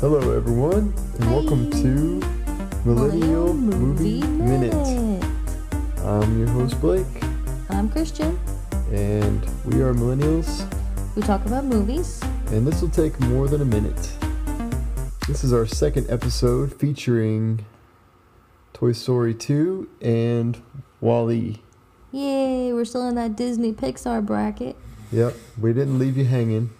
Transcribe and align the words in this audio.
Hello, 0.00 0.32
everyone, 0.36 0.92
and 1.18 1.30
welcome 1.30 1.70
to 1.70 2.20
Millennial 2.84 3.54
Movie 3.54 4.20
Minute. 4.22 4.74
I'm 6.04 6.38
your 6.38 6.48
host, 6.48 6.80
Blake, 6.80 7.06
I'm 7.70 7.88
Christian. 7.88 8.38
and 8.92 9.40
we 9.64 9.80
are 9.82 9.92
millennials, 9.94 10.66
We 11.14 11.22
talk 11.22 11.44
about 11.46 11.64
movies. 11.64 12.20
and 12.48 12.66
this 12.66 12.80
will 12.82 12.88
take 12.90 13.18
more 13.20 13.48
than 13.48 13.60
a 13.60 13.64
minute. 13.64 14.12
This 15.28 15.44
is 15.44 15.52
our 15.52 15.66
second 15.66 16.08
episode 16.10 16.72
featuring 16.74 17.64
Toy 18.72 18.92
Story 18.92 19.34
2 19.34 19.88
and 20.00 20.60
Wall-E. 21.00 21.62
Yay, 22.12 22.72
we're 22.72 22.84
still 22.84 23.08
in 23.08 23.14
that 23.16 23.36
Disney 23.36 23.72
Pixar 23.72 24.24
bracket. 24.24 24.76
Yep, 25.12 25.34
we 25.60 25.72
didn't 25.72 25.98
leave 25.98 26.16
you 26.16 26.24
hanging. 26.24 26.70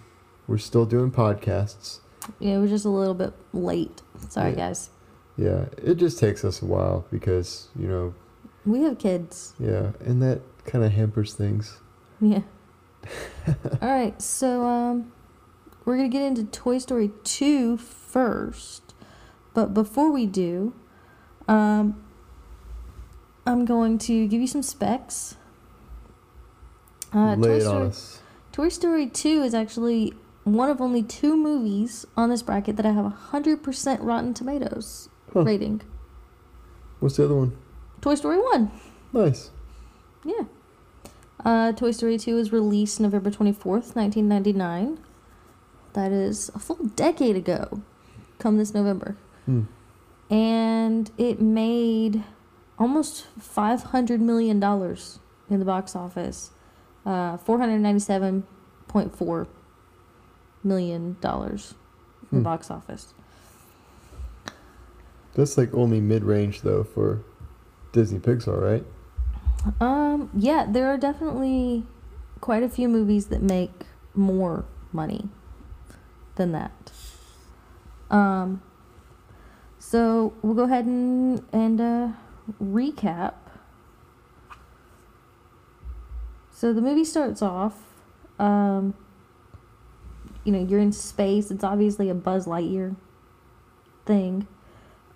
We're 0.47 0.57
still 0.57 0.85
doing 0.85 1.11
podcasts. 1.11 1.99
Yeah, 2.39 2.57
we're 2.59 2.67
just 2.67 2.85
a 2.85 2.89
little 2.89 3.13
bit 3.13 3.33
late. 3.53 4.01
Sorry, 4.29 4.51
Yeah. 4.51 4.55
guys. 4.55 4.89
Yeah, 5.37 5.65
it 5.83 5.95
just 5.95 6.17
takes 6.19 6.43
us 6.43 6.61
a 6.61 6.65
while 6.65 7.05
because, 7.11 7.67
you 7.77 7.87
know, 7.87 8.13
We 8.65 8.81
have 8.83 8.97
kids. 8.97 9.53
yeah, 9.59 9.91
and 10.03 10.21
that 10.23 10.41
kind 10.65 10.83
of 10.83 10.91
hampers 10.91 11.33
things. 11.33 11.77
Yeah. 12.19 12.41
All 13.81 13.89
right, 13.89 14.19
so 14.21 14.65
um, 14.65 15.11
we're 15.85 15.95
gonna 15.97 16.09
get 16.09 16.23
into 16.23 16.43
Toy 16.43 16.77
Story 16.79 17.11
2 17.23 17.77
first, 17.77 18.93
but 19.53 19.73
before 19.73 20.11
we 20.11 20.25
do, 20.25 20.73
um, 21.47 22.03
I'm 23.45 23.63
going 23.63 23.97
to 23.99 24.27
give 24.27 24.41
you 24.41 24.47
some 24.47 24.63
specs. 24.63 25.37
Uh, 27.13 27.35
Lay 27.35 27.47
Toy 27.47 27.55
it 27.55 27.61
Story, 27.61 27.75
on 27.77 27.81
us. 27.87 28.19
Toy 28.51 28.69
Story 28.69 29.07
2 29.07 29.43
is 29.43 29.53
actually 29.53 30.13
one 30.55 30.69
of 30.69 30.79
only 30.81 31.03
two 31.03 31.35
movies 31.35 32.05
on 32.15 32.29
this 32.29 32.41
bracket 32.41 32.77
that 32.77 32.85
I 32.85 32.91
have 32.91 33.05
a 33.05 33.15
100% 33.31 33.97
Rotten 34.01 34.33
Tomatoes 34.33 35.09
Huh. 35.33 35.43
rating. 35.43 35.81
What's 36.99 37.17
the 37.17 37.25
other 37.25 37.35
one? 37.35 37.55
Toy 38.01 38.15
Story 38.15 38.37
1. 38.39 38.71
Nice. 39.13 39.51
Yeah. 40.23 40.43
Uh, 41.43 41.71
Toy 41.73 41.91
Story 41.91 42.17
2 42.17 42.35
was 42.35 42.51
released 42.51 42.99
November 42.99 43.29
24th, 43.29 43.95
1999. 43.95 44.99
That 45.93 46.11
is 46.11 46.49
a 46.55 46.59
full 46.59 46.77
decade 46.95 47.35
ago, 47.35 47.81
come 48.39 48.57
this 48.57 48.73
November. 48.73 49.15
Hmm. 49.45 49.63
And 50.29 51.09
it 51.17 51.41
made 51.41 52.23
almost 52.77 53.27
$500 53.39 54.19
million 54.19 54.61
in 55.49 55.59
the 55.59 55.65
box 55.65 55.95
office. 55.95 56.51
Uh, 57.05 57.37
$497.4 57.37 59.47
million 60.67 61.17
dollars 61.21 61.73
in 62.31 62.37
the 62.37 62.39
Hmm. 62.39 62.43
box 62.43 62.69
office. 62.69 63.13
That's 65.33 65.57
like 65.57 65.73
only 65.73 66.01
mid 66.01 66.23
range 66.23 66.61
though 66.61 66.83
for 66.83 67.23
Disney 67.91 68.19
Pixar, 68.19 68.59
right? 68.61 68.85
Um, 69.81 70.29
yeah, 70.35 70.65
there 70.69 70.87
are 70.87 70.97
definitely 70.97 71.85
quite 72.41 72.63
a 72.63 72.69
few 72.69 72.87
movies 72.87 73.27
that 73.27 73.41
make 73.41 73.71
more 74.15 74.65
money 74.91 75.29
than 76.35 76.51
that. 76.53 76.91
Um, 78.09 78.61
so 79.79 80.33
we'll 80.41 80.53
go 80.55 80.63
ahead 80.63 80.85
and 80.85 81.43
and 81.51 81.81
uh, 81.81 82.09
recap. 82.61 83.33
So 86.51 86.73
the 86.73 86.81
movie 86.81 87.03
starts 87.05 87.41
off. 87.41 87.83
Um, 88.39 88.95
you 90.47 90.53
know, 90.53 90.65
you're 90.65 90.79
in 90.79 90.93
space. 90.93 91.51
It's 91.51 91.63
obviously 91.65 92.09
a 92.09 92.13
Buzz 92.13 92.45
Lightyear 92.45 92.95
thing. 94.05 94.47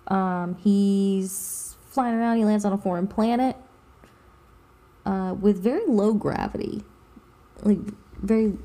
Um, 0.08 0.56
he's 0.62 1.74
flying 1.86 2.14
around. 2.14 2.36
He 2.36 2.44
lands 2.44 2.66
on 2.66 2.74
a 2.74 2.76
foreign 2.76 3.06
planet 3.06 3.56
uh, 5.06 5.34
with 5.40 5.58
very 5.62 5.86
low 5.86 6.12
gravity. 6.12 6.84
Like 7.62 7.78
very, 8.20 8.58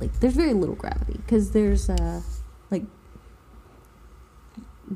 like 0.00 0.18
there's 0.18 0.34
very 0.34 0.54
little 0.54 0.74
gravity 0.74 1.18
because 1.18 1.52
there's 1.52 1.88
uh, 1.88 2.22
like 2.68 2.82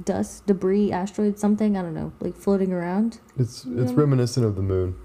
dust, 0.05 0.44
debris, 0.47 0.91
asteroid, 0.91 1.38
something 1.38 1.77
I 1.77 1.82
don't 1.82 1.94
know, 1.94 2.12
like 2.19 2.34
floating 2.34 2.72
around. 2.72 3.21
It's 3.38 3.65
it's 3.65 3.93
reminiscent 3.93 4.44
of 4.44 4.56
the 4.56 4.62
moon. 4.62 4.97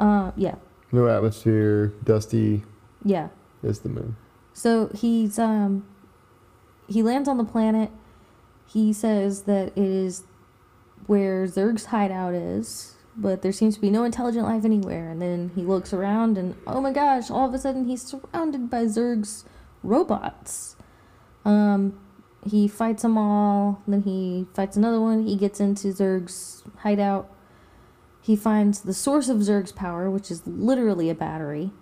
Uh, 0.00 0.32
yeah, 0.36 0.56
No 0.90 1.06
atmosphere, 1.06 1.92
dusty 2.02 2.64
yeah. 3.04 3.28
is 3.62 3.78
the 3.78 3.88
moon. 3.88 4.16
So 4.54 4.88
he's 4.94 5.38
um 5.38 5.84
he 6.88 7.02
lands 7.02 7.28
on 7.28 7.36
the 7.36 7.44
planet. 7.44 7.90
He 8.66 8.92
says 8.92 9.42
that 9.42 9.76
it 9.76 9.78
is 9.78 10.22
where 11.06 11.46
Zurg's 11.46 11.86
hideout 11.86 12.34
is, 12.34 12.94
but 13.16 13.42
there 13.42 13.52
seems 13.52 13.74
to 13.74 13.80
be 13.80 13.90
no 13.90 14.04
intelligent 14.04 14.44
life 14.44 14.64
anywhere. 14.64 15.10
And 15.10 15.20
then 15.20 15.50
he 15.54 15.62
looks 15.62 15.92
around 15.92 16.38
and 16.38 16.54
oh 16.66 16.80
my 16.80 16.92
gosh, 16.92 17.30
all 17.30 17.46
of 17.46 17.52
a 17.52 17.58
sudden 17.58 17.86
he's 17.86 18.02
surrounded 18.02 18.70
by 18.70 18.84
Zurg's 18.84 19.44
robots. 19.82 20.76
Um 21.44 22.00
he 22.46 22.68
fights 22.68 23.02
them 23.02 23.18
all, 23.18 23.82
then 23.88 24.02
he 24.02 24.46
fights 24.54 24.76
another 24.76 25.00
one, 25.00 25.26
he 25.26 25.34
gets 25.34 25.60
into 25.60 25.88
Zurg's 25.88 26.62
hideout. 26.78 27.28
He 28.20 28.36
finds 28.36 28.82
the 28.82 28.94
source 28.94 29.28
of 29.28 29.38
Zurg's 29.38 29.72
power, 29.72 30.10
which 30.10 30.30
is 30.30 30.46
literally 30.46 31.10
a 31.10 31.14
battery. 31.14 31.72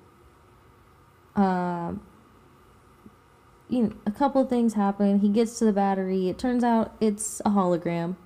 Um 1.36 2.00
you 3.72 3.82
know, 3.84 3.92
a 4.04 4.10
couple 4.10 4.42
of 4.42 4.50
things 4.50 4.74
happen. 4.74 5.20
He 5.20 5.30
gets 5.30 5.58
to 5.58 5.64
the 5.64 5.72
battery. 5.72 6.28
It 6.28 6.38
turns 6.38 6.62
out 6.62 6.94
it's 7.00 7.40
a 7.40 7.48
hologram. 7.48 8.16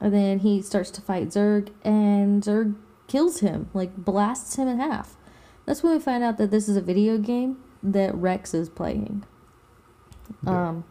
And 0.00 0.12
then 0.12 0.40
he 0.40 0.60
starts 0.62 0.90
to 0.92 1.00
fight 1.00 1.28
Zurg, 1.28 1.68
and 1.84 2.42
Zurg 2.42 2.74
kills 3.06 3.38
him, 3.38 3.70
like 3.72 3.96
blasts 3.96 4.56
him 4.56 4.66
in 4.66 4.80
half. 4.80 5.16
That's 5.64 5.84
when 5.84 5.92
we 5.92 6.00
find 6.00 6.24
out 6.24 6.38
that 6.38 6.50
this 6.50 6.68
is 6.68 6.76
a 6.76 6.80
video 6.80 7.18
game 7.18 7.58
that 7.84 8.12
Rex 8.16 8.52
is 8.52 8.68
playing. 8.68 9.24
Yeah. 10.44 10.68
Um, 10.68 10.84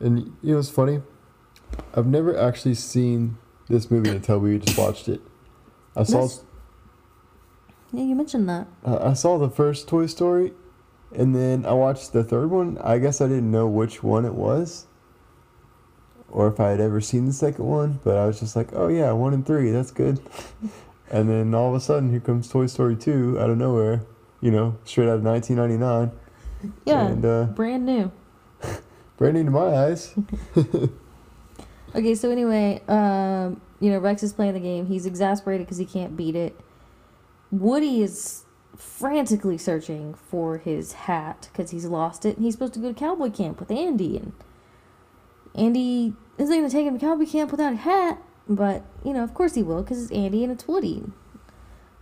And 0.00 0.36
you 0.42 0.54
know 0.54 0.58
it's 0.58 0.70
funny? 0.70 1.02
I've 1.94 2.06
never 2.06 2.36
actually 2.36 2.74
seen 2.74 3.38
this 3.68 3.92
movie 3.92 4.10
until 4.10 4.40
we 4.40 4.58
just 4.58 4.76
watched 4.76 5.08
it. 5.08 5.20
I 5.94 6.02
saw 6.02 6.28
yeah, 7.92 8.04
you 8.04 8.14
mentioned 8.16 8.48
that. 8.48 8.66
uh, 8.84 8.98
I 9.02 9.12
saw 9.12 9.38
the 9.38 9.50
first 9.50 9.86
Toy 9.86 10.06
Story, 10.06 10.52
and 11.16 11.34
then 11.34 11.66
I 11.66 11.72
watched 11.72 12.12
the 12.12 12.24
third 12.24 12.50
one. 12.50 12.78
I 12.78 12.98
guess 12.98 13.20
I 13.20 13.28
didn't 13.28 13.50
know 13.50 13.66
which 13.66 14.02
one 14.02 14.24
it 14.24 14.34
was, 14.34 14.86
or 16.28 16.48
if 16.48 16.60
I 16.60 16.70
had 16.70 16.80
ever 16.80 17.00
seen 17.00 17.26
the 17.26 17.32
second 17.32 17.64
one. 17.64 18.00
But 18.04 18.16
I 18.16 18.26
was 18.26 18.40
just 18.40 18.56
like, 18.56 18.68
"Oh 18.72 18.88
yeah, 18.88 19.12
one 19.12 19.34
and 19.34 19.46
three, 19.46 19.70
that's 19.70 19.90
good." 19.90 20.20
and 21.10 21.28
then 21.28 21.54
all 21.54 21.68
of 21.68 21.74
a 21.74 21.80
sudden, 21.80 22.10
here 22.10 22.20
comes 22.20 22.48
Toy 22.48 22.66
Story 22.66 22.96
two 22.96 23.38
out 23.40 23.50
of 23.50 23.58
nowhere. 23.58 24.02
You 24.40 24.50
know, 24.50 24.78
straight 24.84 25.08
out 25.08 25.16
of 25.16 25.22
1999, 25.22 26.18
Yeah, 26.86 27.06
and 27.06 27.24
uh, 27.24 27.44
brand 27.44 27.84
new. 27.84 28.10
brand 29.18 29.34
new 29.34 29.44
to 29.44 29.50
my 29.50 29.76
eyes. 29.76 30.14
Okay, 31.94 32.14
so 32.14 32.30
anyway, 32.30 32.80
um, 32.86 33.60
you 33.80 33.90
know, 33.90 33.98
Rex 33.98 34.22
is 34.22 34.32
playing 34.32 34.54
the 34.54 34.60
game. 34.60 34.86
He's 34.86 35.06
exasperated 35.06 35.66
because 35.66 35.78
he 35.78 35.84
can't 35.84 36.16
beat 36.16 36.36
it. 36.36 36.58
Woody 37.50 38.00
is 38.00 38.44
frantically 38.80 39.58
searching 39.58 40.14
for 40.14 40.58
his 40.58 40.92
hat 40.92 41.48
because 41.52 41.70
he's 41.70 41.84
lost 41.84 42.24
it, 42.24 42.36
and 42.36 42.44
he's 42.44 42.54
supposed 42.54 42.74
to 42.74 42.80
go 42.80 42.92
to 42.92 42.98
cowboy 42.98 43.30
camp 43.30 43.60
with 43.60 43.70
Andy, 43.70 44.16
and 44.16 44.32
Andy 45.54 46.14
isn't 46.38 46.54
going 46.54 46.68
to 46.68 46.72
take 46.72 46.86
him 46.86 46.98
to 46.98 47.04
cowboy 47.04 47.26
camp 47.26 47.50
without 47.50 47.72
a 47.72 47.76
hat. 47.76 48.18
But 48.48 48.84
you 49.04 49.12
know, 49.12 49.22
of 49.22 49.34
course 49.34 49.54
he 49.54 49.62
will 49.62 49.82
because 49.82 50.02
it's 50.02 50.12
Andy 50.12 50.42
and 50.42 50.52
it's 50.52 50.66
Woody. 50.66 51.04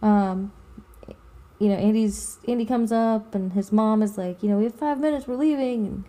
Um, 0.01 0.53
you 1.59 1.69
know, 1.69 1.75
Andy's 1.75 2.39
Andy 2.47 2.65
comes 2.65 2.93
up, 2.93 3.35
and 3.35 3.53
his 3.53 3.73
mom 3.73 4.03
is 4.03 4.17
like, 4.17 4.43
you 4.43 4.49
know, 4.49 4.59
we 4.59 4.65
have 4.65 4.75
five 4.75 4.99
minutes, 5.01 5.27
we're 5.27 5.37
leaving, 5.37 5.87
and 5.87 6.05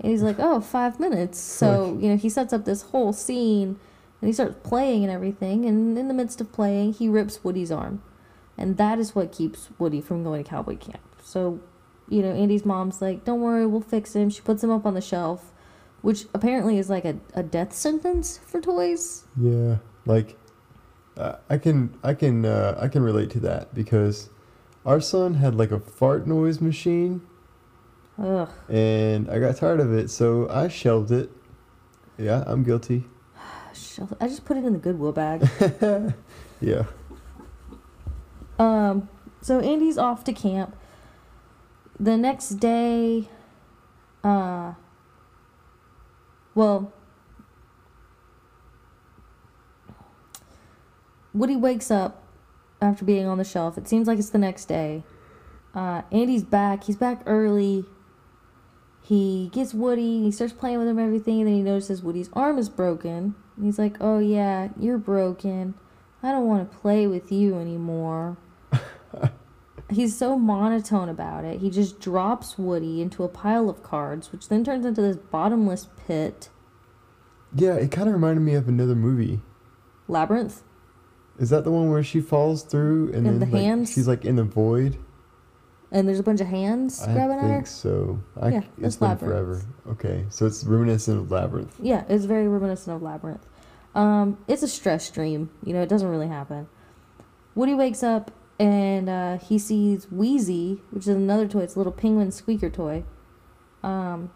and 0.00 0.12
he's 0.12 0.22
like, 0.22 0.36
oh, 0.38 0.60
five 0.60 1.00
minutes. 1.00 1.40
So, 1.40 1.98
you 2.00 2.10
know, 2.10 2.16
he 2.16 2.28
sets 2.28 2.52
up 2.52 2.64
this 2.64 2.82
whole 2.82 3.12
scene 3.12 3.78
and 4.20 4.28
he 4.28 4.32
starts 4.32 4.56
playing 4.62 5.02
and 5.02 5.12
everything. 5.12 5.64
And 5.64 5.98
in 5.98 6.08
the 6.08 6.14
midst 6.14 6.40
of 6.40 6.52
playing, 6.52 6.94
he 6.94 7.08
rips 7.08 7.42
Woody's 7.42 7.72
arm. 7.72 8.02
And 8.58 8.76
that 8.76 8.98
is 8.98 9.14
what 9.14 9.32
keeps 9.32 9.68
Woody 9.78 10.00
from 10.00 10.24
going 10.24 10.42
to 10.42 10.50
cowboy 10.50 10.76
camp. 10.76 11.00
So, 11.22 11.60
you 12.08 12.22
know, 12.22 12.32
Andy's 12.32 12.64
mom's 12.64 13.00
like, 13.00 13.24
don't 13.24 13.40
worry, 13.40 13.66
we'll 13.66 13.80
fix 13.80 14.14
him. 14.14 14.30
She 14.30 14.40
puts 14.40 14.62
him 14.62 14.70
up 14.70 14.84
on 14.84 14.94
the 14.94 15.00
shelf, 15.00 15.52
which 16.02 16.24
apparently 16.34 16.78
is 16.78 16.90
like 16.90 17.04
a, 17.04 17.18
a 17.34 17.42
death 17.42 17.72
sentence 17.72 18.38
for 18.38 18.60
toys. 18.60 19.24
Yeah, 19.40 19.76
like 20.06 20.36
uh, 21.16 21.36
I 21.48 21.58
can 21.58 21.96
I 22.02 22.14
can 22.14 22.44
uh, 22.44 22.78
I 22.80 22.88
can 22.88 23.02
relate 23.02 23.30
to 23.30 23.40
that 23.40 23.74
because 23.74 24.30
our 24.84 25.00
son 25.00 25.34
had 25.34 25.54
like 25.54 25.70
a 25.70 25.78
fart 25.78 26.26
noise 26.26 26.60
machine 26.60 27.22
Ugh. 28.20 28.48
and 28.68 29.30
I 29.30 29.38
got 29.38 29.56
tired 29.56 29.80
of 29.80 29.92
it, 29.92 30.10
so 30.10 30.48
I 30.48 30.68
shelved 30.68 31.10
it. 31.12 31.30
Yeah, 32.16 32.42
I'm 32.46 32.64
guilty. 32.64 33.04
I 34.20 34.26
just 34.26 34.44
put 34.44 34.56
it 34.56 34.64
in 34.64 34.72
the 34.72 34.78
Goodwill 34.78 35.12
bag. 35.12 35.48
Yeah. 36.60 36.84
Um, 38.58 39.08
so 39.40 39.60
Andy's 39.60 39.98
off 39.98 40.24
to 40.24 40.32
camp. 40.32 40.76
The 42.00 42.16
next 42.16 42.50
day, 42.50 43.28
uh, 44.22 44.74
well, 46.54 46.92
Woody 51.32 51.56
wakes 51.56 51.90
up 51.90 52.22
after 52.80 53.04
being 53.04 53.26
on 53.26 53.38
the 53.38 53.44
shelf. 53.44 53.78
It 53.78 53.88
seems 53.88 54.08
like 54.08 54.18
it's 54.18 54.30
the 54.30 54.38
next 54.38 54.66
day. 54.66 55.04
Uh, 55.74 56.02
Andy's 56.10 56.42
back. 56.42 56.84
He's 56.84 56.96
back 56.96 57.22
early. 57.26 57.84
He 59.02 59.48
gets 59.52 59.72
Woody. 59.72 60.22
He 60.22 60.30
starts 60.30 60.52
playing 60.52 60.78
with 60.78 60.88
him 60.88 60.98
everything. 60.98 61.40
And 61.40 61.48
then 61.48 61.54
he 61.54 61.62
notices 61.62 62.02
Woody's 62.02 62.30
arm 62.32 62.58
is 62.58 62.68
broken. 62.68 63.34
And 63.56 63.64
he's 63.64 63.78
like, 63.78 63.96
"Oh 64.00 64.18
yeah, 64.18 64.68
you're 64.78 64.98
broken. 64.98 65.74
I 66.22 66.32
don't 66.32 66.46
want 66.46 66.70
to 66.70 66.78
play 66.78 67.06
with 67.06 67.30
you 67.30 67.56
anymore." 67.56 68.36
He's 69.90 70.16
so 70.16 70.38
monotone 70.38 71.08
about 71.08 71.44
it. 71.44 71.60
He 71.60 71.70
just 71.70 72.00
drops 72.00 72.58
Woody 72.58 73.00
into 73.00 73.24
a 73.24 73.28
pile 73.28 73.68
of 73.70 73.82
cards, 73.82 74.32
which 74.32 74.48
then 74.48 74.64
turns 74.64 74.84
into 74.86 75.00
this 75.02 75.16
bottomless 75.16 75.88
pit. 76.06 76.48
Yeah, 77.54 77.74
it 77.74 77.90
kind 77.90 78.08
of 78.08 78.14
reminded 78.14 78.40
me 78.40 78.54
of 78.54 78.68
another 78.68 78.94
movie. 78.94 79.40
Labyrinth. 80.06 80.62
Is 81.38 81.50
that 81.50 81.64
the 81.64 81.70
one 81.70 81.90
where 81.90 82.02
she 82.02 82.20
falls 82.20 82.62
through 82.64 83.06
and, 83.08 83.26
And 83.26 83.26
then 83.26 83.38
the 83.38 83.46
like, 83.46 83.62
hands? 83.64 83.92
she's 83.92 84.08
like 84.08 84.24
in 84.24 84.36
the 84.36 84.44
void? 84.44 84.98
And 85.90 86.06
there's 86.06 86.18
a 86.18 86.22
bunch 86.22 86.40
of 86.42 86.48
hands 86.48 87.02
I 87.02 87.12
grabbing 87.14 87.38
at 87.38 87.42
her. 87.44 87.48
think 87.48 87.66
so. 87.66 88.20
I, 88.38 88.48
Yeah, 88.50 88.62
it's 88.82 88.96
been 88.96 89.08
Labyrinth. 89.10 89.32
forever. 89.32 89.62
Okay, 89.88 90.26
so 90.28 90.44
it's 90.46 90.64
reminiscent 90.64 91.18
of 91.18 91.30
Labyrinth. 91.30 91.74
Yeah, 91.80 92.04
it's 92.08 92.26
very 92.26 92.46
reminiscent 92.48 92.94
of 92.96 93.02
Labyrinth. 93.02 93.46
Um, 93.94 94.36
it's 94.48 94.62
a 94.62 94.68
stress 94.68 95.08
dream. 95.10 95.48
You 95.64 95.72
know, 95.72 95.80
it 95.80 95.88
doesn't 95.88 96.08
really 96.08 96.28
happen. 96.28 96.68
Woody 97.54 97.72
wakes 97.74 98.02
up 98.02 98.30
and 98.58 99.08
uh, 99.08 99.38
he 99.38 99.58
sees 99.58 100.10
Wheezy, 100.10 100.80
which 100.90 101.04
is 101.04 101.08
another 101.08 101.46
toy. 101.46 101.60
It's 101.60 101.76
a 101.76 101.78
little 101.78 101.92
penguin 101.92 102.32
squeaker 102.32 102.68
toy. 102.68 103.04
Um, 103.82 104.32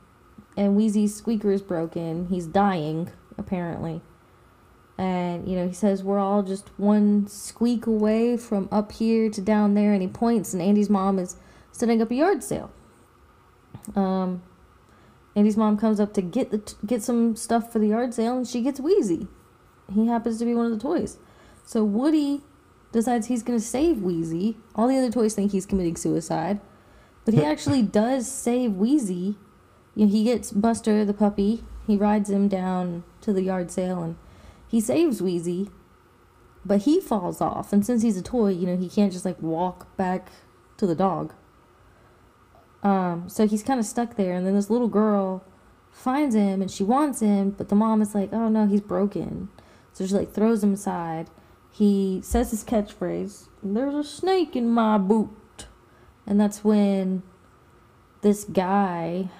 and 0.57 0.77
Wheezy's 0.77 1.15
squeaker 1.15 1.51
is 1.51 1.63
broken. 1.63 2.27
He's 2.27 2.47
dying, 2.47 3.11
apparently. 3.37 4.01
And, 4.97 5.49
you 5.49 5.57
know, 5.57 5.67
he 5.67 5.75
says, 5.75 6.05
We're 6.05 6.21
all 6.21 6.43
just 6.43 6.71
one 6.79 7.27
squeak 7.27 7.87
away 7.87 8.37
from 8.37 8.69
up 8.71 8.93
here 8.93 9.29
to 9.31 9.41
down 9.41 9.75
there. 9.75 9.93
And 9.93 10.03
he 10.03 10.09
points, 10.09 10.53
and 10.53 10.63
Andy's 10.63 10.91
mom 10.91 11.19
is 11.19 11.37
setting 11.73 12.01
up 12.01 12.11
a 12.11 12.15
yard 12.15 12.45
sale. 12.45 12.71
Um, 13.97 14.43
Andy's 15.35 15.57
mom 15.57 15.79
comes 15.79 15.99
up 15.99 16.13
to 16.15 16.23
get 16.23 16.51
the 16.51 16.59
t- 16.59 16.77
get 16.87 17.03
some 17.03 17.35
stuff 17.35 17.73
for 17.73 17.81
the 17.81 17.89
yard 17.89 18.15
sale, 18.15 18.37
and 18.37 18.47
she 18.47 18.61
gets 18.61 18.79
Wheezy. 18.79 19.27
He 19.93 20.07
happens 20.07 20.39
to 20.39 20.45
be 20.45 20.55
one 20.55 20.67
of 20.67 20.73
the 20.73 20.79
toys. 20.79 21.19
So 21.65 21.83
Woody 21.83 22.43
decides 22.93 23.27
he's 23.27 23.43
going 23.43 23.59
to 23.59 23.65
save 23.65 24.03
Wheezy. 24.03 24.57
All 24.75 24.87
the 24.87 24.99
other 24.99 25.11
toys 25.11 25.35
think 25.35 25.53
he's 25.53 25.67
committing 25.67 25.97
suicide, 25.97 26.61
but 27.25 27.35
he 27.35 27.43
actually 27.45 27.83
does 27.83 28.31
save 28.31 28.77
Wheezy. 28.77 29.37
You 29.95 30.07
know, 30.07 30.13
he 30.13 30.25
gets 30.25 30.53
Buster 30.53 31.05
the 31.05 31.15
puppy. 31.15 31.65
He 31.87 31.97
rides 31.97 32.31
him 32.31 32.49
down 32.49 33.05
to 33.23 33.33
the 33.33 33.43
yard 33.43 33.71
sale, 33.71 34.03
and 34.03 34.17
he 34.69 34.81
saves 34.81 35.21
Wheezy. 35.21 35.71
But 36.65 36.83
he 36.83 37.01
falls 37.01 37.41
off, 37.41 37.73
and 37.73 37.85
since 37.85 38.03
he's 38.03 38.17
a 38.17 38.23
toy, 38.23 38.51
you 38.51 38.67
know, 38.67 38.77
he 38.77 38.89
can't 38.89 39.13
just 39.13 39.25
like 39.25 39.41
walk 39.43 39.97
back 39.97 40.31
to 40.77 40.87
the 40.87 40.95
dog. 40.95 41.33
Um, 42.85 43.29
so 43.29 43.49
he's 43.49 43.65
kind 43.65 43.81
of 43.81 43.87
stuck 43.87 44.15
there, 44.15 44.35
and 44.35 44.47
then 44.47 44.55
this 44.55 44.71
little 44.71 44.89
girl 44.89 45.45
finds 45.93 46.35
him 46.35 46.63
and 46.63 46.71
she 46.71 46.83
wants 46.83 47.21
him, 47.21 47.51
but 47.51 47.69
the 47.69 47.75
mom 47.75 48.01
is 48.03 48.15
like, 48.15 48.33
"Oh 48.33 48.49
no, 48.49 48.67
he's 48.67 48.81
broken." 48.81 49.49
So 49.93 50.07
she 50.07 50.15
like 50.15 50.33
throws 50.33 50.63
him 50.63 50.75
aside. 50.75 51.29
He 51.73 52.21
says 52.23 52.51
his 52.51 52.65
catchphrase, 52.65 53.49
"There's 53.63 53.95
a 53.95 54.05
snake 54.05 54.55
in 54.55 54.69
my 54.69 54.99
boot," 54.99 55.67
and 56.27 56.39
that's 56.39 56.63
when 56.63 57.23
this 58.21 58.45
guy, 58.45 59.31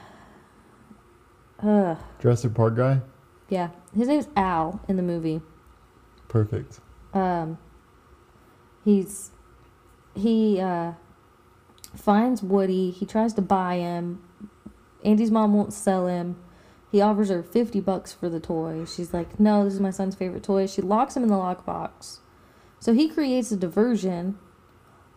uh, 1.63 1.97
Jurassic 2.21 2.55
Park 2.55 2.75
guy? 2.77 3.03
yeah, 3.49 3.69
his 3.95 4.09
name's 4.09 4.29
Al 4.35 4.81
in 4.89 4.97
the 4.97 5.03
movie. 5.03 5.43
Perfect. 6.29 6.81
um 7.13 7.59
he's 8.85 9.31
he 10.15 10.59
uh 10.59 10.93
finds 11.95 12.43
Woody, 12.43 12.91
he 12.91 13.05
tries 13.05 13.35
to 13.35 13.43
buy 13.43 13.77
him. 13.77 14.23
Andy's 15.05 15.31
mom 15.31 15.53
won't 15.53 15.75
sell 15.75 16.07
him. 16.07 16.37
He 16.93 17.01
offers 17.01 17.31
her 17.31 17.43
50 17.43 17.81
bucks 17.81 18.13
for 18.13 18.29
the 18.29 18.39
toy. 18.39 18.85
She's 18.85 19.13
like, 19.13 19.41
"No, 19.41 19.65
this 19.65 19.75
is 19.75 19.81
my 19.81 19.91
son's 19.91 20.15
favorite 20.15 20.45
toy." 20.45 20.67
She 20.67 20.83
locks 20.83 21.17
him 21.17 21.25
in 21.25 21.31
the 21.31 21.35
lockbox. 21.35 22.19
So 22.79 22.93
he 22.93 23.09
creates 23.09 23.51
a 23.51 23.57
diversion 23.57 24.39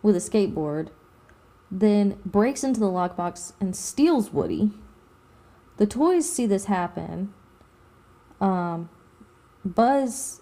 with 0.02 0.16
a 0.16 0.20
skateboard, 0.20 0.88
then 1.70 2.18
breaks 2.24 2.64
into 2.64 2.80
the 2.80 2.86
lockbox 2.86 3.52
and 3.60 3.76
steals 3.76 4.32
Woody. 4.32 4.72
The 5.76 5.86
toys 5.86 6.28
see 6.28 6.46
this 6.46 6.64
happen. 6.64 7.34
Um, 8.40 8.88
Buzz 9.64 10.40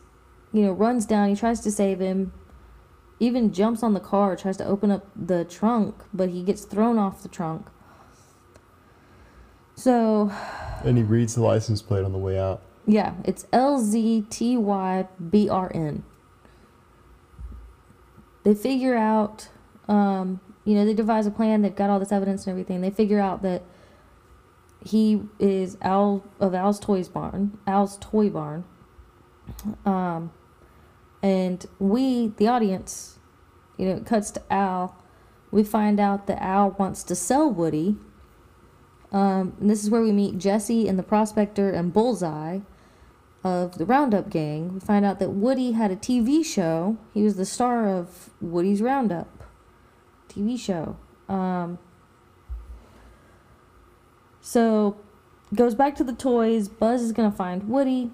you 0.54 0.62
know, 0.62 0.72
runs 0.72 1.04
down. 1.04 1.28
He 1.28 1.34
tries 1.34 1.60
to 1.60 1.70
save 1.70 1.98
him. 1.98 2.32
Even 3.18 3.52
jumps 3.52 3.82
on 3.82 3.92
the 3.92 4.00
car, 4.00 4.36
tries 4.36 4.56
to 4.58 4.64
open 4.64 4.90
up 4.90 5.06
the 5.16 5.44
trunk, 5.44 5.96
but 6.12 6.28
he 6.28 6.42
gets 6.42 6.64
thrown 6.64 6.96
off 6.96 7.22
the 7.22 7.28
trunk. 7.28 7.66
So, 9.76 10.30
And 10.84 10.96
he 10.96 11.02
reads 11.02 11.34
the 11.34 11.42
license 11.42 11.82
plate 11.82 12.04
on 12.04 12.12
the 12.12 12.18
way 12.18 12.38
out. 12.38 12.62
yeah, 12.86 13.14
it's 13.24 13.46
L 13.52 13.80
Z 13.80 14.26
T 14.30 14.56
Y 14.56 15.08
B 15.30 15.48
R 15.48 15.70
N. 15.74 16.04
They 18.44 18.54
figure 18.54 18.94
out, 18.94 19.48
um, 19.88 20.40
you 20.64 20.74
know, 20.74 20.84
they 20.84 20.94
devise 20.94 21.26
a 21.26 21.30
plan. 21.30 21.62
They've 21.62 21.74
got 21.74 21.88
all 21.90 21.98
this 21.98 22.12
evidence 22.12 22.46
and 22.46 22.50
everything. 22.52 22.82
They 22.82 22.90
figure 22.90 23.20
out 23.20 23.42
that 23.42 23.62
he 24.84 25.22
is 25.38 25.78
Al 25.80 26.22
of 26.38 26.54
Al's 26.54 26.78
Toys 26.78 27.08
Barn, 27.08 27.58
Al's 27.66 27.96
Toy 27.98 28.28
Barn. 28.28 28.64
Um, 29.86 30.30
and 31.22 31.64
we, 31.78 32.28
the 32.36 32.48
audience, 32.48 33.18
you 33.78 33.86
know, 33.86 33.96
it 33.96 34.04
cuts 34.06 34.30
to 34.32 34.42
Al. 34.52 34.94
We 35.50 35.64
find 35.64 35.98
out 35.98 36.26
that 36.26 36.42
Al 36.42 36.72
wants 36.72 37.02
to 37.04 37.14
sell 37.14 37.50
Woody. 37.50 37.96
Um, 39.12 39.54
and 39.60 39.70
this 39.70 39.82
is 39.84 39.90
where 39.90 40.02
we 40.02 40.12
meet 40.12 40.38
Jessie 40.38 40.88
and 40.88 40.98
the 40.98 41.02
prospector 41.02 41.70
and 41.70 41.92
Bullseye 41.92 42.60
of 43.44 43.76
the 43.78 43.84
Roundup 43.84 44.30
Gang. 44.30 44.74
We 44.74 44.80
find 44.80 45.04
out 45.04 45.18
that 45.18 45.30
Woody 45.30 45.72
had 45.72 45.90
a 45.90 45.96
TV 45.96 46.44
show. 46.44 46.96
He 47.12 47.22
was 47.22 47.36
the 47.36 47.44
star 47.44 47.88
of 47.88 48.30
Woody's 48.40 48.80
Roundup 48.80 49.44
TV 50.28 50.58
show. 50.58 50.96
Um, 51.28 51.78
so 54.40 54.96
goes 55.54 55.74
back 55.74 55.94
to 55.96 56.04
the 56.04 56.12
toys. 56.12 56.68
Buzz 56.68 57.02
is 57.02 57.12
gonna 57.12 57.30
find 57.30 57.68
Woody, 57.68 58.10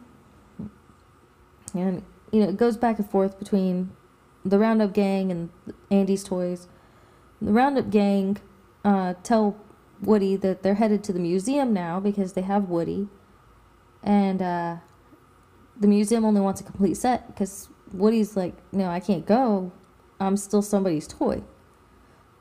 and 1.75 2.03
you 2.33 2.41
know 2.41 2.49
it 2.49 2.57
goes 2.57 2.77
back 2.77 2.99
and 2.99 3.09
forth 3.09 3.39
between 3.39 3.91
the 4.45 4.59
Roundup 4.59 4.93
Gang 4.93 5.31
and 5.31 5.51
Andy's 5.91 6.25
toys. 6.25 6.67
The 7.41 7.53
Roundup 7.53 7.91
Gang 7.91 8.39
uh, 8.85 9.15
tell 9.23 9.57
Woody 10.03 10.37
that 10.37 10.63
they're 10.63 10.75
headed 10.75 11.05
to 11.05 11.13
the 11.13 11.19
museum 11.19 11.73
now 11.73 12.01
because 12.01 12.33
they 12.33 12.43
have 12.43 12.69
Woody, 12.69 13.09
and 14.03 14.41
uh, 14.41 14.77
the 15.79 15.87
museum 15.87 16.25
only 16.25 16.41
wants 16.41 16.61
a 16.61 16.65
complete 16.65 16.97
set 16.97 17.27
because 17.27 17.69
Woody's 17.93 18.37
like, 18.37 18.55
no, 18.73 18.89
I 18.89 19.01
can't 19.01 19.27
go. 19.27 19.73
I'm 20.19 20.37
still 20.37 20.63
somebody's 20.63 21.07
toy. 21.07 21.43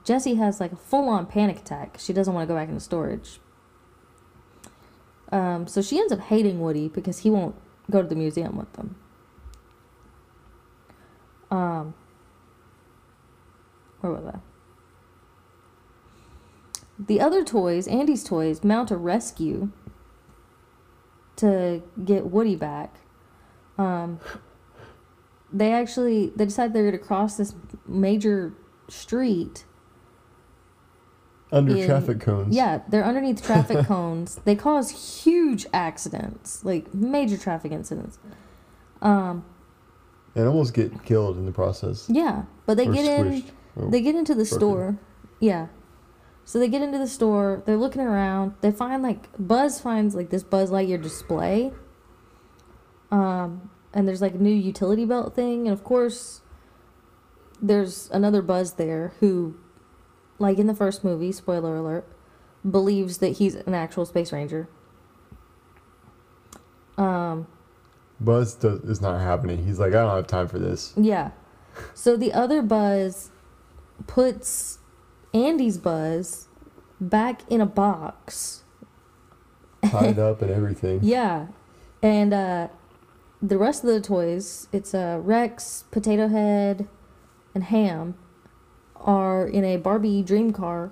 Jessie 0.04 0.36
has 0.36 0.60
like 0.60 0.72
a 0.72 0.78
full 0.78 1.08
on 1.10 1.26
panic 1.26 1.60
attack. 1.60 1.98
She 2.00 2.14
doesn't 2.14 2.34
want 2.34 2.48
to 2.48 2.54
go 2.54 2.58
back 2.58 2.68
into 2.68 2.82
storage. 2.82 3.40
Um, 5.32 5.68
so 5.68 5.82
she 5.82 6.00
ends 6.00 6.12
up 6.12 6.20
hating 6.20 6.60
Woody 6.60 6.88
because 6.88 7.20
he 7.20 7.30
won't 7.30 7.56
go 7.90 8.02
to 8.02 8.08
the 8.08 8.16
museum 8.16 8.58
with 8.58 8.72
them. 8.74 8.96
Um, 11.52 11.94
where 14.02 14.14
was 14.14 14.26
I? 14.26 14.40
The 17.08 17.22
other 17.22 17.44
toys, 17.46 17.88
Andy's 17.88 18.24
toys, 18.24 18.64
mount 18.64 18.92
a 18.92 18.98
rescue 18.98 19.72
to 21.38 21.82
get 22.04 22.26
Woody 22.28 22.56
back. 22.56 22.96
Um, 23.78 24.20
they 25.52 25.72
actually 25.72 26.34
they 26.36 26.46
decide 26.46 26.74
they're 26.74 26.84
going 26.84 27.00
to 27.00 27.04
cross 27.04 27.38
this 27.38 27.56
major 27.88 28.54
street 28.90 29.64
Under 31.52 31.76
in- 31.76 31.86
traffic 31.88 32.20
cones. 32.20 32.54
yeah, 32.56 32.82
they're 32.90 33.06
underneath 33.06 33.42
traffic 33.44 33.86
cones. 33.88 34.40
They 34.44 34.56
cause 34.56 35.24
huge 35.24 35.66
accidents, 35.74 36.64
like 36.66 36.94
major 36.94 37.38
traffic 37.38 37.72
incidents. 37.72 38.20
Um, 39.02 39.46
And 40.36 40.46
almost 40.48 40.74
get 40.74 41.04
killed 41.06 41.38
in 41.38 41.46
the 41.46 41.52
process. 41.54 42.08
yeah, 42.10 42.44
but 42.66 42.76
they 42.78 42.88
Or 42.88 42.94
get 42.94 43.06
in. 43.26 43.44
Oh. 43.78 43.90
They 43.90 44.02
get 44.02 44.16
into 44.16 44.34
the 44.34 44.44
broken. 44.44 44.58
store. 44.60 44.98
Yeah. 45.40 45.68
So 46.50 46.58
they 46.58 46.68
get 46.68 46.82
into 46.82 46.98
the 46.98 47.06
store. 47.06 47.62
They're 47.68 47.78
looking 47.78 48.02
around. 48.02 48.56
They 48.62 48.72
find 48.72 49.04
like 49.04 49.28
Buzz 49.38 49.80
finds 49.80 50.16
like 50.16 50.32
this 50.32 50.42
Buzz 50.42 50.72
Lightyear 50.72 51.00
display. 51.00 51.72
Um, 53.12 53.70
and 53.94 54.08
there's 54.08 54.20
like 54.20 54.34
a 54.34 54.40
new 54.40 54.56
utility 54.56 55.06
belt 55.06 55.36
thing, 55.36 55.68
and 55.68 55.74
of 55.78 55.84
course, 55.84 56.42
there's 57.62 58.10
another 58.10 58.42
Buzz 58.42 58.74
there 58.74 59.14
who, 59.20 59.60
like 60.40 60.58
in 60.58 60.66
the 60.66 60.74
first 60.74 61.04
movie, 61.04 61.32
spoiler 61.32 61.76
alert, 61.76 62.08
believes 62.68 63.20
that 63.20 63.34
he's 63.34 63.54
an 63.54 63.76
actual 63.76 64.08
space 64.08 64.34
ranger. 64.34 64.68
Um 66.98 67.46
Buzz 68.20 68.56
does, 68.56 68.80
is 68.80 69.02
not 69.02 69.20
happening. 69.20 69.68
He's 69.68 69.78
like, 69.78 69.90
I 69.90 70.02
don't 70.02 70.16
have 70.16 70.26
time 70.26 70.48
for 70.48 70.58
this. 70.58 70.96
Yeah. 70.98 71.30
So 71.94 72.18
the 72.18 72.34
other 72.34 72.64
Buzz 72.64 73.30
puts 74.08 74.79
Andy's 75.34 75.78
Buzz 75.78 76.48
back 77.00 77.42
in 77.50 77.62
a 77.62 77.66
box. 77.66 78.64
Tied 79.86 80.20
up 80.20 80.42
and 80.42 80.52
everything. 80.52 81.00
Yeah. 81.04 81.48
And 82.02 82.34
uh, 82.34 82.68
the 83.42 83.58
rest 83.58 83.84
of 83.84 83.90
the 83.90 84.02
toys, 84.02 84.68
it's 84.72 84.94
uh, 84.94 85.20
Rex, 85.22 85.86
Potato 85.92 86.28
Head, 86.28 86.88
and 87.54 87.66
Ham, 87.66 88.16
are 88.96 89.48
in 89.48 89.64
a 89.64 89.78
Barbie 89.78 90.22
dream 90.22 90.52
car 90.52 90.92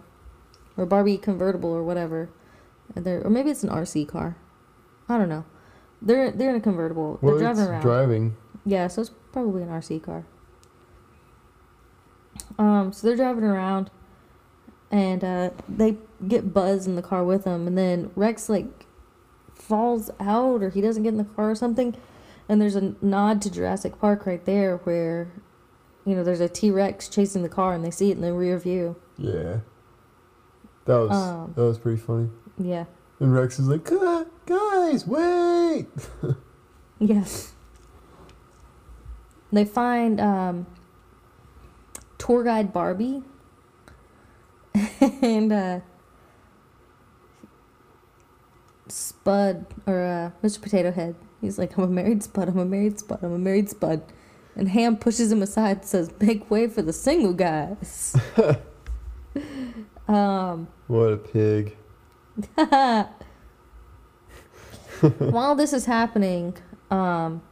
or 0.77 0.85
Barbie 0.85 1.17
convertible 1.17 1.69
or 1.69 1.83
whatever. 1.83 2.29
And 2.95 3.05
they're, 3.05 3.21
or 3.21 3.29
maybe 3.29 3.49
it's 3.49 3.63
an 3.63 3.69
RC 3.69 4.07
car. 4.07 4.37
I 5.09 5.17
don't 5.17 5.29
know. 5.29 5.45
They're 6.01 6.31
they're 6.31 6.51
in 6.51 6.55
a 6.55 6.61
convertible. 6.61 7.17
Well, 7.21 7.37
they're 7.37 7.53
driving 7.53 7.71
around. 7.71 7.81
driving. 7.81 8.37
Yeah, 8.65 8.87
so 8.87 9.01
it's 9.01 9.11
probably 9.31 9.63
an 9.63 9.69
RC 9.69 10.03
car. 10.03 10.25
Um, 12.59 12.93
so 12.93 13.07
they're 13.07 13.15
driving 13.15 13.43
around, 13.43 13.89
and 14.91 15.23
uh, 15.23 15.49
they 15.67 15.97
get 16.27 16.53
Buzz 16.53 16.87
in 16.87 16.95
the 16.95 17.01
car 17.01 17.23
with 17.23 17.43
them, 17.43 17.67
and 17.67 17.77
then 17.77 18.11
Rex 18.15 18.49
like 18.49 18.85
falls 19.53 20.09
out, 20.19 20.61
or 20.63 20.69
he 20.69 20.81
doesn't 20.81 21.03
get 21.03 21.09
in 21.09 21.17
the 21.17 21.23
car 21.23 21.51
or 21.51 21.55
something, 21.55 21.95
and 22.47 22.61
there's 22.61 22.75
a 22.75 22.95
nod 23.01 23.41
to 23.43 23.51
Jurassic 23.51 23.99
Park 23.99 24.25
right 24.25 24.43
there, 24.45 24.77
where, 24.77 25.27
you 26.05 26.15
know, 26.15 26.23
there's 26.23 26.39
a 26.39 26.47
T 26.49 26.71
Rex 26.71 27.07
chasing 27.09 27.43
the 27.43 27.49
car, 27.49 27.73
and 27.73 27.83
they 27.83 27.91
see 27.91 28.09
it 28.11 28.15
in 28.17 28.21
the 28.21 28.33
rear 28.33 28.57
view. 28.57 28.95
Yeah. 29.17 29.59
That 30.85 30.97
was 30.99 31.11
Um, 31.11 31.53
that 31.55 31.61
was 31.63 31.77
pretty 31.79 31.99
funny. 31.99 32.29
Yeah, 32.57 32.85
And 33.19 33.33
Rex 33.33 33.59
is 33.59 33.67
like, 33.67 33.87
"Ah, 33.91 34.25
guys, 34.45 35.05
wait. 35.05 35.87
yes. 36.99 37.53
They 39.51 39.65
find 39.65 40.19
um, 40.21 40.65
tour 42.17 42.43
guide 42.43 42.71
Barbie, 42.73 43.23
and 45.21 45.51
uh, 45.51 45.79
Spud 48.87 49.65
or 49.85 50.03
uh, 50.03 50.31
Mr. 50.45 50.61
Potato 50.61 50.91
Head. 50.91 51.15
He's 51.41 51.57
like, 51.57 51.77
I'm 51.77 51.83
a 51.83 51.87
married 51.87 52.23
Spud. 52.23 52.49
I'm 52.49 52.57
a 52.57 52.65
married 52.65 52.99
Spud. 52.99 53.19
I'm 53.21 53.33
a 53.33 53.39
married 53.39 53.69
Spud. 53.69 54.01
And 54.55 54.69
Ham 54.69 54.97
pushes 54.97 55.31
him 55.31 55.41
aside 55.43 55.77
and 55.77 55.85
says, 55.85 56.11
Make 56.19 56.49
way 56.49 56.67
for 56.67 56.81
the 56.81 56.93
single 56.93 57.33
guys. 57.33 58.15
um, 60.07 60.67
What 60.87 61.13
a 61.13 61.17
pig. 61.17 61.77
while 65.19 65.55
this 65.55 65.73
is 65.73 65.85
happening, 65.85 66.55
um, 66.89 67.43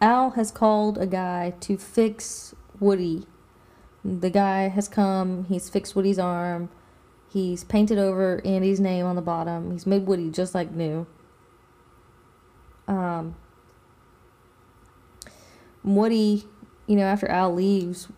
Al 0.00 0.30
has 0.30 0.50
called 0.50 0.98
a 0.98 1.06
guy 1.06 1.54
to 1.60 1.78
fix 1.78 2.54
Woody. 2.80 3.26
The 4.04 4.30
guy 4.30 4.68
has 4.68 4.88
come, 4.88 5.44
he's 5.44 5.68
fixed 5.68 5.94
Woody's 5.94 6.18
arm, 6.18 6.70
he's 7.28 7.64
painted 7.64 7.98
over 7.98 8.40
Andy's 8.44 8.80
name 8.80 9.04
on 9.04 9.16
the 9.16 9.22
bottom, 9.22 9.72
he's 9.72 9.86
made 9.86 10.06
Woody 10.06 10.30
just 10.30 10.54
like 10.54 10.70
new. 10.70 11.06
Um, 12.86 13.34
Woody, 15.84 16.44
you 16.86 16.96
know, 16.96 17.04
after 17.04 17.28
Al 17.28 17.54
leaves, 17.54 18.08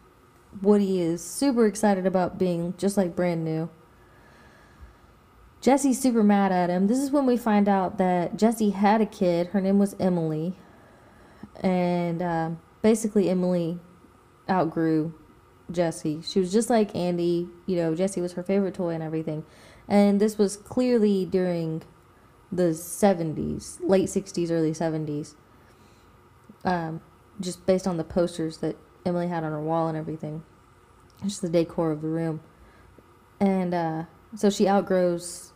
Woody 0.63 1.01
is 1.01 1.25
super 1.25 1.67
excited 1.67 2.07
about 2.07 2.39
being 2.39 2.75
just 2.77 2.97
like 2.97 3.17
brand 3.17 3.45
new. 3.45 3.71
Jessie's 5.61 6.01
super 6.01 6.23
mad 6.23 6.53
at 6.53 6.71
him. 6.71 6.87
This 6.87 6.99
is 6.99 7.11
when 7.11 7.27
we 7.27 7.37
find 7.37 7.69
out 7.69 7.99
that 7.99 8.37
Jessie 8.37 8.71
had 8.71 9.01
a 9.01 9.07
kid. 9.07 9.49
Her 9.49 9.61
name 9.61 9.79
was 9.79 9.95
Emily. 10.01 10.57
And 11.61 12.23
um, 12.23 12.61
basically, 12.81 13.29
Emily 13.29 13.79
outgrew 14.49 15.13
Jessie. 15.71 16.23
She 16.23 16.41
was 16.41 16.53
just 16.53 16.71
like 16.71 16.95
Andy. 16.95 17.49
You 17.67 17.77
know, 17.77 17.95
Jessie 17.95 18.21
was 18.21 18.33
her 18.33 18.43
favorite 18.43 18.75
toy 18.75 18.91
and 18.91 19.03
everything. 19.03 19.45
And 19.89 20.21
this 20.21 20.39
was 20.39 20.57
clearly 20.57 21.25
during 21.25 21.83
the 22.53 22.71
70s, 22.71 23.79
late 23.81 24.07
60s, 24.07 24.51
early 24.51 24.73
70s. 24.73 25.35
Um, 26.65 27.01
just 27.41 27.65
based 27.67 27.87
on 27.87 27.97
the 27.97 28.05
posters 28.05 28.59
that 28.59 28.77
Emily 29.05 29.29
had 29.29 29.45
on 29.45 29.53
her 29.53 29.63
wall 29.63 29.89
and 29.89 29.97
everything. 29.97 30.43
Just 31.23 31.43
the 31.43 31.49
decor 31.49 31.91
of 31.91 32.03
the 32.03 32.09
room. 32.09 32.41
And 33.39 33.75
uh, 33.75 34.05
so 34.37 34.51
she 34.51 34.69
outgrows 34.69 35.53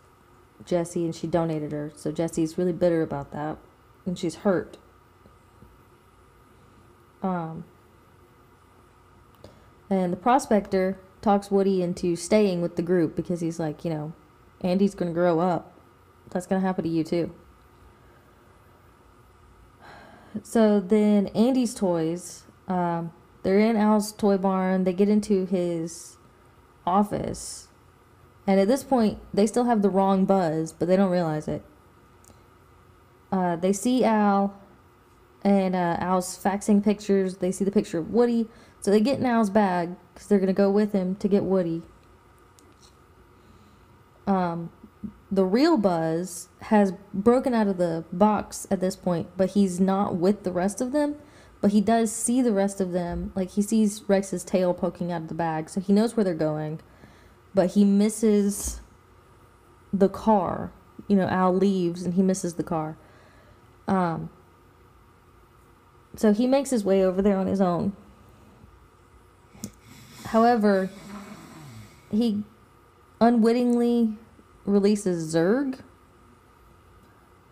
Jessie 0.64 1.04
and 1.04 1.14
she 1.14 1.26
donated 1.26 1.72
her. 1.72 1.92
So 1.94 2.10
Jessie's 2.10 2.56
really 2.56 2.72
bitter 2.72 3.02
about 3.02 3.32
that. 3.32 3.58
And 4.06 4.18
she's 4.18 4.36
hurt. 4.36 4.78
Um, 7.22 7.64
and 9.94 10.12
the 10.12 10.16
prospector 10.16 10.98
talks 11.22 11.50
Woody 11.50 11.82
into 11.82 12.16
staying 12.16 12.60
with 12.60 12.76
the 12.76 12.82
group 12.82 13.14
because 13.14 13.40
he's 13.40 13.60
like, 13.60 13.84
you 13.84 13.90
know, 13.90 14.12
Andy's 14.60 14.94
going 14.94 15.10
to 15.10 15.14
grow 15.14 15.38
up. 15.38 15.72
That's 16.30 16.46
going 16.46 16.60
to 16.60 16.66
happen 16.66 16.84
to 16.84 16.90
you 16.90 17.04
too. 17.04 17.32
So 20.42 20.80
then 20.80 21.28
Andy's 21.28 21.74
toys, 21.74 22.42
um, 22.66 23.12
they're 23.44 23.60
in 23.60 23.76
Al's 23.76 24.10
toy 24.10 24.36
barn. 24.36 24.82
They 24.82 24.92
get 24.92 25.08
into 25.08 25.46
his 25.46 26.16
office. 26.84 27.68
And 28.46 28.58
at 28.58 28.66
this 28.66 28.82
point, 28.82 29.18
they 29.32 29.46
still 29.46 29.64
have 29.64 29.80
the 29.80 29.90
wrong 29.90 30.24
buzz, 30.24 30.72
but 30.72 30.88
they 30.88 30.96
don't 30.96 31.10
realize 31.10 31.46
it. 31.46 31.62
Uh, 33.30 33.56
they 33.56 33.72
see 33.72 34.04
Al, 34.04 34.60
and 35.42 35.76
uh, 35.76 35.96
Al's 36.00 36.36
faxing 36.42 36.82
pictures. 36.82 37.36
They 37.36 37.52
see 37.52 37.64
the 37.64 37.70
picture 37.70 37.98
of 37.98 38.10
Woody. 38.10 38.48
So 38.84 38.90
they 38.90 39.00
get 39.00 39.22
Al's 39.22 39.48
bag 39.48 39.96
because 40.12 40.28
they're 40.28 40.38
going 40.38 40.48
to 40.48 40.52
go 40.52 40.70
with 40.70 40.92
him 40.92 41.14
to 41.16 41.26
get 41.26 41.42
Woody. 41.42 41.80
Um, 44.26 44.70
the 45.30 45.46
real 45.46 45.78
Buzz 45.78 46.50
has 46.64 46.92
broken 47.14 47.54
out 47.54 47.66
of 47.66 47.78
the 47.78 48.04
box 48.12 48.66
at 48.70 48.80
this 48.80 48.94
point, 48.94 49.28
but 49.38 49.52
he's 49.52 49.80
not 49.80 50.16
with 50.16 50.42
the 50.42 50.52
rest 50.52 50.82
of 50.82 50.92
them. 50.92 51.16
But 51.62 51.70
he 51.70 51.80
does 51.80 52.12
see 52.12 52.42
the 52.42 52.52
rest 52.52 52.78
of 52.78 52.92
them. 52.92 53.32
Like 53.34 53.52
he 53.52 53.62
sees 53.62 54.02
Rex's 54.06 54.44
tail 54.44 54.74
poking 54.74 55.10
out 55.10 55.22
of 55.22 55.28
the 55.28 55.34
bag, 55.34 55.70
so 55.70 55.80
he 55.80 55.94
knows 55.94 56.14
where 56.14 56.22
they're 56.22 56.34
going. 56.34 56.80
But 57.54 57.70
he 57.70 57.86
misses 57.86 58.82
the 59.94 60.10
car. 60.10 60.72
You 61.08 61.16
know, 61.16 61.26
Al 61.28 61.56
leaves 61.56 62.02
and 62.02 62.12
he 62.12 62.22
misses 62.22 62.56
the 62.56 62.62
car. 62.62 62.98
Um, 63.88 64.28
so 66.16 66.34
he 66.34 66.46
makes 66.46 66.68
his 66.68 66.84
way 66.84 67.02
over 67.02 67.22
there 67.22 67.38
on 67.38 67.46
his 67.46 67.62
own. 67.62 67.96
However, 70.34 70.90
he 72.10 72.42
unwittingly 73.20 74.18
releases 74.64 75.32
Zurg, 75.32 75.78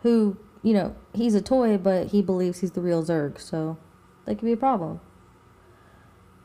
who, 0.02 0.36
you 0.64 0.74
know, 0.74 0.96
he's 1.14 1.36
a 1.36 1.40
toy, 1.40 1.78
but 1.78 2.08
he 2.08 2.22
believes 2.22 2.58
he's 2.58 2.72
the 2.72 2.80
real 2.80 3.04
Zurg, 3.04 3.38
so 3.38 3.78
that 4.24 4.34
could 4.34 4.46
be 4.46 4.50
a 4.50 4.56
problem. 4.56 5.00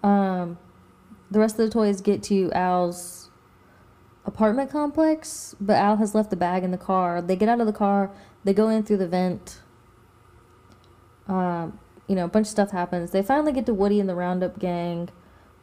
Um, 0.04 0.60
the 1.32 1.40
rest 1.40 1.58
of 1.58 1.66
the 1.66 1.72
toys 1.72 2.02
get 2.02 2.22
to 2.24 2.52
Al's 2.52 3.32
apartment 4.24 4.70
complex, 4.70 5.56
but 5.60 5.78
Al 5.78 5.96
has 5.96 6.14
left 6.14 6.30
the 6.30 6.36
bag 6.36 6.64
in 6.64 6.70
the 6.70 6.78
car. 6.78 7.20
They 7.20 7.36
get 7.36 7.50
out 7.50 7.62
of 7.62 7.66
the 7.66 7.74
car, 7.74 8.12
they 8.44 8.54
go 8.54 8.70
in 8.70 8.84
through 8.84 8.98
the 8.98 9.08
vent. 9.08 9.62
Um, 11.28 11.80
you 12.08 12.14
know, 12.14 12.26
a 12.26 12.28
bunch 12.28 12.46
of 12.46 12.52
stuff 12.52 12.70
happens. 12.70 13.10
They 13.10 13.24
finally 13.24 13.54
get 13.54 13.66
to 13.66 13.74
Woody 13.74 14.00
and 14.00 14.08
the 14.08 14.14
Roundup 14.14 14.60
gang. 14.60 15.10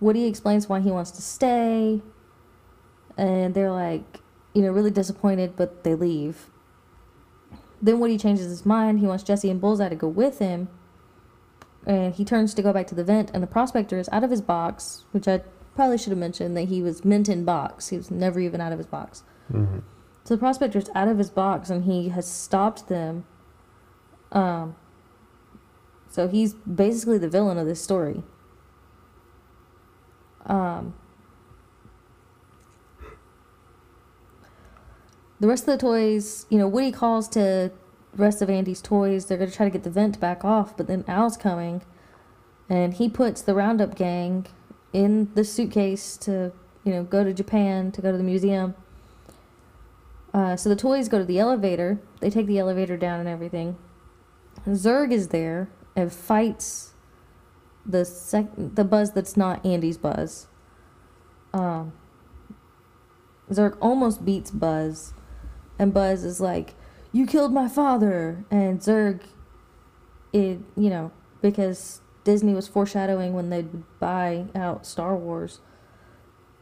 Woody 0.05 0.27
explains 0.27 0.69
why 0.69 0.81
he 0.81 0.91
wants 0.91 1.11
to 1.13 1.23
stay. 1.23 2.03
And 3.17 3.55
they're 3.55 3.73
like, 3.73 4.21
you 4.53 4.61
know, 4.61 4.71
really 4.71 4.91
disappointed, 4.91 5.57
but 5.57 5.83
they 5.83 5.95
leave. 5.95 6.51
Then 7.81 8.01
Woody 8.01 8.19
changes 8.19 8.47
his 8.47 8.67
mind. 8.67 9.01
He 9.01 9.07
wants 9.07 9.25
Jessie 9.25 9.51
and 9.51 9.61
Bullseye 9.61 9.89
to 9.89 9.97
go 9.97 10.09
with 10.09 10.41
him. 10.41 10.69
And 11.87 12.15
he 12.15 12.25
turns 12.25 12.53
to 12.55 12.63
go 12.63 12.73
back 12.73 12.87
to 12.89 12.95
the 12.95 13.05
vent, 13.05 13.31
and 13.35 13.43
the 13.43 13.47
prospector 13.47 13.99
is 13.99 14.09
out 14.11 14.25
of 14.25 14.31
his 14.31 14.41
box, 14.41 15.05
which 15.13 15.27
I 15.27 15.43
probably 15.75 15.99
should 15.99 16.11
have 16.11 16.19
mentioned 16.19 16.57
that 16.57 16.69
he 16.69 16.83
was 16.83 17.05
mint 17.05 17.29
in 17.29 17.45
box. 17.45 17.89
He 17.89 17.97
was 17.97 18.11
never 18.11 18.41
even 18.41 18.61
out 18.61 18.73
of 18.73 18.79
his 18.79 18.87
box. 18.87 19.23
hmm 19.51 19.79
So 20.25 20.35
the 20.35 20.39
prospector's 20.39 20.91
out 20.95 21.09
of 21.09 21.19
his 21.19 21.31
box 21.31 21.71
and 21.71 21.85
he 21.85 22.11
has 22.11 22.31
stopped 22.31 22.89
them. 22.89 23.25
Um, 24.33 24.77
so 26.09 26.29
he's 26.29 26.55
basically 26.55 27.19
the 27.19 27.29
villain 27.29 27.59
of 27.59 27.67
this 27.67 27.83
story. 27.83 28.23
Um, 30.47 30.95
the 35.41 35.49
rest 35.49 35.67
of 35.69 35.79
the 35.79 35.79
toys, 35.79 36.47
you 36.49 36.59
know, 36.59 36.69
Woody 36.69 36.93
calls 36.93 37.29
to 37.31 37.73
rest 38.17 38.43
of 38.43 38.51
Andy's 38.51 38.81
toys. 38.81 39.27
They're 39.27 39.39
going 39.39 39.51
to 39.51 39.57
try 39.57 39.67
to 39.67 39.71
get 39.71 39.83
the 39.83 39.91
vent 39.91 40.21
back 40.21 40.45
off, 40.45 40.77
but 40.77 40.87
then 40.87 41.05
Al's 41.09 41.37
coming 41.37 41.83
and 42.69 42.95
he 42.95 43.09
puts 43.09 43.43
the 43.43 43.55
Roundup 43.55 43.95
gang 43.95 44.47
in 44.93 45.31
the 45.35 45.45
suitcase 45.45 46.17
to, 46.19 46.53
you 46.85 46.93
know, 46.93 47.03
go 47.03 47.25
to 47.25 47.33
Japan 47.33 47.93
to 47.93 48.01
go 48.01 48.13
to 48.13 48.19
the 48.19 48.25
museum. 48.25 48.75
Uh, 50.33 50.57
so 50.57 50.69
the 50.69 50.77
toys 50.77 51.09
go 51.09 51.19
to 51.19 51.25
the 51.25 51.39
elevator. 51.39 52.01
They 52.21 52.31
take 52.31 52.47
the 52.47 52.59
elevator 52.59 52.97
down 52.97 53.21
and 53.21 53.29
everything. 53.29 53.77
Zurg 54.67 55.13
is 55.13 55.29
there 55.29 55.69
and 55.95 56.13
fights 56.13 56.94
the 57.87 58.05
sec 58.05 58.47
the 58.57 58.85
Buzz 58.85 59.13
that's 59.13 59.37
not 59.37 59.65
Andy's 59.65 59.99
Buzz. 59.99 60.47
Um, 61.53 61.93
Zurg 63.51 63.77
almost 63.81 64.25
beats 64.25 64.51
Buzz, 64.51 65.13
and 65.79 65.93
Buzz 65.93 66.25
is 66.25 66.41
like, 66.41 66.75
"You 67.13 67.27
killed 67.27 67.53
my 67.53 67.69
father," 67.69 68.45
and 68.51 68.81
Zurg, 68.81 69.21
it 70.33 70.61
you 70.77 70.91
know 70.91 71.11
because 71.43 72.01
Disney 72.25 72.55
was 72.55 72.67
foreshadowing 72.67 73.35
when 73.35 73.51
they'd 73.51 73.83
buy 74.01 74.47
out 74.55 74.87
Star 74.87 75.15
Wars. 75.15 75.61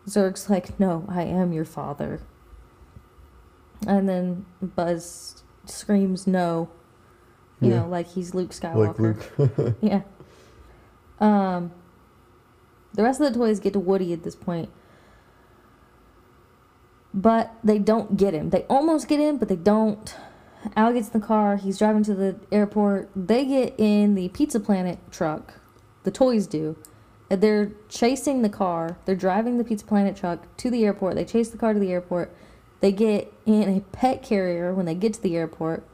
Zurg's 0.09 0.51
like, 0.51 0.79
"No, 0.81 1.05
I 1.09 1.23
am 1.23 1.53
your 1.53 1.65
father," 1.65 2.21
and 3.87 4.09
then 4.09 4.45
Buzz 4.61 5.43
screams, 5.65 6.27
"No." 6.27 6.69
You 7.61 7.71
Yeah. 7.71 7.81
know, 7.83 7.89
like 7.89 8.09
he's 8.09 8.35
Luke 8.35 8.51
Skywalker. 8.51 9.17
Like 9.39 9.59
Luke. 9.59 9.77
Yeah. 9.81 10.03
Um, 11.23 11.71
the 12.93 13.03
rest 13.03 13.21
of 13.21 13.33
the 13.33 13.39
toys 13.39 13.61
get 13.61 13.73
to 13.73 13.81
Woody 13.81 14.13
at 14.13 14.25
this 14.25 14.35
point. 14.35 14.69
But 17.15 17.55
they 17.63 17.79
don't 17.79 18.17
get 18.17 18.35
him. 18.35 18.51
They 18.51 18.65
almost 18.65 19.09
get 19.09 19.21
him, 19.21 19.39
but 19.39 19.49
they 19.49 19.57
don't. 19.57 20.15
Al 20.77 20.93
gets 20.93 21.09
in 21.09 21.21
the 21.21 21.27
car. 21.27 21.57
He's 21.57 21.79
driving 21.79 22.03
to 22.05 22.15
the 22.15 22.37
airport. 22.51 23.09
They 23.15 23.45
get 23.45 23.75
in 23.79 24.15
the 24.15 24.29
Pizza 24.31 24.59
Planet 24.61 24.99
truck. 25.11 25.55
The 26.03 26.11
toys 26.11 26.47
do. 26.47 26.77
And 27.31 27.41
they're 27.41 27.73
chasing 27.89 28.43
the 28.43 28.49
car. 28.49 28.99
They're 29.05 29.15
driving 29.15 29.59
the 29.59 29.65
Pizza 29.65 29.87
Planet 29.87 30.17
truck 30.17 30.55
to 30.59 30.71
the 30.71 30.85
airport. 30.85 31.15
They 31.15 31.25
chase 31.25 31.51
the 31.51 31.59
car 31.59 31.73
to 31.73 31.81
the 31.81 31.93
airport. 31.93 32.35
They 32.81 32.93
get 32.93 33.33
in 33.47 33.69
a 33.69 33.81
pet 33.81 34.23
carrier 34.23 34.75
when 34.75 34.87
they 34.87 34.95
get 34.95 35.15
to 35.15 35.23
the 35.23 35.37
airport. 35.37 35.87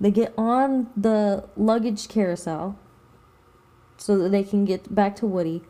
They 0.00 0.10
get 0.10 0.32
on 0.38 0.88
the 0.96 1.48
luggage 1.56 2.08
carousel 2.08 2.78
so 4.00 4.16
that 4.18 4.30
they 4.30 4.42
can 4.42 4.64
get 4.64 4.92
back 4.92 5.14
to 5.16 5.26
Woody. 5.26 5.62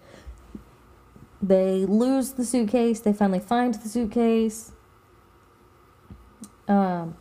They 1.42 1.84
lose 1.84 2.32
the 2.32 2.44
suitcase. 2.44 3.00
They 3.00 3.12
finally 3.12 3.40
find 3.40 3.74
the 3.74 3.88
suitcase. 3.88 4.72
Um, 6.68 7.16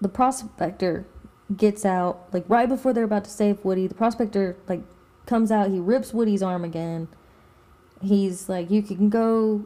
the 0.00 0.08
prospector 0.08 1.06
gets 1.54 1.84
out 1.84 2.28
like 2.32 2.44
right 2.48 2.68
before 2.68 2.92
they're 2.92 3.04
about 3.04 3.24
to 3.24 3.30
save 3.30 3.62
Woody. 3.64 3.86
The 3.86 3.94
prospector 3.94 4.56
like 4.68 4.82
comes 5.26 5.50
out. 5.50 5.70
He 5.70 5.78
rips 5.78 6.14
Woody's 6.14 6.42
arm 6.42 6.64
again. 6.64 7.08
He's 8.00 8.48
like, 8.48 8.70
"You 8.70 8.82
can 8.82 9.10
go, 9.10 9.64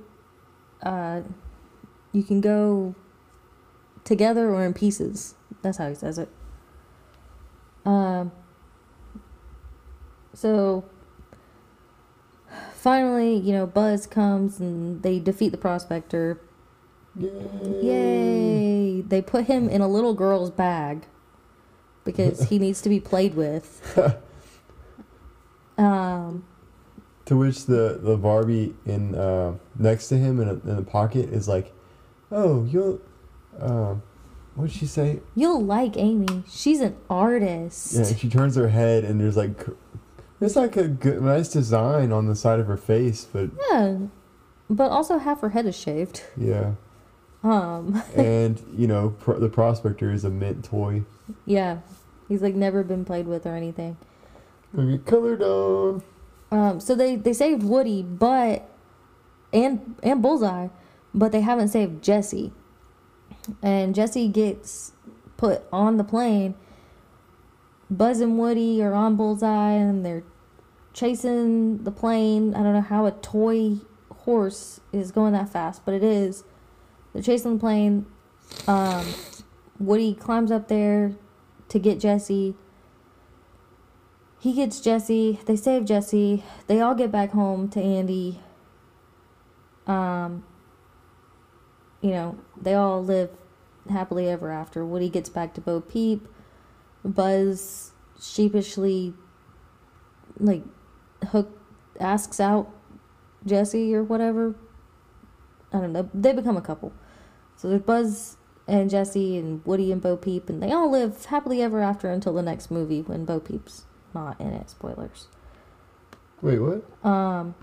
uh, 0.83 1.23
you 2.13 2.23
can 2.23 2.41
go 2.41 2.95
together 4.03 4.51
or 4.51 4.65
in 4.65 4.75
pieces." 4.75 5.35
That's 5.63 5.79
how 5.79 5.89
he 5.89 5.95
says 5.95 6.19
it. 6.19 6.29
Um. 7.85 8.33
So 10.35 10.85
finally, 12.73 13.37
you 13.37 13.53
know, 13.53 13.67
Buzz 13.67 14.07
comes 14.07 14.61
and 14.61 15.03
they 15.03 15.19
defeat 15.19 15.51
the 15.51 15.59
prospector. 15.59 16.41
Yay. 17.17 17.31
Yay! 17.83 19.01
They 19.03 19.21
put 19.21 19.47
him 19.47 19.69
in 19.69 19.81
a 19.81 19.89
little 19.89 20.15
girl's 20.15 20.51
bag 20.51 21.07
because 22.05 22.45
he 22.45 22.59
needs 22.65 22.81
to 22.83 22.89
be 22.89 23.01
played 23.01 23.35
with. 23.35 24.17
Um, 25.81 26.45
To 27.25 27.39
which 27.39 27.65
the 27.65 27.99
the 28.03 28.19
Barbie 28.19 28.75
in 28.85 29.15
uh, 29.15 29.55
next 29.79 30.09
to 30.09 30.19
him 30.19 30.39
in, 30.39 30.49
a, 30.49 30.53
in 30.53 30.77
the 30.77 30.83
pocket 30.83 31.31
is 31.31 31.49
like, 31.49 31.73
oh, 32.31 32.67
you'll, 32.67 33.01
um, 33.59 34.03
what'd 34.55 34.73
she 34.75 34.87
say? 34.87 35.21
you'll 35.35 35.63
like 35.65 35.97
Amy. 35.97 36.45
She's 36.49 36.81
an 36.81 36.97
artist. 37.09 37.93
Yeah, 37.95 38.05
she 38.17 38.29
turns 38.29 38.57
her 38.57 38.69
head 38.69 39.05
and 39.05 39.21
there's 39.21 39.37
like, 39.37 39.67
there's 40.39 40.57
like 40.57 40.77
a 40.77 40.89
good, 40.89 41.23
nice 41.23 41.49
design 41.49 42.13
on 42.13 42.27
the 42.27 42.35
side 42.37 42.61
of 42.61 42.67
her 42.67 42.77
face, 42.77 43.25
but 43.33 43.51
Yeah, 43.71 43.99
but 44.69 44.91
also 44.91 45.19
half 45.19 45.41
her 45.41 45.51
head 45.51 45.67
is 45.67 45.77
shaved. 45.77 46.25
yeah. 46.37 46.73
Um, 47.43 48.03
And 48.17 48.63
you 48.77 48.87
know, 48.87 49.15
pro- 49.21 49.39
the 49.39 49.49
prospector 49.49 50.13
is 50.13 50.25
a 50.25 50.31
mint 50.31 50.65
toy. 50.65 51.05
yeah, 51.47 51.79
he's 52.29 52.43
like 52.43 52.55
never 52.55 52.83
been 52.83 53.05
played 53.05 53.27
with 53.27 53.47
or 53.47 53.55
anything. 53.55 53.97
Gonna 54.77 54.93
get 54.99 55.07
colored 55.07 55.43
on. 55.43 56.03
Um, 56.53 56.81
so 56.81 56.95
they 56.95 57.17
they 57.17 57.33
saved 57.33 57.63
Woody, 57.63 58.03
but 58.03 58.69
and 59.53 59.95
and 60.03 60.21
Bullseye, 60.21 60.69
but 61.15 61.33
they 61.33 61.41
haven't 61.41 61.69
saved 61.69 62.03
Jessie. 62.05 62.53
And 63.63 63.95
Jessie 63.95 64.29
gets 64.29 64.93
put 65.37 65.63
on 65.73 65.97
the 65.97 66.05
plane. 66.05 66.55
Buzz 67.91 68.21
and 68.21 68.39
Woody 68.39 68.83
are 68.83 68.95
on 68.95 69.17
Bullseye, 69.17 69.73
and 69.73 70.05
they're 70.05 70.23
chasing 70.93 71.85
the 71.85 71.91
plane. 71.91 72.55
I 72.55 72.63
don't 72.63 72.75
know 72.75 72.81
how 72.81 73.07
a 73.07 73.13
toy 73.13 73.79
horse 74.11 74.81
is 74.93 75.11
going 75.11 75.33
that 75.33 75.49
fast, 75.49 75.85
but 75.85 75.95
it 75.95 76.03
is. 76.03 76.45
They're 77.13 77.23
chasing 77.23 77.55
the 77.55 77.61
plane. 77.61 78.07
Um, 78.67 79.07
Woody 79.79 80.15
climbs 80.15 80.53
up 80.53 80.69
there 80.69 81.17
to 81.69 81.79
get 81.79 81.99
Jessie. 81.99 82.55
He 84.39 84.55
gets 84.55 84.81
Jessie. 84.81 85.41
They 85.47 85.57
save 85.57 85.85
Jessie. 85.85 86.45
They 86.67 86.81
all 86.81 86.95
get 86.95 87.11
back 87.11 87.31
home 87.33 87.69
to 87.71 87.81
Andy. 87.81 88.41
Um, 89.87 90.45
you 92.01 92.11
know, 92.11 92.39
they 92.61 92.75
all 92.75 93.03
live 93.05 93.31
happily 93.91 94.29
ever 94.29 94.51
after. 94.51 94.85
Woody 94.85 95.09
gets 95.09 95.29
back 95.29 95.55
to 95.55 95.61
Bo 95.61 95.81
Peep. 95.81 96.27
Buzz 97.05 97.93
sheepishly, 98.21 99.15
like, 100.39 100.63
hook 101.31 101.59
asks 101.99 102.41
out 102.41 102.71
Jessie 103.47 103.95
or 103.95 104.03
whatever. 104.03 104.55
I 105.73 105.79
don't 105.79 105.93
know. 105.93 106.11
They 106.13 106.33
become 106.33 106.57
a 106.57 106.63
couple. 106.63 106.93
So 107.57 107.69
there's 107.69 107.83
Buzz 107.83 108.37
and 108.67 108.91
Jessie 108.91 109.37
and 109.37 109.65
Woody 109.65 109.93
and 109.93 110.01
Bo 110.01 110.17
Peep, 110.17 110.49
and 110.49 110.63
they 110.63 110.73
all 110.73 110.91
live 110.91 111.25
happily 111.27 111.63
ever 111.63 111.81
after 111.81 112.11
until 112.11 112.33
the 112.35 112.43
next 112.43 112.71
movie 112.71 113.03
when 113.03 113.25
Bo 113.25 113.41
Peep's 113.41 113.85
not 114.15 114.41
in 114.41 114.49
it. 114.49 114.71
Spoilers. 114.71 115.29
Wait, 116.43 116.59
what? 116.59 116.85
Um, 117.05 117.55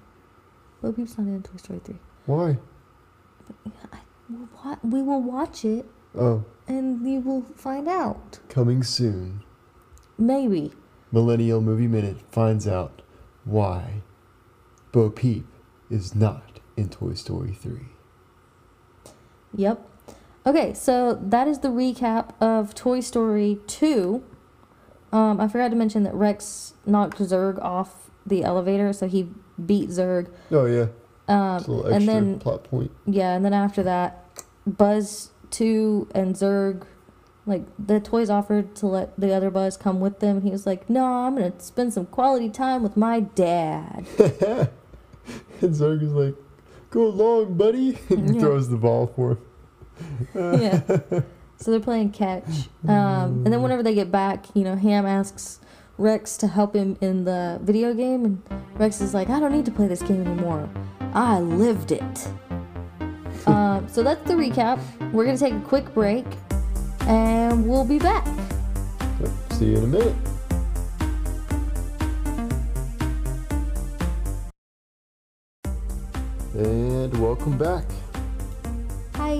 Bo 0.81 0.91
Peep's 0.91 1.17
not 1.17 1.27
in 1.27 1.41
Toy 1.43 1.57
Story 1.57 1.81
3. 1.83 1.95
Why? 2.25 2.57
We'll 4.29 4.77
We 4.83 5.01
will 5.01 5.21
watch 5.21 5.63
it 5.65 5.85
Oh, 6.15 6.45
and 6.67 7.07
you 7.09 7.19
will 7.21 7.43
find 7.55 7.87
out. 7.87 8.39
coming 8.49 8.83
soon. 8.83 9.43
Maybe. 10.17 10.73
Millennial 11.11 11.61
Movie 11.61 11.87
Minute 11.87 12.17
finds 12.31 12.67
out 12.67 13.01
why 13.45 14.01
Bo 14.91 15.09
Peep 15.09 15.45
is 15.89 16.13
not 16.15 16.59
in 16.75 16.89
Toy 16.89 17.13
Story 17.13 17.53
3. 17.53 17.79
Yep. 19.55 19.87
Okay, 20.45 20.73
so 20.73 21.13
that 21.21 21.47
is 21.47 21.59
the 21.59 21.69
recap 21.69 22.31
of 22.41 22.73
Toy 22.75 22.99
Story 22.99 23.59
2. 23.67 24.23
Um, 25.11 25.39
I 25.39 25.47
forgot 25.47 25.69
to 25.69 25.75
mention 25.75 26.03
that 26.03 26.13
Rex 26.13 26.73
knocked 26.85 27.17
Zurg 27.19 27.61
off 27.63 28.09
the 28.25 28.43
elevator, 28.43 28.91
so 28.93 29.07
he 29.07 29.29
beat 29.65 29.89
Zurg. 29.89 30.29
Oh, 30.51 30.65
yeah. 30.65 30.87
Um, 31.29 31.57
It's 31.57 31.67
a 31.67 31.71
little 31.71 31.87
extra 31.87 31.95
and 31.95 32.07
then 32.07 32.39
plot 32.39 32.63
point. 32.65 32.91
Yeah, 33.05 33.33
and 33.35 33.43
then 33.45 33.53
after 33.53 33.83
that, 33.83 34.23
Buzz 34.65 35.31
2 35.51 36.09
and 36.13 36.35
Zurg, 36.35 36.85
like, 37.45 37.63
the 37.79 37.99
toys 37.99 38.29
offered 38.29 38.75
to 38.75 38.87
let 38.87 39.17
the 39.19 39.33
other 39.33 39.49
Buzz 39.49 39.77
come 39.77 39.99
with 39.99 40.19
them. 40.19 40.41
He 40.41 40.49
was 40.51 40.65
like, 40.65 40.89
no, 40.89 41.05
I'm 41.05 41.35
to 41.37 41.53
spend 41.59 41.93
some 41.93 42.05
quality 42.07 42.49
time 42.49 42.83
with 42.83 42.97
my 42.97 43.21
dad. 43.21 44.05
and 44.19 45.73
Zurg 45.73 46.03
is 46.03 46.11
like, 46.13 46.35
go 46.89 47.07
along, 47.07 47.55
buddy. 47.57 47.97
And 48.09 48.29
he 48.29 48.35
Yeah. 48.35 48.41
throws 48.41 48.69
the 48.69 48.77
ball 48.77 49.07
for 49.07 49.31
him. 50.33 50.61
yeah. 50.61 50.81
So 51.59 51.71
they're 51.71 51.79
playing 51.79 52.11
catch. 52.11 52.69
Um, 52.87 53.41
and 53.43 53.47
then 53.47 53.63
whenever 53.63 53.81
they 53.81 53.95
get 53.95 54.11
back, 54.11 54.45
you 54.53 54.63
know, 54.63 54.75
Ham 54.75 55.07
asks 55.07 55.59
Rex 55.97 56.37
to 56.37 56.45
help 56.47 56.75
him 56.75 56.97
in 57.01 57.23
the 57.23 57.57
video 57.63 57.95
game. 57.95 58.25
And 58.25 58.43
Rex 58.75 59.01
is 59.01 59.15
like, 59.15 59.27
I 59.31 59.39
don't 59.39 59.51
need 59.51 59.65
to 59.65 59.71
play 59.71 59.87
this 59.87 60.03
game 60.03 60.21
anymore. 60.21 60.69
I 61.15 61.39
lived 61.39 61.91
it. 61.91 62.27
Um, 63.77 63.87
so 63.87 64.01
that's 64.01 64.27
the 64.27 64.33
recap. 64.33 64.79
We're 65.11 65.25
going 65.25 65.37
to 65.37 65.43
take 65.43 65.53
a 65.53 65.59
quick 65.59 65.93
break 65.93 66.25
and 67.01 67.67
we'll 67.67 67.85
be 67.85 67.99
back. 67.99 68.25
See 69.51 69.67
you 69.67 69.77
in 69.77 69.83
a 69.83 69.87
minute. 69.87 70.15
And 76.55 77.21
welcome 77.21 77.55
back. 77.57 77.85
Hi. 79.13 79.37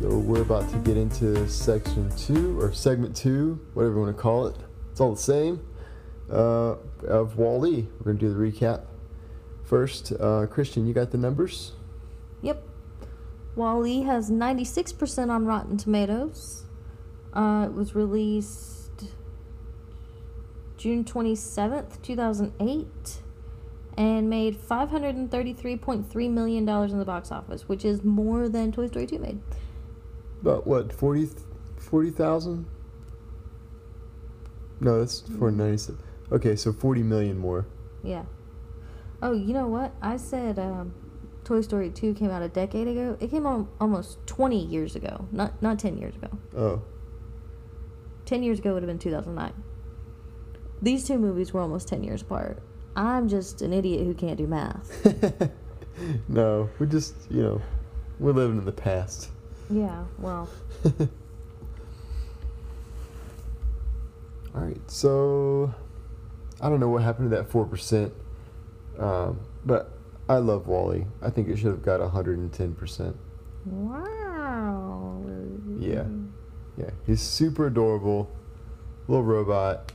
So 0.00 0.18
we're 0.18 0.42
about 0.42 0.68
to 0.70 0.76
get 0.78 0.96
into 0.96 1.48
section 1.48 2.10
two 2.16 2.60
or 2.60 2.72
segment 2.72 3.14
two, 3.14 3.60
whatever 3.74 3.94
you 3.94 4.00
want 4.00 4.16
to 4.16 4.20
call 4.20 4.48
it. 4.48 4.56
It's 4.90 5.00
all 5.00 5.14
the 5.14 5.20
same. 5.20 5.64
Uh, 6.28 6.74
of 7.06 7.36
Wall-E, 7.36 7.86
we're 7.98 8.12
gonna 8.12 8.18
do 8.18 8.32
the 8.32 8.38
recap. 8.38 8.82
First, 9.64 10.12
uh, 10.18 10.46
Christian, 10.46 10.86
you 10.86 10.92
got 10.92 11.10
the 11.10 11.18
numbers? 11.18 11.72
Yep. 12.42 12.67
Wall-E 13.58 14.02
has 14.02 14.30
96% 14.30 15.30
on 15.30 15.44
Rotten 15.44 15.76
Tomatoes. 15.76 16.64
Uh, 17.34 17.66
it 17.66 17.74
was 17.74 17.94
released 17.94 19.02
June 20.76 21.04
27th, 21.04 22.00
2008, 22.00 22.86
and 23.96 24.30
made 24.30 24.56
$533.3 24.56 26.30
million 26.30 26.68
in 26.68 26.98
the 26.98 27.04
box 27.04 27.32
office, 27.32 27.68
which 27.68 27.84
is 27.84 28.04
more 28.04 28.48
than 28.48 28.70
Toy 28.70 28.86
Story 28.86 29.06
2 29.06 29.18
made. 29.18 29.40
About 30.40 30.66
what, 30.66 30.92
40 30.92 31.28
40,000? 31.78 32.66
no, 34.80 35.00
that's 35.00 35.22
for 35.36 35.50
97. 35.50 36.00
Okay, 36.30 36.54
so 36.54 36.72
40 36.72 37.02
million 37.02 37.36
more. 37.36 37.66
Yeah. 38.04 38.24
Oh, 39.20 39.32
you 39.32 39.52
know 39.52 39.66
what? 39.66 39.92
I 40.00 40.16
said 40.16 40.60
um, 40.60 40.94
Toy 41.48 41.62
Story 41.62 41.88
2 41.88 42.12
came 42.12 42.28
out 42.30 42.42
a 42.42 42.48
decade 42.48 42.86
ago. 42.86 43.16
It 43.20 43.30
came 43.30 43.46
out 43.46 43.68
almost 43.80 44.18
20 44.26 44.66
years 44.66 44.94
ago, 44.94 45.26
not 45.32 45.62
not 45.62 45.78
10 45.78 45.96
years 45.96 46.14
ago. 46.14 46.28
Oh. 46.54 46.82
10 48.26 48.42
years 48.42 48.58
ago 48.58 48.74
would 48.74 48.82
have 48.82 48.86
been 48.86 48.98
2009. 48.98 49.54
These 50.82 51.06
two 51.06 51.16
movies 51.16 51.54
were 51.54 51.62
almost 51.62 51.88
10 51.88 52.04
years 52.04 52.20
apart. 52.20 52.62
I'm 52.94 53.30
just 53.30 53.62
an 53.62 53.72
idiot 53.72 54.06
who 54.06 54.12
can't 54.12 54.36
do 54.36 54.46
math. 54.46 55.50
no, 56.28 56.68
we're 56.78 56.84
just, 56.84 57.14
you 57.30 57.42
know, 57.42 57.62
we're 58.20 58.32
living 58.32 58.58
in 58.58 58.66
the 58.66 58.70
past. 58.72 59.30
Yeah, 59.70 60.04
well, 60.18 60.50
All 64.54 64.60
right, 64.60 64.90
so 64.90 65.72
I 66.60 66.68
don't 66.68 66.78
know 66.78 66.90
what 66.90 67.02
happened 67.02 67.30
to 67.30 67.36
that 67.36 67.50
four 67.50 67.64
percent, 67.64 68.12
um, 68.98 69.40
but 69.64 69.97
I 70.28 70.36
love 70.38 70.66
Wall-E. 70.66 71.06
I 71.22 71.30
think 71.30 71.48
it 71.48 71.56
should 71.56 71.66
have 71.70 71.82
got 71.82 72.00
hundred 72.10 72.38
and 72.38 72.52
ten 72.52 72.74
percent. 72.74 73.16
wow. 73.64 75.22
Yeah, 75.78 76.04
yeah, 76.76 76.90
he's 77.06 77.20
super 77.20 77.68
adorable, 77.68 78.30
little 79.06 79.24
robot, 79.24 79.92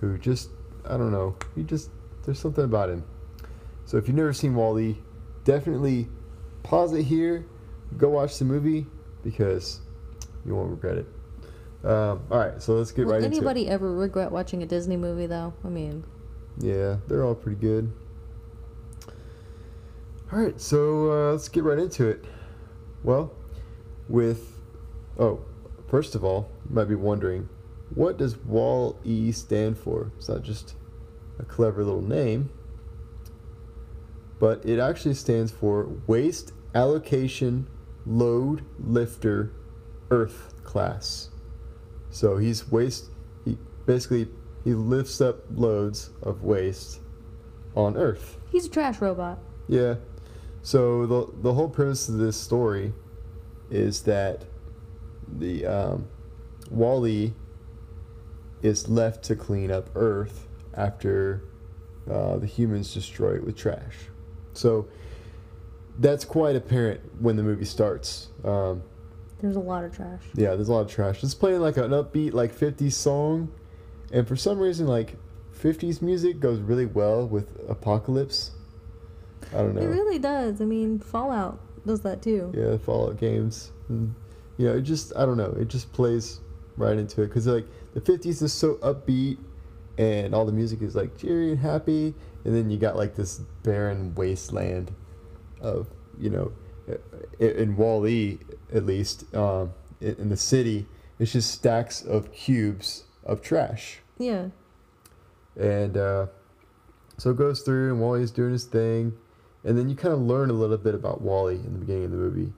who 0.00 0.16
just 0.18 0.50
I 0.88 0.96
don't 0.96 1.10
know, 1.12 1.36
he 1.54 1.64
just 1.64 1.90
there's 2.24 2.38
something 2.38 2.64
about 2.64 2.88
him. 2.88 3.04
So 3.84 3.96
if 3.96 4.06
you've 4.06 4.16
never 4.16 4.32
seen 4.32 4.54
Wall-E, 4.54 4.96
definitely 5.44 6.08
pause 6.62 6.92
it 6.94 7.02
here, 7.02 7.46
go 7.96 8.08
watch 8.10 8.38
the 8.38 8.44
movie 8.44 8.86
because 9.24 9.80
you 10.46 10.54
won't 10.54 10.70
regret 10.70 10.98
it. 10.98 11.06
Um, 11.84 12.22
all 12.30 12.38
right, 12.38 12.62
so 12.62 12.74
let's 12.74 12.90
get 12.92 13.06
Will 13.06 13.14
right 13.14 13.22
into 13.22 13.34
it. 13.36 13.38
anybody 13.38 13.68
ever 13.68 13.92
regret 13.92 14.30
watching 14.30 14.62
a 14.62 14.66
Disney 14.66 14.96
movie, 14.96 15.26
though? 15.26 15.54
I 15.64 15.68
mean, 15.68 16.04
Yeah, 16.58 16.96
they're 17.06 17.24
all 17.24 17.34
pretty 17.34 17.60
good. 17.60 17.90
All 20.30 20.38
right, 20.38 20.60
so 20.60 21.10
uh, 21.10 21.32
let's 21.32 21.48
get 21.48 21.64
right 21.64 21.78
into 21.78 22.06
it. 22.06 22.24
Well, 23.02 23.32
with 24.08 24.58
oh, 25.18 25.40
first 25.88 26.14
of 26.14 26.22
all, 26.22 26.50
you 26.68 26.74
might 26.74 26.84
be 26.84 26.94
wondering, 26.94 27.48
what 27.94 28.18
does 28.18 28.36
Wall 28.36 28.98
E 29.04 29.32
stand 29.32 29.78
for? 29.78 30.12
It's 30.18 30.28
not 30.28 30.42
just 30.42 30.74
a 31.38 31.44
clever 31.44 31.82
little 31.82 32.02
name, 32.02 32.50
but 34.38 34.64
it 34.66 34.78
actually 34.78 35.14
stands 35.14 35.50
for 35.50 35.88
Waste 36.06 36.52
Allocation 36.74 37.66
Load 38.04 38.66
Lifter 38.78 39.52
Earth 40.10 40.52
Class. 40.62 41.30
So 42.10 42.36
he's 42.36 42.70
waste. 42.70 43.06
He 43.46 43.56
basically 43.86 44.28
he 44.62 44.74
lifts 44.74 45.22
up 45.22 45.38
loads 45.54 46.10
of 46.22 46.42
waste 46.42 47.00
on 47.74 47.96
Earth. 47.96 48.36
he's 48.50 48.66
a 48.66 48.70
trash 48.70 49.00
robot. 49.00 49.38
Yeah. 49.68 49.94
So 50.62 51.06
the 51.06 51.32
the 51.42 51.54
whole 51.54 51.68
premise 51.68 52.08
of 52.08 52.18
this 52.18 52.36
story 52.36 52.92
is 53.70 54.02
that 54.02 54.44
the 55.30 55.66
um, 55.66 56.08
Wall-E 56.70 57.32
is 58.62 58.88
left 58.88 59.22
to 59.24 59.36
clean 59.36 59.70
up 59.70 59.88
Earth 59.94 60.48
after 60.74 61.44
uh, 62.10 62.36
the 62.38 62.46
humans 62.46 62.92
destroy 62.94 63.34
it 63.34 63.44
with 63.44 63.56
trash. 63.56 63.94
So 64.54 64.88
that's 65.98 66.24
quite 66.24 66.56
apparent 66.56 67.00
when 67.20 67.36
the 67.36 67.42
movie 67.42 67.64
starts. 67.66 68.28
Um, 68.44 68.82
There's 69.40 69.56
a 69.56 69.60
lot 69.60 69.84
of 69.84 69.94
trash. 69.94 70.22
yeah, 70.34 70.54
there's 70.54 70.68
a 70.68 70.72
lot 70.72 70.80
of 70.82 70.88
trash. 70.90 71.22
It's 71.22 71.34
playing 71.34 71.60
like 71.60 71.76
an 71.76 71.90
upbeat 71.90 72.32
like 72.32 72.54
50s 72.54 72.92
song, 72.92 73.52
and 74.12 74.26
for 74.26 74.36
some 74.36 74.58
reason 74.58 74.86
like 74.86 75.16
50s 75.54 76.00
music 76.02 76.40
goes 76.40 76.60
really 76.60 76.86
well 76.86 77.26
with 77.26 77.58
Apocalypse. 77.68 78.52
I 79.54 79.58
don't 79.58 79.74
know. 79.74 79.82
It 79.82 79.86
really 79.86 80.18
does. 80.18 80.60
I 80.60 80.64
mean, 80.64 80.98
Fallout 80.98 81.60
does 81.86 82.00
that 82.02 82.22
too. 82.22 82.52
Yeah, 82.56 82.76
Fallout 82.76 83.18
games. 83.18 83.72
And, 83.88 84.14
you 84.56 84.66
know, 84.66 84.76
it 84.76 84.82
just 84.82 85.12
I 85.16 85.24
don't 85.24 85.36
know. 85.36 85.56
It 85.58 85.68
just 85.68 85.92
plays 85.92 86.40
right 86.76 86.96
into 86.96 87.22
it 87.22 87.28
because 87.28 87.46
like 87.46 87.66
the 87.94 88.00
50s 88.00 88.42
is 88.42 88.52
so 88.52 88.74
upbeat, 88.76 89.38
and 89.96 90.34
all 90.34 90.44
the 90.44 90.52
music 90.52 90.82
is 90.82 90.94
like 90.94 91.16
cheery 91.16 91.50
and 91.50 91.58
happy, 91.58 92.14
and 92.44 92.54
then 92.54 92.70
you 92.70 92.78
got 92.78 92.96
like 92.96 93.14
this 93.14 93.38
barren 93.62 94.14
wasteland 94.14 94.92
of 95.60 95.88
you 96.20 96.30
know, 96.30 96.52
in 97.38 97.76
Wall-E 97.76 98.38
at 98.72 98.84
least, 98.84 99.32
um, 99.34 99.72
in 100.00 100.28
the 100.28 100.36
city, 100.36 100.86
it's 101.18 101.32
just 101.32 101.50
stacks 101.50 102.02
of 102.02 102.32
cubes 102.32 103.04
of 103.24 103.42
trash. 103.42 104.00
Yeah. 104.18 104.48
And 105.56 105.96
uh, 105.96 106.26
so 107.16 107.30
it 107.30 107.36
goes 107.36 107.62
through, 107.62 107.90
and 107.92 108.00
Wall-E's 108.00 108.30
doing 108.30 108.52
his 108.52 108.64
thing, 108.64 109.16
and 109.64 109.76
then 109.76 109.88
you 109.88 109.96
kind 109.96 110.14
of 110.14 110.20
learn 110.20 110.50
a 110.50 110.54
little 110.54 110.76
bit 110.76 110.94
about 110.94 111.20
Wall-E 111.20 111.54
in 111.54 111.72
the 111.72 111.78
beginning 111.78 112.04
of 112.04 112.10
the 112.10 112.16
movie, 112.16 112.52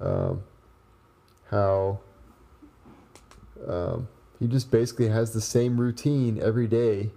um, 0.00 0.42
how 1.50 2.00
um, 3.66 4.08
he 4.38 4.46
just 4.46 4.70
basically 4.70 5.08
has 5.08 5.32
the 5.32 5.40
same 5.40 5.80
routine 5.80 6.40
every 6.42 6.66
day, 6.66 7.10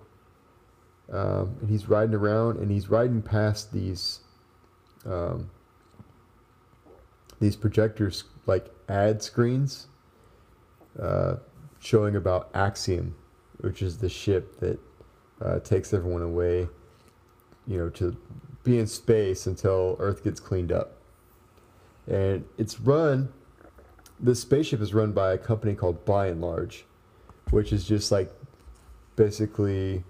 um, 1.12 1.56
and 1.62 1.70
he's 1.70 1.88
riding 1.88 2.15
around, 2.15 2.58
and 2.60 2.72
he's 2.72 2.89
riding 2.89 3.22
past 3.22 3.72
these 3.74 4.22
um, 5.06 5.50
these 7.39 7.56
projectors 7.56 8.26
like 8.46 8.67
ad 8.88 9.24
screens 9.24 9.88
uh, 11.00 11.36
showing 11.80 12.15
about 12.15 12.50
Axiom, 12.54 13.15
which 13.60 13.82
is 13.82 13.98
the 13.98 14.10
ship 14.10 14.60
that 14.60 14.80
uh, 15.44 15.60
takes 15.60 15.94
everyone 15.94 16.22
away, 16.22 16.67
you 17.67 17.78
know, 17.78 17.89
to 17.89 18.15
be 18.63 18.78
in 18.78 18.88
space 18.88 19.47
until 19.47 19.95
Earth 20.00 20.24
gets 20.24 20.39
cleaned 20.39 20.71
up. 20.71 20.93
And 22.08 22.45
it's 22.58 22.80
run, 22.80 23.30
the 24.19 24.36
spaceship 24.36 24.82
is 24.82 24.93
run 24.93 25.12
by 25.12 25.34
a 25.34 25.38
company 25.38 25.76
called 25.76 26.06
Buy 26.06 26.30
n 26.30 26.41
Large, 26.41 26.86
which 27.52 27.71
is 27.71 27.86
just 27.86 28.12
like 28.12 28.32
basically, 29.15 30.04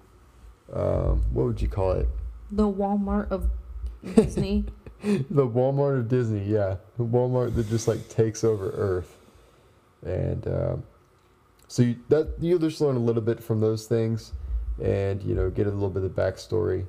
um, 0.74 1.24
what 1.32 1.46
would 1.46 1.62
you 1.62 1.68
call 1.68 1.92
it? 1.92 2.08
The 2.52 2.68
Walmart 2.72 3.32
of 3.32 3.50
Disney. 4.16 4.66
the 5.04 5.48
Walmart 5.48 6.00
of 6.00 6.08
Disney, 6.08 6.44
yeah. 6.46 6.78
The 6.98 7.06
Walmart 7.06 7.56
that 7.56 7.70
just 7.70 7.88
like 7.88 8.08
takes 8.10 8.44
over 8.44 8.72
Earth. 8.72 9.18
And 10.04 10.48
um, 10.48 10.84
so 11.68 11.84
you, 11.84 11.98
that 12.10 12.34
you 12.40 12.58
just 12.60 12.82
learn 12.82 12.96
a 12.96 13.00
little 13.00 13.22
bit 13.22 13.42
from 13.42 13.62
those 13.62 13.86
things 13.86 14.34
and 14.82 15.22
you 15.24 15.36
know 15.36 15.50
get 15.50 15.68
a 15.68 15.70
little 15.70 15.90
bit 15.90 16.04
of 16.04 16.12
backstory 16.12 16.86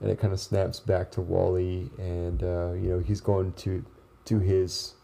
and 0.00 0.10
it 0.10 0.18
kind 0.18 0.32
of 0.32 0.40
snaps 0.40 0.80
back 0.80 1.10
to 1.12 1.20
Wall-E 1.20 1.90
and 1.98 2.42
uh, 2.42 2.72
you 2.72 2.88
know 2.88 2.98
he's 2.98 3.20
going 3.20 3.52
to 3.54 3.84
to 4.24 4.38
his 4.38 4.94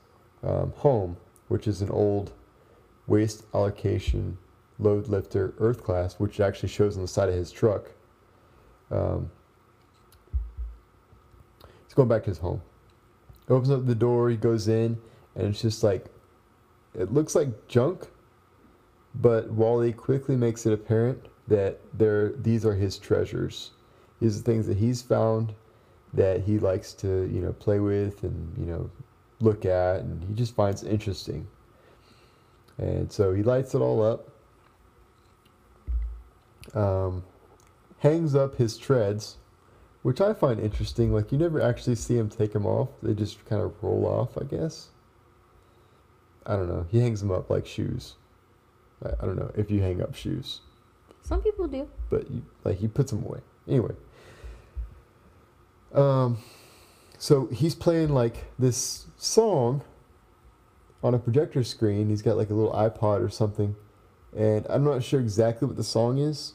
um, 0.42 0.72
home 0.76 1.16
which 1.48 1.66
is 1.66 1.82
an 1.82 1.90
old 1.90 2.32
waste 3.06 3.44
allocation 3.54 4.38
load 4.78 5.08
lifter 5.08 5.54
earth 5.58 5.82
class 5.82 6.14
which 6.18 6.40
actually 6.40 6.68
shows 6.68 6.96
on 6.96 7.02
the 7.02 7.08
side 7.08 7.28
of 7.28 7.34
his 7.34 7.50
truck 7.50 7.92
um, 8.90 9.30
he's 11.84 11.94
going 11.94 12.08
back 12.08 12.22
to 12.22 12.30
his 12.30 12.38
home 12.38 12.60
opens 13.48 13.70
up 13.70 13.86
the 13.86 13.94
door 13.94 14.28
he 14.28 14.36
goes 14.36 14.68
in 14.68 14.98
and 15.34 15.48
it's 15.48 15.62
just 15.62 15.82
like 15.82 16.06
it 16.94 17.12
looks 17.12 17.34
like 17.34 17.68
junk 17.68 18.08
but 19.20 19.50
Wall-E 19.50 19.92
quickly 19.92 20.36
makes 20.36 20.66
it 20.66 20.72
apparent 20.72 21.26
that 21.48 21.80
there 21.96 22.32
these 22.32 22.66
are 22.66 22.74
his 22.74 22.98
treasures. 22.98 23.70
These 24.20 24.38
are 24.38 24.42
things 24.42 24.66
that 24.66 24.76
he's 24.78 25.02
found 25.02 25.54
that 26.14 26.42
he 26.42 26.58
likes 26.58 26.92
to, 26.94 27.28
you 27.32 27.40
know, 27.40 27.52
play 27.52 27.78
with 27.80 28.22
and, 28.22 28.56
you 28.58 28.64
know, 28.66 28.90
look 29.40 29.64
at 29.66 30.00
and 30.00 30.24
he 30.24 30.34
just 30.34 30.54
finds 30.54 30.82
interesting. 30.82 31.46
And 32.78 33.10
so 33.12 33.32
he 33.32 33.42
lights 33.42 33.74
it 33.74 33.80
all 33.80 34.02
up. 34.02 34.28
Um, 36.74 37.24
hangs 37.98 38.34
up 38.34 38.56
his 38.56 38.76
treads, 38.76 39.36
which 40.02 40.20
I 40.20 40.34
find 40.34 40.60
interesting. 40.60 41.12
Like 41.12 41.32
you 41.32 41.38
never 41.38 41.60
actually 41.60 41.96
see 41.96 42.16
him 42.16 42.28
take 42.28 42.52
them 42.52 42.66
off. 42.66 42.88
They 43.02 43.14
just 43.14 43.44
kind 43.46 43.62
of 43.62 43.72
roll 43.82 44.06
off, 44.06 44.36
I 44.38 44.44
guess. 44.44 44.88
I 46.44 46.56
don't 46.56 46.68
know. 46.68 46.86
He 46.90 47.00
hangs 47.00 47.20
them 47.20 47.30
up 47.30 47.50
like 47.50 47.66
shoes. 47.66 48.14
I, 49.04 49.10
I 49.20 49.26
don't 49.26 49.36
know 49.36 49.50
if 49.56 49.70
you 49.70 49.80
hang 49.80 50.00
up 50.02 50.14
shoes, 50.14 50.60
Some 51.22 51.42
people 51.42 51.66
do. 51.66 51.88
but 52.08 52.30
you, 52.30 52.42
like 52.64 52.78
he 52.78 52.88
puts 52.88 53.10
them 53.10 53.24
away. 53.24 53.40
Anyway. 53.68 53.94
Um, 55.96 56.38
so 57.18 57.46
he's 57.46 57.74
playing 57.74 58.10
like 58.10 58.44
this 58.58 59.06
song 59.16 59.82
on 61.02 61.14
a 61.14 61.18
projector 61.18 61.64
screen. 61.64 62.10
He's 62.10 62.22
got 62.22 62.36
like 62.36 62.50
a 62.50 62.54
little 62.54 62.72
iPod 62.72 63.24
or 63.24 63.30
something, 63.30 63.74
and 64.36 64.66
I'm 64.68 64.84
not 64.84 65.02
sure 65.02 65.20
exactly 65.20 65.66
what 65.66 65.76
the 65.76 65.84
song 65.84 66.18
is, 66.18 66.52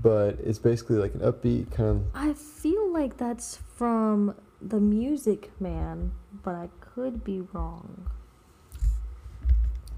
but 0.00 0.38
it's 0.42 0.58
basically 0.58 0.96
like 0.96 1.14
an 1.14 1.20
upbeat 1.20 1.72
kind 1.72 1.88
of. 1.88 2.02
I 2.14 2.32
feel 2.34 2.92
like 2.92 3.16
that's 3.16 3.58
from 3.76 4.36
The 4.60 4.80
Music 4.80 5.50
Man, 5.60 6.12
but 6.44 6.54
I 6.54 6.68
could 6.80 7.24
be 7.24 7.40
wrong. 7.52 8.06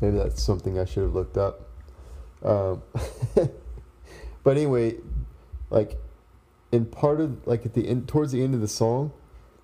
Maybe 0.00 0.16
that's 0.16 0.42
something 0.42 0.78
I 0.78 0.86
should 0.86 1.02
have 1.04 1.14
looked 1.14 1.36
up. 1.36 1.68
Um, 2.42 2.82
but 4.42 4.56
anyway, 4.56 4.96
like 5.70 5.98
in 6.74 6.86
part 6.86 7.20
of 7.20 7.46
like 7.46 7.64
at 7.64 7.74
the 7.74 7.88
end 7.88 8.08
towards 8.08 8.32
the 8.32 8.42
end 8.42 8.52
of 8.54 8.60
the 8.60 8.68
song, 8.68 9.12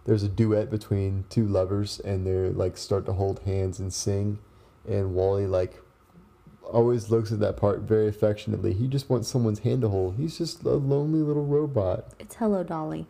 there's 0.05 0.23
a 0.23 0.29
duet 0.29 0.71
between 0.71 1.25
two 1.29 1.45
lovers 1.45 1.99
and 2.01 2.25
they're 2.25 2.51
like 2.51 2.77
start 2.77 3.05
to 3.07 3.13
hold 3.15 3.41
hands 3.41 3.81
and 3.81 3.93
sing, 3.93 4.39
and 4.89 5.13
Wall-E 5.15 5.47
like 5.47 5.75
always 6.63 7.11
looks 7.11 7.33
at 7.33 7.41
that 7.41 7.57
part 7.57 7.81
very 7.81 8.07
affectionately. 8.07 8.73
He 8.73 8.87
just 8.87 9.11
wants 9.11 9.27
someone's 9.27 9.59
hand 9.59 9.83
to 9.83 9.89
hold. 9.89 10.17
He's 10.19 10.39
just 10.39 10.63
a 10.63 10.71
lonely 10.71 11.19
little 11.19 11.45
robot. 11.45 12.15
It's 12.21 12.37
Hello 12.37 12.63
Dolly. 12.63 13.07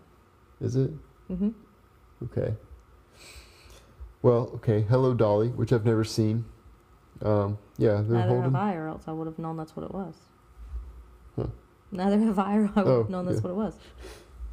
Is 0.62 0.76
it? 0.76 0.90
Mm-hmm. 1.30 1.50
Okay. 2.24 2.54
Well, 4.22 4.50
okay. 4.56 4.82
Hello, 4.82 5.12
Dolly, 5.14 5.48
which 5.48 5.72
I've 5.72 5.84
never 5.84 6.04
seen. 6.04 6.46
Um, 7.22 7.58
yeah, 7.76 7.96
they're 7.96 8.18
Neither 8.18 8.28
holding. 8.28 8.42
have 8.44 8.54
I, 8.54 8.74
or 8.74 8.88
else 8.88 9.02
I 9.06 9.12
would 9.12 9.26
have 9.26 9.38
known 9.38 9.58
that's 9.58 9.76
what 9.76 9.84
it 9.84 9.92
was. 9.92 10.14
Huh. 11.36 11.46
Neither 11.92 12.18
have 12.20 12.38
I, 12.38 12.56
or 12.56 12.70
I 12.76 12.82
would 12.82 12.90
Oh, 12.90 12.98
have 13.02 13.10
known 13.10 13.24
that's 13.26 13.38
yeah. 13.38 13.42
what 13.42 13.50
it 13.50 13.56
was. 13.56 13.74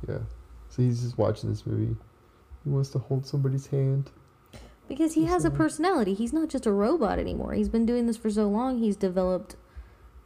Yeah. 0.07 0.17
So 0.69 0.81
he's 0.81 1.01
just 1.01 1.17
watching 1.17 1.49
this 1.49 1.65
movie. 1.65 1.95
He 2.63 2.69
wants 2.69 2.89
to 2.91 2.99
hold 2.99 3.25
somebody's 3.25 3.67
hand. 3.67 4.11
Because 4.87 5.13
he 5.13 5.25
has 5.25 5.43
a 5.45 5.51
personality. 5.51 6.13
He's 6.13 6.31
not 6.33 6.49
just 6.49 6.65
a 6.65 6.71
robot 6.71 7.19
anymore. 7.19 7.53
He's 7.53 7.69
been 7.69 7.85
doing 7.85 8.05
this 8.07 8.17
for 8.17 8.29
so 8.29 8.47
long, 8.47 8.79
he's 8.79 8.95
developed 8.95 9.55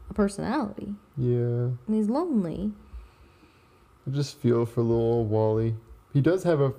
a 0.10 0.14
personality. 0.14 0.94
Yeah. 1.18 1.70
And 1.88 1.96
he's 1.96 2.08
lonely. 2.10 2.72
I 4.08 4.12
just 4.12 4.38
feel 4.40 4.66
for 4.66 4.82
little 4.82 5.02
old 5.04 5.30
Wall-E. 5.30 5.76
He 6.14 6.22
does 6.22 6.44
have 6.44 6.60
a, 6.62 6.74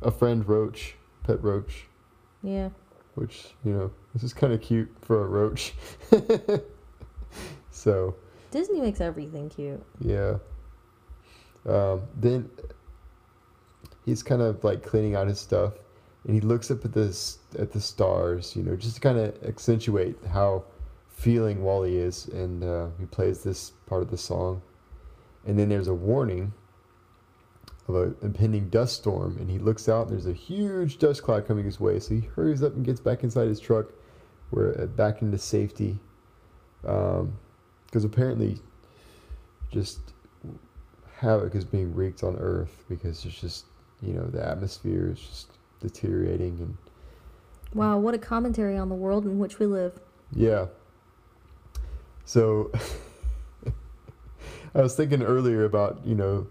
a 0.00 0.10
friend 0.10 0.46
Roach, 0.48 0.94
pet 1.22 1.42
Roach, 1.42 1.86
Yeah. 2.42 2.70
which 3.14 3.54
you 3.64 3.72
know 3.72 3.90
this 4.14 4.22
is 4.22 4.32
kind 4.34 4.52
of 4.52 4.60
cute 4.60 4.90
for 5.00 5.22
a 5.24 5.26
roach. 5.28 5.74
so 7.70 8.14
Disney 8.52 8.80
makes 8.80 9.00
everything 9.00 9.48
cute. 9.48 9.82
yeah. 9.98 10.36
Um, 11.64 12.02
then 12.16 12.50
he's 14.04 14.22
kind 14.22 14.42
of 14.42 14.62
like 14.64 14.82
cleaning 14.82 15.14
out 15.14 15.26
his 15.28 15.40
stuff, 15.40 15.74
and 16.24 16.34
he 16.34 16.40
looks 16.40 16.70
up 16.70 16.84
at 16.84 16.92
this 16.92 17.38
at 17.58 17.72
the 17.72 17.80
stars, 17.80 18.54
you 18.54 18.62
know, 18.62 18.76
just 18.76 18.96
to 18.96 19.00
kind 19.00 19.18
of 19.18 19.42
accentuate 19.44 20.16
how 20.32 20.64
feeling 21.08 21.62
Wall-E 21.62 21.96
is, 21.96 22.26
and 22.28 22.64
uh, 22.64 22.88
he 22.98 23.06
plays 23.06 23.42
this 23.42 23.70
part 23.86 24.02
of 24.02 24.10
the 24.10 24.18
song, 24.18 24.60
and 25.46 25.58
then 25.58 25.68
there's 25.68 25.88
a 25.88 25.94
warning 25.94 26.52
of 27.88 27.94
an 27.94 28.16
impending 28.22 28.68
dust 28.68 28.96
storm, 28.96 29.36
and 29.38 29.48
he 29.48 29.58
looks 29.58 29.88
out, 29.88 30.08
and 30.08 30.12
there's 30.12 30.26
a 30.26 30.32
huge 30.32 30.98
dust 30.98 31.22
cloud 31.22 31.46
coming 31.46 31.64
his 31.64 31.78
way, 31.78 32.00
so 32.00 32.14
he 32.14 32.20
hurries 32.20 32.62
up 32.62 32.74
and 32.74 32.84
gets 32.84 33.00
back 33.00 33.22
inside 33.22 33.46
his 33.46 33.60
truck, 33.60 33.86
where 34.50 34.80
uh, 34.80 34.86
back 34.86 35.22
into 35.22 35.38
safety, 35.38 36.00
because 37.92 38.04
apparently, 38.06 38.58
just 39.70 40.00
havoc 41.18 41.54
is 41.54 41.64
being 41.66 41.94
wreaked 41.94 42.22
on 42.24 42.36
Earth 42.38 42.84
because 42.88 43.22
it's 43.26 43.38
just 43.38 43.66
you 44.00 44.14
know 44.14 44.24
the 44.24 44.42
atmosphere 44.42 45.10
is 45.12 45.20
just 45.20 45.50
deteriorating 45.80 46.58
and 46.60 46.76
Wow, 47.74 47.98
what 47.98 48.14
a 48.14 48.18
commentary 48.18 48.76
on 48.78 48.88
the 48.88 48.94
world 48.94 49.24
in 49.26 49.38
which 49.38 49.58
we 49.58 49.66
live. 49.66 49.98
yeah. 50.34 50.66
So 52.24 52.70
I 54.74 54.80
was 54.80 54.96
thinking 54.96 55.22
earlier 55.22 55.64
about 55.66 56.00
you 56.04 56.14
know 56.14 56.46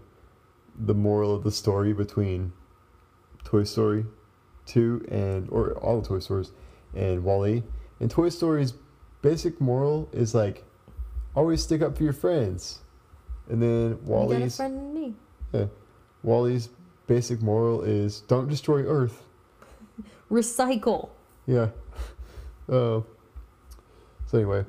the 0.78 0.94
moral 0.94 1.34
of 1.34 1.42
the 1.42 1.50
story 1.50 1.92
between 1.92 2.52
Toy 3.44 3.64
Story 3.64 4.06
two 4.64 5.04
and 5.10 5.48
or 5.50 5.72
all 5.78 6.00
the 6.00 6.06
Toy 6.06 6.20
Stories 6.20 6.52
and 6.94 7.24
Wall-E 7.24 7.64
and 7.98 8.08
Toy 8.10 8.28
Story's 8.28 8.74
basic 9.22 9.60
moral 9.60 10.08
is 10.12 10.36
like 10.36 10.64
always 11.34 11.62
stick 11.62 11.82
up 11.82 11.96
for 11.96 12.04
your 12.04 12.12
friends 12.12 12.80
and 13.48 13.62
then 13.62 14.04
Wall-E's. 14.04 14.32
You 14.32 14.38
got 14.38 14.46
a 14.46 14.50
friend 14.50 14.78
in 14.78 14.94
me. 14.94 15.14
Yeah. 15.52 15.66
Wall-E's 16.22 16.68
basic 17.06 17.42
moral 17.42 17.82
is 17.82 18.20
don't 18.22 18.48
destroy 18.48 18.84
Earth. 18.84 19.24
Recycle. 20.30 21.10
Yeah. 21.46 21.68
Uh, 22.68 23.02
so 24.28 24.38
anyway, 24.38 24.64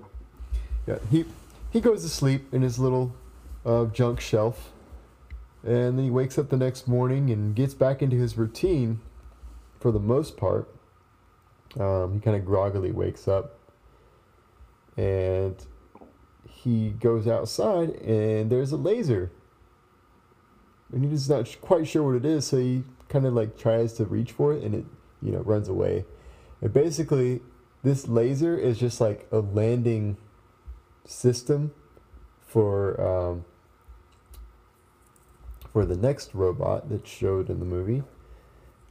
yeah, 0.87 0.97
he 1.11 1.25
he 1.69 1.79
goes 1.79 2.01
to 2.01 2.09
sleep 2.09 2.51
in 2.53 2.63
his 2.63 2.79
little 2.79 3.13
uh, 3.67 3.85
junk 3.85 4.19
shelf, 4.19 4.73
and 5.61 5.97
then 5.97 6.03
he 6.03 6.09
wakes 6.09 6.39
up 6.39 6.49
the 6.49 6.57
next 6.57 6.87
morning 6.87 7.29
and 7.29 7.55
gets 7.55 7.75
back 7.75 8.01
into 8.01 8.17
his 8.17 8.35
routine. 8.35 8.99
For 9.79 9.91
the 9.91 9.99
most 9.99 10.35
part, 10.35 10.73
um, 11.79 12.15
he 12.15 12.19
kind 12.19 12.35
of 12.35 12.43
groggily 12.43 12.91
wakes 12.91 13.27
up, 13.27 13.59
and 14.97 15.55
he 16.63 16.91
goes 16.91 17.27
outside, 17.27 17.89
and 18.01 18.49
there's 18.49 18.71
a 18.71 18.77
laser. 18.77 19.31
And 20.91 21.03
he's 21.03 21.29
not 21.29 21.55
quite 21.61 21.87
sure 21.87 22.03
what 22.03 22.15
it 22.15 22.25
is, 22.25 22.47
so 22.47 22.57
he 22.57 22.83
kind 23.09 23.25
of 23.25 23.33
like 23.33 23.57
tries 23.57 23.93
to 23.93 24.05
reach 24.05 24.31
for 24.31 24.53
it, 24.53 24.63
and 24.63 24.75
it 24.75 24.85
you 25.21 25.31
know 25.31 25.39
runs 25.39 25.67
away. 25.67 26.05
And 26.61 26.71
basically, 26.71 27.41
this 27.83 28.07
laser 28.07 28.57
is 28.57 28.79
just 28.79 29.01
like 29.01 29.27
a 29.31 29.39
landing 29.39 30.17
system 31.05 31.73
for 32.41 33.01
um, 33.01 33.45
for 35.71 35.85
the 35.85 35.97
next 35.97 36.33
robot 36.33 36.89
that 36.89 37.07
showed 37.07 37.49
in 37.49 37.59
the 37.59 37.65
movie, 37.65 38.03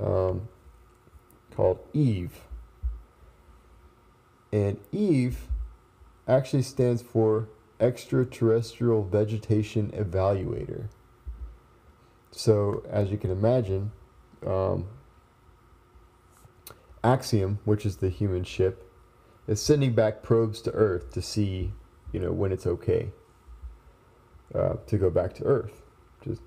um, 0.01 0.49
called 1.55 1.79
Eve. 1.93 2.41
And 4.53 4.79
Eve 4.91 5.47
actually 6.29 6.63
stands 6.63 7.01
for 7.01 7.49
Extraterrestrial 7.83 9.03
Vegetation 9.03 9.91
Evaluator. 9.91 10.89
So, 12.31 12.83
as 12.89 13.11
you 13.11 13.19
can 13.19 13.31
imagine, 13.31 13.91
um, 14.47 14.87
Axiom, 17.03 17.59
which 17.65 17.85
is 17.85 17.97
the 17.97 18.09
human 18.09 18.45
ship, 18.45 18.89
is 19.49 19.61
sending 19.61 19.95
back 19.95 20.23
probes 20.23 20.63
to 20.63 20.71
Earth 20.71 21.13
to 21.13 21.21
see, 21.21 21.73
you 22.13 22.21
know, 22.21 22.31
when 22.31 22.53
it's 22.53 22.67
okay 22.67 23.11
uh, 24.55 24.75
to 24.87 24.97
go 24.97 25.11
back 25.11 25.35
to 25.35 25.45
Earth, 25.45 25.83
to 26.23 26.39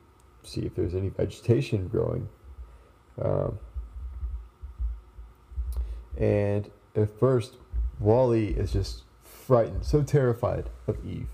see 0.43 0.61
if 0.61 0.73
there's 0.75 0.95
any 0.95 1.09
vegetation 1.09 1.89
growing. 1.89 2.29
Um, 3.21 3.59
and 6.17 6.71
at 6.95 7.19
first, 7.19 7.57
Wall-E 7.99 8.55
is 8.57 8.71
just 8.71 9.03
frightened, 9.45 9.85
so 9.85 10.01
terrified 10.01 10.69
of 10.87 10.97
Eve. 11.05 11.29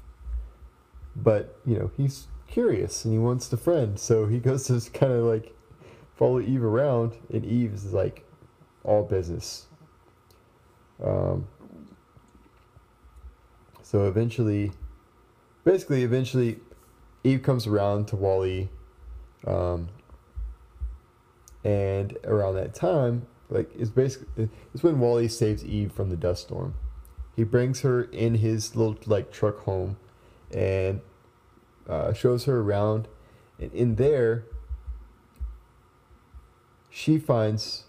But, 1.15 1.57
you 1.65 1.77
know, 1.77 1.91
he's 1.95 2.27
curious 2.47 3.05
and 3.05 3.13
he 3.13 3.19
wants 3.19 3.47
to 3.49 3.57
friend, 3.57 3.99
so 3.99 4.27
he 4.27 4.39
goes 4.39 4.65
to 4.67 4.81
kind 4.91 5.13
of 5.13 5.23
like 5.23 5.55
follow 6.15 6.39
Eve 6.39 6.63
around, 6.63 7.13
and 7.31 7.45
Eve 7.45 7.73
is 7.73 7.93
like 7.93 8.25
all 8.83 9.03
business. 9.03 9.67
Um, 11.03 11.47
so 13.81 14.07
eventually, 14.07 14.71
basically, 15.63 16.03
eventually, 16.03 16.59
Eve 17.23 17.43
comes 17.43 17.67
around 17.67 18.07
to 18.09 18.15
Wall-E, 18.15 18.69
um, 19.47 19.89
and 21.63 22.17
around 22.23 22.55
that 22.55 22.73
time, 22.73 23.27
like 23.49 23.69
it's 23.77 23.89
basically 23.89 24.49
it's 24.73 24.83
when 24.83 24.99
Wall-E 24.99 25.27
saves 25.27 25.63
Eve 25.63 25.91
from 25.91 26.09
the 26.09 26.17
dust 26.17 26.43
storm. 26.43 26.73
He 27.41 27.45
brings 27.45 27.81
her 27.81 28.03
in 28.03 28.35
his 28.35 28.75
little 28.75 28.99
like 29.07 29.31
truck 29.31 29.61
home, 29.61 29.97
and 30.51 31.01
uh, 31.89 32.13
shows 32.13 32.45
her 32.45 32.61
around, 32.61 33.07
and 33.59 33.73
in 33.73 33.95
there, 33.95 34.45
she 36.91 37.17
finds 37.17 37.85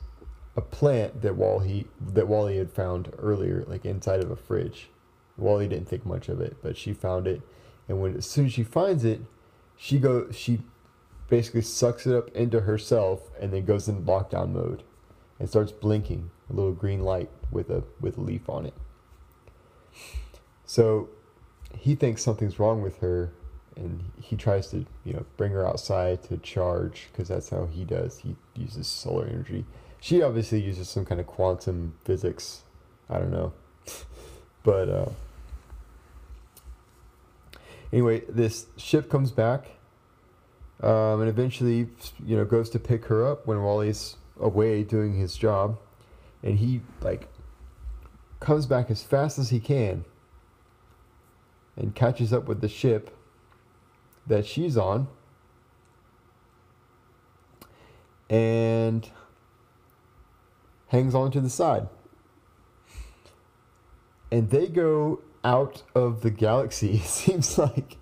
a 0.56 0.62
plant 0.62 1.20
that 1.20 1.36
Wall-E 1.36 1.84
that 2.00 2.28
Wall-E 2.28 2.56
had 2.56 2.72
found 2.72 3.12
earlier, 3.18 3.62
like 3.68 3.84
inside 3.84 4.20
of 4.20 4.30
a 4.30 4.36
fridge. 4.36 4.88
Wall-E 5.36 5.68
didn't 5.68 5.86
think 5.86 6.06
much 6.06 6.30
of 6.30 6.40
it, 6.40 6.56
but 6.62 6.78
she 6.78 6.94
found 6.94 7.26
it, 7.26 7.42
and 7.88 8.00
when 8.00 8.16
as 8.16 8.24
soon 8.24 8.46
as 8.46 8.54
she 8.54 8.64
finds 8.64 9.04
it, 9.04 9.20
she 9.76 9.98
go 9.98 10.30
she 10.30 10.62
basically 11.28 11.60
sucks 11.60 12.06
it 12.06 12.14
up 12.14 12.30
into 12.34 12.60
herself 12.60 13.30
and 13.38 13.52
then 13.52 13.66
goes 13.66 13.86
in 13.86 14.06
lockdown 14.06 14.52
mode, 14.52 14.82
and 15.38 15.50
starts 15.50 15.72
blinking 15.72 16.30
a 16.48 16.54
little 16.54 16.72
green 16.72 17.02
light 17.02 17.28
with 17.50 17.68
a 17.68 17.84
with 18.00 18.16
a 18.16 18.22
leaf 18.22 18.48
on 18.48 18.64
it. 18.64 18.72
So, 20.66 21.08
he 21.76 21.94
thinks 21.94 22.22
something's 22.22 22.58
wrong 22.58 22.82
with 22.82 22.98
her, 22.98 23.32
and 23.76 24.02
he 24.20 24.36
tries 24.36 24.68
to 24.68 24.84
you 25.04 25.14
know 25.14 25.24
bring 25.36 25.52
her 25.52 25.66
outside 25.66 26.22
to 26.24 26.36
charge 26.38 27.08
because 27.12 27.28
that's 27.28 27.50
how 27.50 27.66
he 27.66 27.84
does. 27.84 28.18
He 28.18 28.36
uses 28.54 28.86
solar 28.86 29.26
energy 29.26 29.64
She 30.00 30.22
obviously 30.22 30.60
uses 30.60 30.88
some 30.88 31.04
kind 31.04 31.20
of 31.20 31.26
quantum 31.26 31.94
physics. 32.04 32.62
I 33.08 33.18
don't 33.18 33.30
know. 33.30 33.52
but 34.62 34.88
uh, 34.88 35.10
anyway, 37.92 38.22
this 38.28 38.66
ship 38.76 39.08
comes 39.10 39.30
back 39.30 39.66
um, 40.82 41.20
and 41.20 41.28
eventually, 41.28 41.88
you 42.24 42.36
know, 42.36 42.44
goes 42.44 42.68
to 42.70 42.78
pick 42.78 43.04
her 43.06 43.26
up 43.26 43.46
when 43.46 43.62
Wall-E's 43.62 44.16
away 44.40 44.82
doing 44.82 45.14
his 45.14 45.36
job. 45.36 45.78
And 46.42 46.58
he, 46.58 46.80
like, 47.00 47.28
comes 48.42 48.66
back 48.66 48.90
as 48.90 49.02
fast 49.02 49.38
as 49.38 49.50
he 49.50 49.60
can 49.60 50.04
and 51.76 51.94
catches 51.94 52.32
up 52.32 52.46
with 52.46 52.60
the 52.60 52.68
ship 52.68 53.16
that 54.26 54.44
she's 54.44 54.76
on. 54.76 55.08
And 58.28 59.08
hangs 60.88 61.14
on 61.14 61.30
to 61.30 61.40
the 61.40 61.50
side. 61.50 61.88
And 64.30 64.50
they 64.50 64.66
go 64.68 65.20
out 65.44 65.82
of 65.94 66.22
the 66.22 66.30
galaxy, 66.30 66.94
it 66.96 67.02
seems 67.02 67.58
like. 67.58 67.96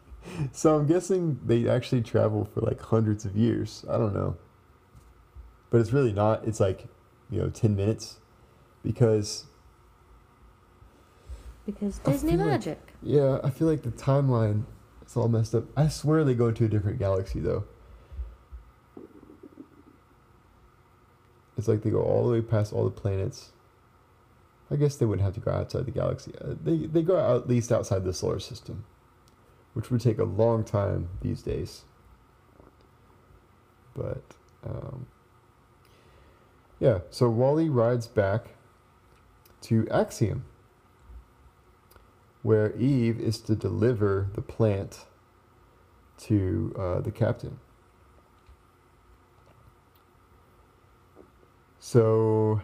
So 0.53 0.77
I'm 0.77 0.87
guessing 0.87 1.41
they 1.45 1.69
actually 1.69 2.03
travel 2.03 2.45
for 2.45 2.61
like 2.61 2.81
hundreds 2.81 3.25
of 3.25 3.37
years. 3.37 3.85
I 3.91 3.99
don't 3.99 4.15
know. 4.15 4.37
But 5.71 5.81
it's 5.81 5.93
really 5.93 6.13
not. 6.13 6.47
It's 6.47 6.61
like, 6.61 6.87
you 7.31 7.41
know, 7.41 7.51
10 7.51 7.77
minutes. 7.77 8.19
Because, 8.83 9.47
Because 11.73 11.99
Disney 11.99 12.31
feel 12.33 12.41
like- 12.41 12.49
magic. 12.49 12.81
yeah, 13.03 13.39
I 13.45 13.51
feel 13.51 13.69
like 13.69 13.83
the 13.83 13.91
timeline 13.91 14.65
is 15.07 15.17
all 15.17 15.29
messed 15.29 15.55
up. 15.55 15.65
I 15.77 15.89
swear 15.89 16.25
they 16.25 16.35
go 16.35 16.51
to 16.51 16.65
a 16.65 16.69
different 16.69 16.99
galaxy, 16.99 17.41
though. 17.41 17.65
It's 21.57 21.69
like 21.69 21.83
they 21.83 21.91
go 21.91 22.03
all 22.03 22.25
the 22.27 22.33
way 22.33 22.41
past 22.41 22.73
all 22.73 22.85
the 22.85 22.91
planets. 22.91 23.51
I 24.71 24.77
guess 24.77 24.97
they 24.97 25.05
wouldn't 25.05 25.25
have 25.25 25.35
to 25.35 25.41
go 25.41 25.51
outside 25.51 25.85
the 25.85 25.91
galaxy. 25.91 26.33
Uh, 26.41 26.55
they 26.63 26.87
they 26.87 27.03
go 27.03 27.19
out, 27.19 27.43
at 27.43 27.49
least 27.49 27.73
outside 27.73 28.05
the 28.05 28.15
solar 28.15 28.39
system, 28.39 28.85
which 29.75 29.91
would 29.91 30.01
take 30.01 30.19
a 30.19 30.25
long 30.25 30.65
time 30.65 31.09
these 31.23 31.43
days. 31.43 31.83
But 33.95 34.23
um, 34.65 35.07
yeah, 36.79 37.01
so 37.11 37.29
Wall-E 37.29 37.69
rides 37.69 38.07
back 38.07 38.55
to 39.63 39.87
Axiom, 39.91 40.45
where 42.43 42.75
Eve 42.77 43.21
is 43.21 43.39
to 43.41 43.55
deliver 43.55 44.29
the 44.35 44.41
plant 44.41 45.05
to 46.19 46.75
uh, 46.79 47.01
the 47.01 47.11
captain. 47.11 47.59
So 51.79 52.61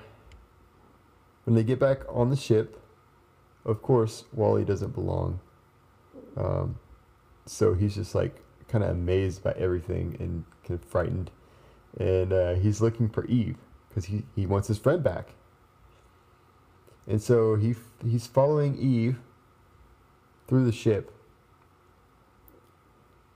when 1.44 1.56
they 1.56 1.64
get 1.64 1.78
back 1.78 2.00
on 2.08 2.30
the 2.30 2.36
ship, 2.36 2.80
of 3.64 3.82
course, 3.82 4.24
Wall-E 4.32 4.64
doesn't 4.64 4.94
belong. 4.94 5.40
Um, 6.36 6.78
so 7.46 7.74
he's 7.74 7.94
just 7.94 8.14
like 8.14 8.42
kind 8.68 8.84
of 8.84 8.90
amazed 8.90 9.42
by 9.42 9.52
everything 9.52 10.16
and 10.20 10.44
kind 10.66 10.80
of 10.80 10.88
frightened. 10.88 11.30
And 11.98 12.32
uh, 12.32 12.54
he's 12.54 12.80
looking 12.80 13.08
for 13.08 13.24
Eve 13.26 13.56
because 13.88 14.04
he, 14.04 14.24
he 14.34 14.46
wants 14.46 14.68
his 14.68 14.78
friend 14.78 15.02
back. 15.02 15.30
And 17.06 17.22
so 17.22 17.54
he 17.56 17.74
he's 18.04 18.26
following 18.26 18.76
Eve 18.76 19.18
through 20.46 20.64
the 20.64 20.72
ship. 20.72 21.12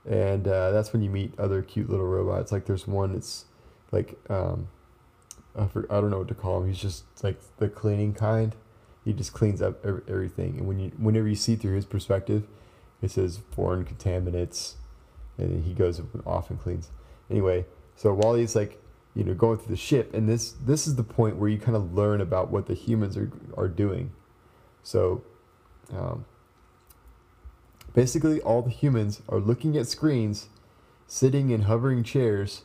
And 0.09 0.47
uh, 0.47 0.71
that's 0.71 0.93
when 0.93 1.01
you 1.01 1.09
meet 1.09 1.37
other 1.39 1.61
cute 1.61 1.89
little 1.89 2.07
robots. 2.07 2.51
Like 2.51 2.65
there's 2.65 2.87
one 2.87 3.13
that's 3.13 3.45
like 3.91 4.17
um, 4.29 4.67
I, 5.55 5.67
for, 5.67 5.85
I 5.91 6.01
don't 6.01 6.09
know 6.09 6.19
what 6.19 6.27
to 6.29 6.33
call 6.33 6.61
him. 6.61 6.67
He's 6.67 6.81
just 6.81 7.03
like 7.23 7.39
the 7.57 7.69
cleaning 7.69 8.13
kind. 8.13 8.55
He 9.05 9.13
just 9.13 9.33
cleans 9.33 9.61
up 9.61 9.85
everything. 9.85 10.57
And 10.57 10.67
when 10.67 10.79
you 10.79 10.91
whenever 10.97 11.27
you 11.27 11.35
see 11.35 11.55
through 11.55 11.75
his 11.75 11.85
perspective, 11.85 12.47
it 13.01 13.11
says 13.11 13.41
foreign 13.51 13.85
contaminants, 13.85 14.73
and 15.37 15.63
he 15.63 15.73
goes 15.73 16.01
off 16.25 16.49
and 16.49 16.59
cleans. 16.59 16.89
Anyway, 17.29 17.65
so 17.95 18.13
while 18.13 18.35
he's 18.35 18.55
like 18.55 18.81
you 19.13 19.23
know 19.23 19.33
going 19.33 19.57
through 19.57 19.75
the 19.75 19.81
ship, 19.81 20.13
and 20.13 20.27
this 20.27 20.53
this 20.65 20.87
is 20.87 20.95
the 20.95 21.03
point 21.03 21.37
where 21.37 21.49
you 21.49 21.59
kind 21.59 21.75
of 21.75 21.93
learn 21.93 22.21
about 22.21 22.51
what 22.51 22.67
the 22.67 22.73
humans 22.73 23.17
are 23.17 23.31
are 23.55 23.67
doing. 23.67 24.11
So. 24.81 25.23
Um, 25.93 26.25
Basically, 27.93 28.39
all 28.41 28.61
the 28.61 28.69
humans 28.69 29.21
are 29.27 29.39
looking 29.39 29.77
at 29.77 29.87
screens, 29.87 30.47
sitting 31.07 31.49
in 31.49 31.63
hovering 31.63 32.03
chairs. 32.03 32.63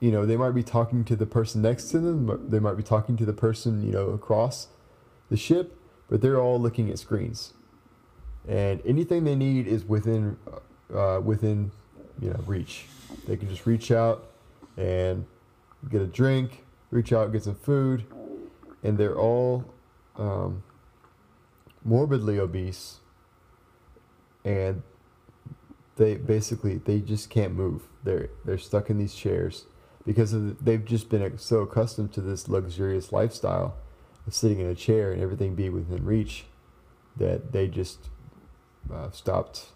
You 0.00 0.10
know, 0.10 0.26
they 0.26 0.36
might 0.36 0.52
be 0.52 0.62
talking 0.62 1.04
to 1.04 1.16
the 1.16 1.26
person 1.26 1.62
next 1.62 1.90
to 1.90 1.98
them, 1.98 2.48
they 2.48 2.58
might 2.58 2.76
be 2.76 2.82
talking 2.82 3.16
to 3.16 3.24
the 3.24 3.32
person, 3.32 3.84
you 3.84 3.92
know, 3.92 4.10
across 4.10 4.68
the 5.30 5.36
ship, 5.36 5.78
but 6.08 6.20
they're 6.20 6.40
all 6.40 6.60
looking 6.60 6.90
at 6.90 6.98
screens. 6.98 7.52
And 8.46 8.80
anything 8.84 9.24
they 9.24 9.34
need 9.34 9.66
is 9.66 9.84
within 9.84 10.36
uh, 10.94 11.20
within, 11.22 11.70
you 12.20 12.30
know, 12.30 12.40
reach. 12.46 12.86
They 13.26 13.36
can 13.36 13.48
just 13.48 13.66
reach 13.66 13.90
out 13.90 14.30
and 14.76 15.26
get 15.90 16.00
a 16.00 16.06
drink, 16.06 16.64
reach 16.90 17.12
out, 17.12 17.32
get 17.32 17.44
some 17.44 17.56
food, 17.56 18.04
and 18.82 18.96
they're 18.96 19.18
all 19.18 19.64
um, 20.16 20.62
morbidly 21.84 22.38
obese 22.38 23.00
and 24.48 24.82
they 25.96 26.16
basically 26.16 26.78
they 26.78 27.00
just 27.00 27.28
can't 27.28 27.54
move. 27.54 27.82
They're 28.02 28.30
they're 28.46 28.58
stuck 28.58 28.88
in 28.88 28.96
these 28.96 29.14
chairs 29.14 29.66
because 30.06 30.32
the, 30.32 30.56
they've 30.60 30.84
just 30.84 31.10
been 31.10 31.36
so 31.36 31.60
accustomed 31.60 32.12
to 32.14 32.22
this 32.22 32.48
luxurious 32.48 33.12
lifestyle 33.12 33.76
of 34.26 34.34
sitting 34.34 34.58
in 34.58 34.66
a 34.66 34.74
chair 34.74 35.12
and 35.12 35.20
everything 35.20 35.54
be 35.54 35.68
within 35.68 36.04
reach 36.04 36.46
that 37.16 37.52
they 37.52 37.68
just 37.68 38.08
uh, 38.92 39.10
stopped 39.10 39.66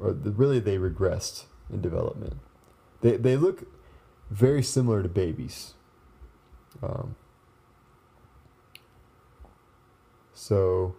or 0.00 0.12
the, 0.12 0.30
really 0.30 0.60
they 0.60 0.78
regressed 0.78 1.44
in 1.70 1.82
development. 1.82 2.38
They 3.02 3.18
they 3.18 3.36
look 3.36 3.66
very 4.30 4.62
similar 4.62 5.02
to 5.02 5.10
babies. 5.10 5.74
Um, 6.82 7.16
so 10.32 10.94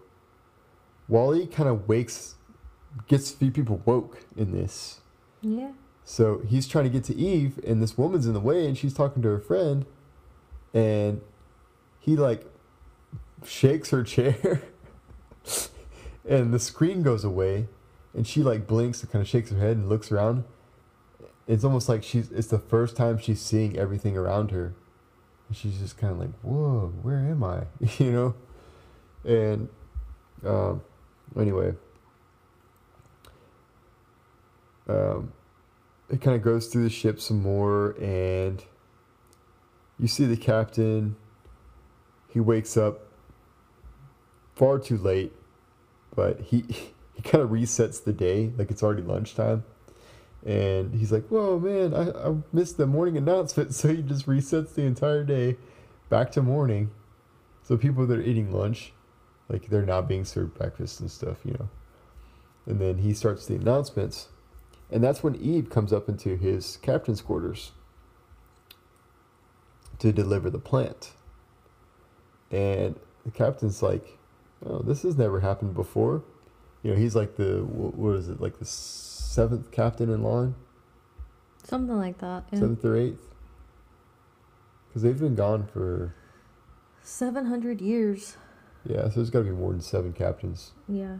Wall-E 1.09 1.47
kind 1.47 1.67
of 1.67 1.89
wakes, 1.89 2.35
gets 3.07 3.33
a 3.33 3.35
few 3.35 3.51
people 3.51 3.81
woke 3.83 4.23
in 4.37 4.51
this. 4.51 5.01
Yeah. 5.41 5.71
So 6.05 6.41
he's 6.47 6.67
trying 6.67 6.85
to 6.85 6.89
get 6.89 7.03
to 7.05 7.15
Eve, 7.15 7.59
and 7.65 7.81
this 7.81 7.97
woman's 7.97 8.25
in 8.25 8.33
the 8.33 8.39
way, 8.39 8.65
and 8.65 8.77
she's 8.77 8.93
talking 8.93 9.21
to 9.23 9.27
her 9.29 9.39
friend, 9.39 9.85
and 10.73 11.21
he 11.99 12.15
like 12.15 12.45
shakes 13.45 13.89
her 13.89 14.03
chair, 14.15 14.61
and 16.27 16.53
the 16.53 16.59
screen 16.59 17.03
goes 17.03 17.23
away, 17.23 17.67
and 18.13 18.25
she 18.25 18.41
like 18.41 18.67
blinks 18.67 19.01
and 19.01 19.11
kind 19.11 19.21
of 19.21 19.27
shakes 19.27 19.51
her 19.51 19.59
head 19.59 19.77
and 19.77 19.89
looks 19.89 20.11
around. 20.11 20.45
It's 21.47 21.63
almost 21.63 21.89
like 21.89 22.03
she's 22.03 22.31
it's 22.31 22.47
the 22.47 22.59
first 22.59 22.95
time 22.95 23.17
she's 23.17 23.41
seeing 23.41 23.77
everything 23.77 24.17
around 24.17 24.51
her, 24.51 24.73
and 25.47 25.57
she's 25.57 25.79
just 25.79 25.97
kind 25.97 26.13
of 26.13 26.19
like, 26.19 26.33
"Whoa, 26.41 26.93
where 27.01 27.19
am 27.19 27.43
I?" 27.43 27.63
you 27.97 28.11
know, 28.11 28.35
and 29.23 29.69
um, 30.45 30.81
anyway. 31.37 31.73
Um, 34.87 35.33
it 36.09 36.21
kind 36.21 36.35
of 36.35 36.41
goes 36.41 36.67
through 36.67 36.83
the 36.83 36.89
ship 36.89 37.19
some 37.21 37.41
more, 37.41 37.95
and 38.01 38.63
you 39.99 40.07
see 40.07 40.25
the 40.25 40.37
captain. 40.37 41.15
He 42.29 42.39
wakes 42.39 42.75
up 42.77 43.01
far 44.55 44.79
too 44.79 44.97
late, 44.97 45.31
but 46.15 46.41
he 46.41 46.65
he 47.13 47.21
kind 47.21 47.43
of 47.43 47.49
resets 47.49 48.03
the 48.03 48.13
day, 48.13 48.51
like 48.57 48.71
it's 48.71 48.81
already 48.81 49.03
lunchtime, 49.03 49.63
and 50.45 50.93
he's 50.95 51.11
like, 51.11 51.27
"Whoa, 51.27 51.59
man, 51.59 51.93
I, 51.93 52.29
I 52.29 52.35
missed 52.51 52.77
the 52.77 52.87
morning 52.87 53.17
announcement," 53.17 53.73
so 53.75 53.89
he 53.89 54.01
just 54.01 54.25
resets 54.25 54.73
the 54.73 54.83
entire 54.83 55.23
day 55.23 55.57
back 56.09 56.31
to 56.31 56.41
morning. 56.41 56.91
So 57.63 57.77
people 57.77 58.07
that 58.07 58.17
are 58.17 58.23
eating 58.23 58.51
lunch, 58.51 58.93
like 59.49 59.67
they're 59.67 59.85
not 59.85 60.07
being 60.07 60.23
served 60.23 60.53
breakfast 60.53 60.99
and 60.99 61.09
stuff, 61.11 61.39
you 61.43 61.53
know. 61.53 61.69
And 62.65 62.79
then 62.79 62.99
he 62.99 63.13
starts 63.13 63.45
the 63.47 63.55
announcements. 63.55 64.29
And 64.91 65.03
that's 65.03 65.23
when 65.23 65.35
Eve 65.35 65.69
comes 65.69 65.91
up 65.91 66.07
into 66.07 66.35
his 66.35 66.77
captain's 66.77 67.21
quarters 67.21 67.71
to 69.99 70.11
deliver 70.11 70.49
the 70.49 70.59
plant. 70.59 71.11
And 72.51 72.95
the 73.25 73.31
captain's 73.31 73.83
like, 73.83 74.17
"Oh, 74.65 74.79
this 74.79 75.03
has 75.03 75.17
never 75.17 75.39
happened 75.41 75.75
before." 75.75 76.23
You 76.81 76.91
know, 76.91 76.97
he's 76.97 77.15
like 77.15 77.35
the 77.35 77.63
what 77.63 78.15
is 78.15 78.29
it, 78.29 78.39
like 78.41 78.57
the 78.57 78.65
seventh 78.65 79.71
captain 79.71 80.09
in 80.09 80.23
line, 80.23 80.55
Something 81.63 81.97
like 81.97 82.17
that. 82.19 82.45
Yeah. 82.51 82.59
seventh 82.59 82.85
or 82.85 82.95
eighth, 82.95 83.35
because 84.87 85.01
they've 85.03 85.19
been 85.19 85.35
gone 85.35 85.67
for 85.67 86.15
Seven 87.03 87.45
hundred 87.45 87.81
years. 87.81 88.37
Yeah. 88.89 89.03
So 89.03 89.15
there's 89.15 89.29
got 89.29 89.39
to 89.39 89.45
be 89.45 89.51
more 89.51 89.71
than 89.71 89.81
seven 89.81 90.13
captains. 90.13 90.71
Yeah. 90.87 91.17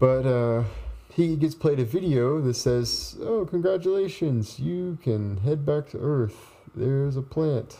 But 0.00 0.26
uh, 0.26 0.64
he 1.10 1.36
gets 1.36 1.54
played 1.54 1.78
a 1.78 1.84
video 1.84 2.40
that 2.40 2.54
says, 2.54 3.16
"Oh, 3.20 3.44
congratulations! 3.44 4.58
You 4.58 4.98
can 5.02 5.36
head 5.38 5.64
back 5.64 5.90
to 5.90 5.98
Earth. 5.98 6.56
There's 6.74 7.16
a 7.16 7.22
plant. 7.22 7.78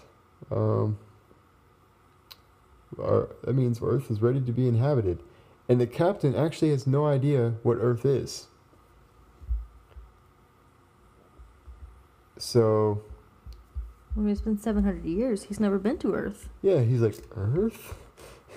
Um, 0.50 0.98
our, 3.02 3.30
that 3.42 3.54
means 3.54 3.80
Earth 3.82 4.10
is 4.10 4.20
ready 4.20 4.40
to 4.40 4.52
be 4.52 4.68
inhabited." 4.68 5.22
And 5.68 5.80
the 5.80 5.86
captain 5.86 6.34
actually 6.34 6.70
has 6.70 6.86
no 6.86 7.06
idea 7.06 7.54
what 7.62 7.78
Earth 7.80 8.04
is. 8.04 8.48
So 12.36 13.02
I 14.16 14.20
mean, 14.20 14.30
it's 14.30 14.40
been 14.40 14.58
700 14.58 15.04
years. 15.04 15.44
He's 15.44 15.58
never 15.58 15.78
been 15.78 15.98
to 15.98 16.14
Earth. 16.14 16.48
yeah, 16.62 16.80
he's 16.80 17.00
like 17.00 17.16
Earth. 17.34 17.94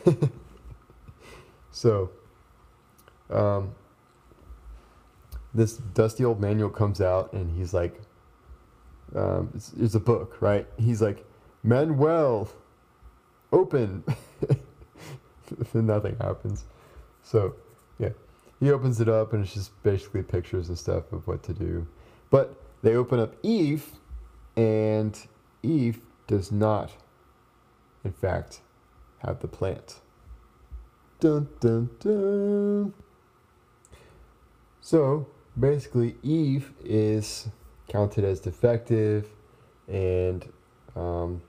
so, 1.71 2.09
um, 3.29 3.73
this 5.53 5.77
dusty 5.77 6.25
old 6.25 6.41
manual 6.41 6.69
comes 6.69 6.99
out, 6.99 7.31
and 7.31 7.57
he's 7.57 7.73
like, 7.73 8.01
um, 9.15 9.49
it's, 9.55 9.71
it's 9.79 9.95
a 9.95 9.99
book, 9.99 10.41
right? 10.41 10.67
He's 10.77 11.01
like, 11.01 11.25
manual, 11.63 12.49
open. 13.53 14.03
Nothing 15.73 16.17
happens. 16.19 16.65
So, 17.23 17.55
yeah, 17.97 18.09
he 18.59 18.71
opens 18.71 18.99
it 18.99 19.07
up, 19.07 19.31
and 19.31 19.43
it's 19.43 19.53
just 19.53 19.71
basically 19.83 20.23
pictures 20.23 20.67
and 20.67 20.77
stuff 20.77 21.13
of 21.13 21.25
what 21.27 21.43
to 21.43 21.53
do. 21.53 21.87
But 22.29 22.61
they 22.81 22.95
open 22.95 23.19
up 23.19 23.35
Eve, 23.41 23.85
and 24.57 25.17
Eve 25.65 25.99
does 26.27 26.51
not, 26.51 26.91
in 28.03 28.11
fact, 28.13 28.61
have 29.19 29.39
the 29.39 29.47
plant. 29.47 29.99
Dun 31.19 31.47
dun 31.59 31.89
dun. 31.99 32.93
So 34.81 35.27
basically, 35.59 36.15
Eve 36.23 36.71
is 36.83 37.47
counted 37.87 38.23
as 38.23 38.39
defective, 38.39 39.27
and 39.87 40.47
um, 40.95 41.41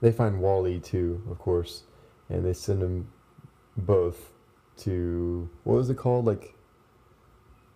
they 0.00 0.12
find 0.12 0.40
Wall-E 0.40 0.80
too, 0.80 1.22
of 1.30 1.38
course, 1.38 1.84
and 2.28 2.44
they 2.44 2.52
send 2.52 2.82
them 2.82 3.08
both 3.76 4.30
to 4.78 5.48
what 5.64 5.74
was 5.76 5.90
it 5.90 5.96
called? 5.96 6.24
Like 6.26 6.54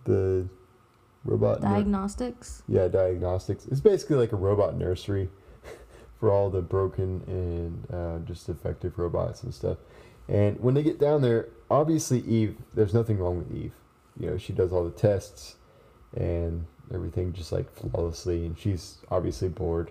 the 0.05 0.49
robot. 1.24 1.62
nur- 1.62 1.70
Diagnostics. 1.72 2.62
yeah, 2.68 2.88
diagnostics. 2.88 3.66
It's 3.66 3.80
basically 3.80 4.16
like 4.16 4.32
a 4.32 4.36
robot 4.36 4.76
nursery 4.76 5.30
for 6.19 6.31
all 6.33 6.51
the 6.51 6.61
broken 6.61 7.23
and 7.27 7.95
uh, 7.95 8.19
just 8.27 8.47
defective 8.47 8.99
robots 8.99 9.43
and 9.43 9.55
stuff. 9.55 9.79
And 10.29 10.61
when 10.61 10.75
they 10.75 10.83
get 10.83 10.99
down 10.99 11.23
there, 11.23 11.49
obviously 11.71 12.21
Eve, 12.21 12.57
there's 12.75 12.93
nothing 12.93 13.19
wrong 13.19 13.39
with 13.39 13.55
Eve. 13.55 13.73
You 14.19 14.31
know, 14.31 14.39
she 14.39 14.53
does 14.53 14.73
all 14.73 14.85
the 14.85 14.91
tests 14.91 15.57
and 16.16 16.66
everything 16.93 17.33
just 17.33 17.53
like 17.53 17.73
flawlessly, 17.75 18.47
and 18.47 18.59
she's 18.59 18.99
obviously 19.11 19.49
bored. 19.49 19.91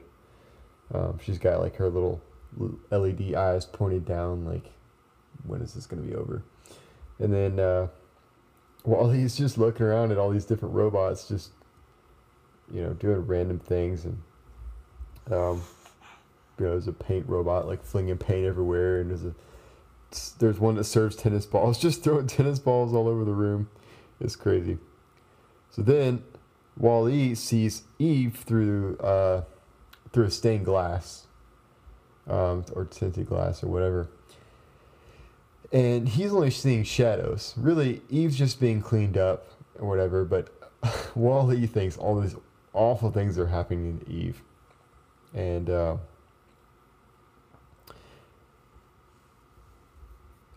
Um, 0.93 1.19
she's 1.23 1.37
got 1.37 1.59
like 1.61 1.75
her 1.77 1.89
little 1.89 2.21
LED 2.91 3.35
eyes 3.35 3.65
pointed 3.65 4.05
down, 4.05 4.45
like, 4.45 4.71
when 5.45 5.61
is 5.61 5.73
this 5.73 5.85
gonna 5.85 6.01
be 6.01 6.15
over? 6.15 6.43
And 7.19 7.33
then 7.33 7.59
uh, 7.59 7.87
he's 9.13 9.37
just 9.37 9.57
looking 9.57 9.85
around 9.85 10.11
at 10.11 10.17
all 10.17 10.29
these 10.29 10.45
different 10.45 10.75
robots, 10.75 11.27
just 11.27 11.51
you 12.71 12.81
know, 12.81 12.93
doing 12.93 13.25
random 13.25 13.59
things 13.59 14.05
and 14.05 14.21
um, 15.31 15.61
you 16.59 16.65
know, 16.65 16.71
there's 16.71 16.87
a 16.87 16.93
paint 16.93 17.27
robot 17.27 17.67
like 17.67 17.83
flinging 17.83 18.17
paint 18.17 18.45
everywhere, 18.45 19.01
and 19.01 19.09
there's 19.09 19.25
a 19.25 19.35
there's 20.39 20.59
one 20.59 20.75
that 20.75 20.85
serves 20.85 21.15
tennis 21.15 21.45
balls, 21.45 21.77
just 21.81 22.03
throwing 22.03 22.27
tennis 22.27 22.59
balls 22.59 22.93
all 22.93 23.07
over 23.07 23.23
the 23.23 23.33
room. 23.33 23.69
It's 24.19 24.35
crazy. 24.35 24.77
So 25.69 25.81
then, 25.81 26.23
Wall-E 26.77 27.35
sees 27.35 27.83
Eve 27.99 28.35
through 28.35 28.97
uh, 28.97 29.43
through 30.11 30.25
a 30.25 30.31
stained 30.31 30.65
glass, 30.65 31.27
um, 32.27 32.65
or 32.73 32.85
tinted 32.85 33.27
glass, 33.27 33.63
or 33.63 33.67
whatever. 33.67 34.07
And 35.71 36.07
he's 36.07 36.31
only 36.31 36.49
seeing 36.49 36.83
shadows. 36.83 37.53
Really, 37.57 38.01
Eve's 38.09 38.37
just 38.37 38.59
being 38.59 38.81
cleaned 38.81 39.17
up 39.17 39.49
or 39.77 39.87
whatever. 39.87 40.23
But 40.23 40.49
Wall-E 41.15 41.67
thinks 41.67 41.97
all 41.97 42.19
these 42.21 42.35
awful 42.73 43.11
things 43.11 43.37
are 43.37 43.47
happening 43.47 43.99
to 43.99 44.09
Eve, 44.11 44.41
and 45.33 45.69
uh, 45.69 45.97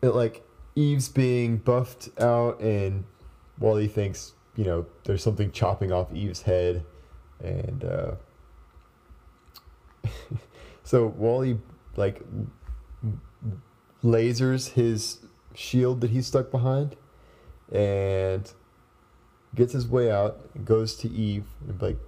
it 0.02 0.10
like 0.10 0.42
Eve's 0.74 1.08
being 1.08 1.58
buffed 1.58 2.08
out, 2.20 2.60
and 2.60 3.04
Wall-E 3.58 3.88
thinks 3.88 4.32
you 4.56 4.64
know 4.64 4.86
there's 5.04 5.22
something 5.22 5.50
chopping 5.52 5.92
off 5.92 6.12
Eve's 6.12 6.42
head, 6.42 6.84
and 7.42 7.84
uh, 7.84 8.12
so 10.82 11.06
Wall-E 11.06 11.58
like 11.96 12.22
lasers 14.02 14.72
his 14.72 15.18
shield 15.54 16.00
that 16.00 16.10
he's 16.10 16.26
stuck 16.26 16.50
behind, 16.50 16.96
and 17.72 18.52
gets 19.54 19.72
his 19.72 19.86
way 19.86 20.10
out 20.10 20.64
goes 20.64 20.94
to 20.94 21.08
Eve 21.08 21.44
and 21.68 21.80
like 21.82 21.98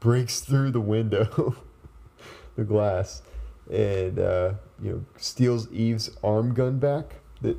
breaks 0.00 0.40
through 0.40 0.70
the 0.70 0.80
window, 0.80 1.56
the 2.56 2.64
glass, 2.64 3.22
and 3.70 4.18
uh, 4.18 4.54
you 4.82 4.92
know 4.92 5.04
steals 5.16 5.70
Eve's 5.70 6.10
arm 6.22 6.54
gun 6.54 6.78
back 6.78 7.16
that 7.42 7.56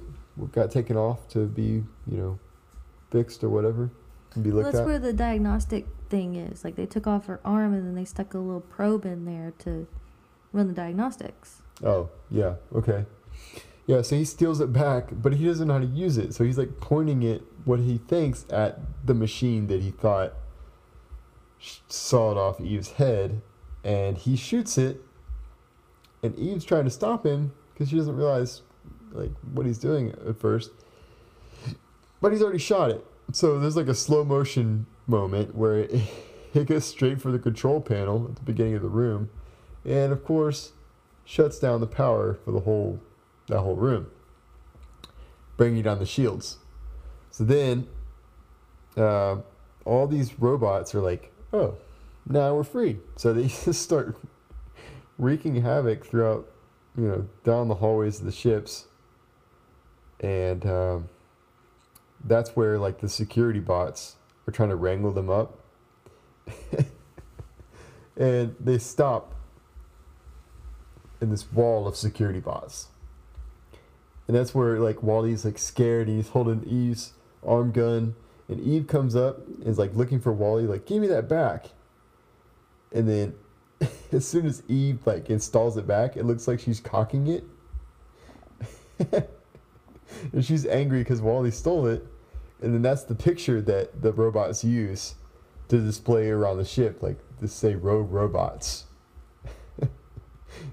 got 0.52 0.72
taken 0.72 0.98
off 0.98 1.28
to 1.30 1.46
be 1.46 1.84
you 2.08 2.18
know 2.18 2.40
fixed 3.12 3.44
or 3.44 3.50
whatever 3.50 3.90
and 4.36 4.44
be 4.44 4.52
Well, 4.52 4.64
that's 4.64 4.78
at. 4.78 4.86
where 4.86 5.00
the 5.00 5.14
diagnostic 5.14 5.88
thing 6.10 6.36
is. 6.36 6.64
Like 6.64 6.76
they 6.76 6.86
took 6.86 7.08
off 7.08 7.26
her 7.26 7.40
arm 7.44 7.74
and 7.74 7.86
then 7.86 7.96
they 7.96 8.06
stuck 8.06 8.34
a 8.34 8.38
little 8.38 8.62
probe 8.62 9.06
in 9.06 9.26
there 9.26 9.54
to 9.60 9.88
run 10.52 10.68
the 10.68 10.74
diagnostics. 10.74 11.62
Oh, 11.84 12.10
yeah, 12.30 12.56
okay. 12.76 13.06
Yeah, 13.88 14.02
so 14.02 14.16
he 14.16 14.26
steals 14.26 14.60
it 14.60 14.72
back, 14.72 15.10
but 15.12 15.34
he 15.34 15.46
doesn't 15.46 15.68
know 15.68 15.76
how 15.76 15.80
to 15.80 15.86
use 15.86 16.18
it. 16.18 16.34
So 16.36 16.44
he's 16.44 16.58
like 16.58 16.80
pointing 16.80 17.24
it, 17.24 17.42
what 17.66 17.80
he 17.80 17.98
thinks, 17.98 18.46
at 18.52 18.80
the 19.06 19.14
machine 19.14 19.68
that 19.68 19.82
he 19.82 19.90
thought 19.90 20.34
sawed 21.88 22.38
off 22.38 22.60
Eve's 22.60 22.92
head. 22.94 23.42
And 23.84 24.18
he 24.18 24.36
shoots 24.36 24.78
it, 24.78 25.02
and 26.24 26.38
Eve's 26.38 26.66
trying 26.66 26.84
to 26.86 26.90
stop 26.90 27.26
him 27.26 27.54
because 27.74 27.90
she 27.90 27.96
doesn't 27.96 28.16
realize 28.16 28.62
like 29.12 29.32
what 29.54 29.66
he's 29.66 29.78
doing 29.78 30.14
at 30.28 30.40
first. 30.40 30.72
But 32.22 32.32
he's 32.32 32.42
already 32.42 32.60
shot 32.60 32.92
it. 32.92 33.06
So 33.32 33.60
there's 33.60 33.76
like 33.76 33.88
a 33.88 33.96
slow 33.96 34.24
motion 34.24 34.86
moment 35.08 35.56
where 35.56 35.80
it, 35.80 36.02
it 36.54 36.68
goes 36.68 36.86
straight 36.86 37.22
for 37.22 37.32
the 37.32 37.40
control 37.40 37.82
panel 37.82 38.28
at 38.30 38.36
the 38.36 38.44
beginning 38.44 38.76
of 38.76 38.82
the 38.82 38.90
room. 38.90 39.30
And 39.86 40.12
of 40.12 40.24
course, 40.26 40.74
shuts 41.26 41.60
down 41.60 41.80
the 41.80 41.88
power 41.88 42.40
for 42.44 42.52
the 42.52 42.62
whole 42.62 43.00
that 43.48 43.60
whole 43.60 43.76
room, 43.76 44.08
bringing 45.58 45.84
down 45.84 46.00
the 46.00 46.06
shields. 46.06 46.58
So 47.32 47.44
then, 47.44 47.88
uh, 48.96 49.38
all 49.86 50.08
these 50.08 50.40
robots 50.40 50.94
are 50.94 51.02
like, 51.02 51.32
"Oh, 51.54 51.78
now 52.28 52.54
we're 52.54 52.64
free." 52.64 53.00
So 53.16 53.34
they 53.34 53.48
just 53.66 53.82
start 53.82 54.18
wreaking 55.20 55.62
havoc 55.62 56.04
throughout, 56.06 56.50
you 56.98 57.08
know, 57.08 57.30
down 57.44 57.68
the 57.68 57.76
hallways 57.76 58.20
of 58.20 58.26
the 58.26 58.32
ships, 58.32 58.86
and 60.20 60.66
um, 60.66 61.10
that's 62.24 62.56
where 62.56 62.80
like 62.80 63.00
the 63.00 63.10
security 63.10 63.60
bots 63.60 64.16
are 64.48 64.52
trying 64.52 64.70
to 64.70 64.76
wrangle 64.76 65.12
them 65.12 65.30
up, 65.30 65.60
and 68.18 68.56
they 68.60 68.80
stop 68.80 69.36
in 71.22 71.30
this 71.30 71.52
wall 71.52 71.88
of 71.88 71.96
security 71.96 72.40
bots. 72.40 72.88
And 74.28 74.36
that's 74.36 74.54
where 74.54 74.80
like 74.80 75.02
Wall-E's 75.02 75.44
like 75.44 75.58
scared 75.58 76.08
and 76.08 76.18
he's 76.18 76.30
holding 76.30 76.64
Eve's 76.64 77.14
arm 77.46 77.72
gun 77.72 78.16
and 78.48 78.60
Eve 78.60 78.88
comes 78.88 79.16
up 79.16 79.40
and 79.48 79.64
is 79.66 79.78
like 79.78 79.96
looking 79.96 80.20
for 80.20 80.32
Wall-E, 80.32 80.64
like, 80.64 80.86
give 80.86 81.02
me 81.02 81.08
that 81.08 81.28
back. 81.28 81.68
And 82.92 83.08
then 83.08 83.36
as 84.12 84.28
soon 84.28 84.46
as 84.46 84.64
Eve 84.68 85.00
like 85.06 85.30
installs 85.30 85.78
it 85.78 85.88
back, 85.88 86.18
it 86.18 86.26
looks 86.26 86.48
like 86.48 86.60
she's 86.60 86.80
cocking 86.80 87.28
it. 87.28 87.44
and 90.34 90.44
she's 90.44 90.66
angry 90.66 91.00
because 91.00 91.22
Wall-E 91.22 91.52
stole 91.52 91.88
it. 91.88 92.06
And 92.62 92.74
then 92.74 92.82
that's 92.82 93.04
the 93.04 93.16
picture 93.16 93.62
that 93.62 94.02
the 94.02 94.12
robots 94.12 94.64
use 94.64 95.16
to 95.70 95.80
display 95.80 96.30
around 96.30 96.58
the 96.58 96.66
ship, 96.66 97.02
like 97.02 97.18
to 97.40 97.48
say 97.48 97.76
rogue 97.76 98.12
robots. 98.12 98.86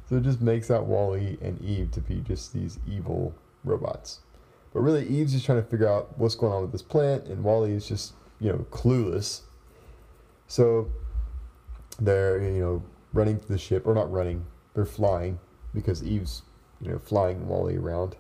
So 0.09 0.17
it 0.17 0.23
just 0.23 0.41
makes 0.41 0.71
out 0.71 0.87
Wall-E 0.87 1.37
and 1.41 1.61
Eve 1.61 1.91
to 1.93 2.01
be 2.01 2.21
just 2.21 2.53
these 2.53 2.79
evil 2.89 3.35
robots. 3.63 4.21
But 4.73 4.81
really, 4.81 5.07
Eve's 5.07 5.33
just 5.33 5.45
trying 5.45 5.63
to 5.63 5.69
figure 5.69 5.89
out 5.89 6.17
what's 6.19 6.35
going 6.35 6.53
on 6.53 6.63
with 6.63 6.73
this 6.73 6.83
plant, 6.83 7.27
and 7.27 7.45
Wall-E 7.45 7.73
is 7.73 7.87
just, 7.87 8.15
you 8.41 8.51
know, 8.51 8.67
clueless. 8.71 9.43
So 10.49 10.91
they're, 12.01 12.43
you 12.43 12.61
know, 12.61 12.83
running 13.17 13.41
to 13.41 13.49
the 13.49 13.59
ship, 13.59 13.87
or 13.87 13.95
not 13.95 14.11
running, 14.13 14.45
they're 14.75 14.85
flying 14.85 15.39
because 15.75 16.03
Eve's, 16.05 16.43
you 16.81 16.91
know, 16.91 16.99
flying 16.99 17.49
Wall-E 17.49 17.77
around. 17.77 18.17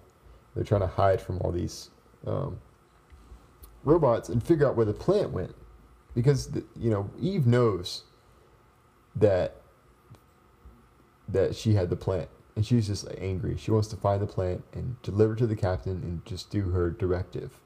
They're 0.55 0.64
trying 0.64 0.80
to 0.80 0.86
hide 0.86 1.20
from 1.20 1.38
all 1.40 1.53
these 1.53 1.90
um, 2.26 2.59
robots 3.84 4.30
and 4.30 4.42
figure 4.42 4.66
out 4.66 4.74
where 4.76 4.86
the 4.86 4.94
plant 4.94 5.30
went, 5.30 5.55
because 6.14 6.51
the, 6.51 6.64
you 6.74 6.90
know 6.90 7.11
Eve 7.20 7.47
knows 7.47 8.05
that 9.14 9.57
that 11.28 11.55
she 11.55 11.74
had 11.74 11.90
the 11.90 11.97
plant, 11.97 12.28
and 12.55 12.64
she's 12.64 12.86
just 12.86 13.07
angry. 13.18 13.57
She 13.59 13.70
wants 13.70 13.88
to 13.88 13.97
find 13.97 14.20
the 14.22 14.26
plant 14.26 14.64
and 14.72 15.01
deliver 15.03 15.34
it 15.34 15.38
to 15.38 15.47
the 15.47 15.57
captain 15.57 16.03
and 16.03 16.24
just 16.24 16.51
do 16.51 16.70
her 16.70 16.90
directive. 16.90 17.61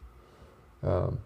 Um, 0.83 1.20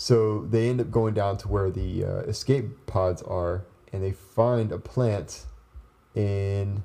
so 0.00 0.46
they 0.48 0.68
end 0.68 0.80
up 0.80 0.92
going 0.92 1.12
down 1.12 1.36
to 1.38 1.48
where 1.48 1.72
the 1.72 2.04
uh, 2.04 2.18
escape 2.18 2.86
pods 2.86 3.20
are, 3.22 3.64
and 3.92 4.00
they 4.00 4.12
find 4.12 4.70
a 4.70 4.78
plant 4.78 5.44
in, 6.14 6.84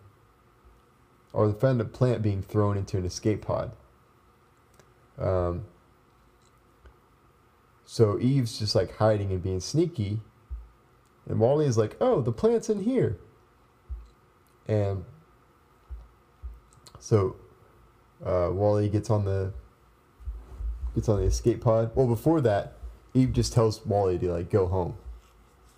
or 1.31 1.47
they 1.47 1.59
find 1.59 1.79
a 1.79 1.85
plant 1.85 2.23
being 2.23 2.41
thrown 2.41 2.75
into 2.75 2.97
an 2.97 3.05
escape 3.05 3.43
pod. 3.43 3.71
Um, 5.19 5.65
so 7.85 8.17
Eve's 8.19 8.57
just 8.57 8.73
like 8.73 8.97
hiding 8.97 9.31
and 9.31 9.43
being 9.43 9.59
sneaky, 9.59 10.21
and 11.29 11.39
Wall-E 11.39 11.67
is 11.67 11.77
like, 11.77 11.95
"Oh, 12.01 12.19
the 12.19 12.31
plant's 12.31 12.67
in 12.67 12.81
here," 12.81 13.19
and 14.67 15.05
so 16.97 17.35
uh, 18.25 18.49
Wall-E 18.51 18.89
gets 18.89 19.11
on 19.11 19.25
the 19.25 19.53
gets 20.95 21.07
on 21.07 21.19
the 21.19 21.27
escape 21.27 21.61
pod. 21.61 21.91
Well, 21.93 22.07
before 22.07 22.41
that, 22.41 22.77
Eve 23.13 23.33
just 23.33 23.53
tells 23.53 23.85
Wall-E 23.85 24.17
to 24.19 24.31
like 24.31 24.49
go 24.49 24.67
home. 24.67 24.95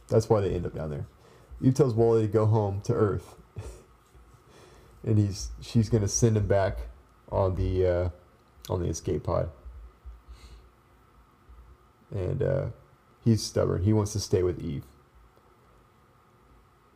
That's 0.07 0.29
why 0.29 0.41
they 0.41 0.51
end 0.51 0.65
up 0.65 0.75
down 0.75 0.89
there. 0.89 1.07
Eve 1.61 1.73
tells 1.73 1.93
Wall-E 1.93 2.21
to 2.21 2.27
go 2.27 2.45
home 2.45 2.81
to 2.81 2.93
Earth, 2.93 3.35
and 5.03 5.17
he's 5.17 5.49
she's 5.61 5.89
gonna 5.89 6.07
send 6.07 6.37
him 6.37 6.47
back 6.47 6.79
on 7.31 7.55
the 7.55 7.87
uh, 7.87 8.09
on 8.69 8.81
the 8.81 8.87
escape 8.87 9.23
pod. 9.23 9.49
And 12.11 12.41
uh, 12.41 12.65
he's 13.23 13.43
stubborn. 13.43 13.83
He 13.83 13.91
wants 13.91 14.13
to 14.13 14.19
stay 14.19 14.43
with 14.43 14.61
Eve. 14.61 14.83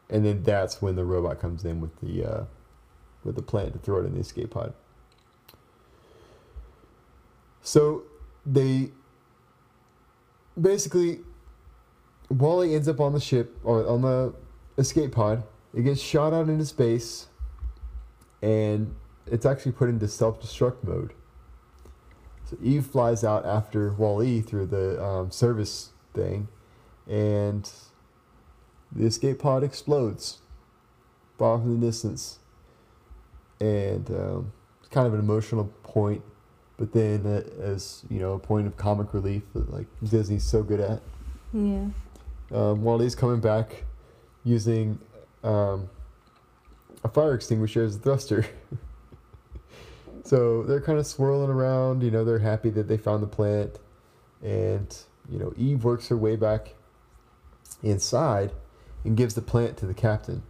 And 0.10 0.26
then 0.26 0.44
that's 0.44 0.82
when 0.82 0.96
the 0.96 1.06
robot 1.06 1.40
comes 1.40 1.66
in 1.66 1.82
with 1.82 2.00
the 2.00 2.26
uh, 2.26 2.44
with 3.24 3.36
the 3.36 3.42
plant 3.42 3.74
to 3.74 3.80
throw 3.80 4.00
it 4.00 4.06
in 4.06 4.14
the 4.14 4.22
escape 4.22 4.52
pod. 4.52 4.74
So 7.62 8.04
they 8.46 8.92
basically 10.60 11.20
Wall-E 12.30 12.76
ends 12.76 12.88
up 12.88 13.00
on 13.00 13.14
the 13.14 13.20
ship 13.20 13.58
or 13.64 13.88
on 13.88 14.02
the 14.02 14.34
escape 14.78 15.12
pod. 15.12 15.44
It 15.74 15.84
gets 15.84 16.02
shot 16.02 16.34
out 16.34 16.50
into 16.50 16.66
space, 16.66 17.28
and 18.42 18.96
it's 19.28 19.46
actually 19.46 19.74
put 19.74 19.90
into 19.90 20.08
self-destruct 20.08 20.84
mode. 20.84 21.14
So 22.46 22.58
Eve 22.64 22.86
flies 22.86 23.24
out 23.24 23.46
after 23.46 23.94
Wall-E 23.94 24.42
through 24.42 24.68
the 24.68 25.04
um, 25.04 25.32
service 25.32 25.90
thing, 26.14 26.48
and 27.08 27.70
the 28.92 29.06
escape 29.06 29.40
pod 29.40 29.64
explodes 29.64 30.40
far 31.38 31.56
off 31.56 31.62
in 31.62 31.80
the 31.80 31.86
distance. 31.86 32.40
And 33.60 34.10
um, 34.10 34.54
it's 34.80 34.90
kind 34.90 35.06
of 35.06 35.14
an 35.14 35.20
emotional 35.20 35.66
point, 35.84 36.24
but 36.80 36.94
then 36.94 37.26
uh, 37.26 37.62
as 37.62 38.04
you 38.10 38.20
know, 38.20 38.34
a 38.34 38.40
point 38.40 38.66
of 38.66 38.78
comic 38.78 39.14
relief 39.14 39.44
that 39.54 39.72
like 39.72 39.86
Disney's 40.02 40.46
so 40.46 40.64
good 40.64 40.80
at. 40.80 41.02
Yeah. 41.54 41.88
Um, 42.52 42.82
Wall-E's 42.82 43.16
coming 43.16 43.42
back 43.42 43.84
using 44.46 44.98
um, 45.44 45.90
a 47.04 47.10
fire 47.10 47.34
extinguisher 47.34 47.84
as 47.84 47.98
a 47.98 48.00
thruster. 48.00 48.46
so 50.24 50.64
they're 50.64 50.82
kind 50.82 50.98
of 50.98 51.06
swirling 51.06 51.50
around. 51.50 52.02
You 52.02 52.12
know, 52.12 52.24
they're 52.24 52.40
happy 52.40 52.70
that 52.70 52.88
they 52.88 52.98
found 52.98 53.22
the 53.22 53.28
plant, 53.28 53.78
and 54.42 54.98
you 55.30 55.38
know, 55.38 55.54
Eve 55.58 55.84
works 55.84 56.08
her 56.08 56.18
way 56.18 56.38
back 56.38 56.76
inside 57.84 58.54
and 59.04 59.18
gives 59.18 59.36
the 59.36 59.42
plant 59.42 59.76
to 59.78 59.86
the 59.86 59.94
captain. 59.94 60.44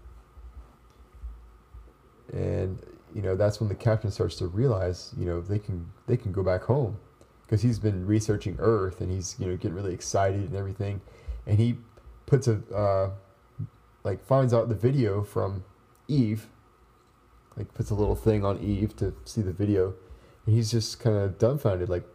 And 2.31 2.79
you 3.13 3.21
know, 3.21 3.35
that's 3.35 3.59
when 3.59 3.69
the 3.69 3.75
captain 3.75 4.11
starts 4.11 4.35
to 4.35 4.47
realize, 4.47 5.13
you 5.17 5.25
know, 5.25 5.41
they 5.41 5.59
can 5.59 5.91
they 6.07 6.17
can 6.17 6.31
go 6.31 6.43
back 6.43 6.63
home 6.63 6.97
because 7.45 7.61
he's 7.61 7.79
been 7.79 8.05
researching 8.05 8.55
Earth 8.59 9.01
and 9.01 9.11
he's 9.11 9.35
you 9.39 9.47
know 9.47 9.57
getting 9.57 9.73
really 9.73 9.93
excited 9.93 10.41
and 10.41 10.55
everything, 10.55 11.01
and 11.47 11.59
he 11.59 11.77
puts 12.25 12.47
a 12.47 12.61
uh, 12.73 13.09
like 14.03 14.23
finds 14.23 14.53
out 14.53 14.69
the 14.69 14.75
video 14.75 15.23
from 15.23 15.63
Eve, 16.07 16.47
like 17.57 17.73
puts 17.73 17.89
a 17.89 17.95
little 17.95 18.15
thing 18.15 18.45
on 18.45 18.59
Eve 18.59 18.95
to 18.97 19.13
see 19.25 19.41
the 19.41 19.51
video, 19.51 19.95
and 20.45 20.55
he's 20.55 20.71
just 20.71 20.99
kind 20.99 21.17
of 21.17 21.37
dumbfounded, 21.37 21.89
like, 21.89 22.05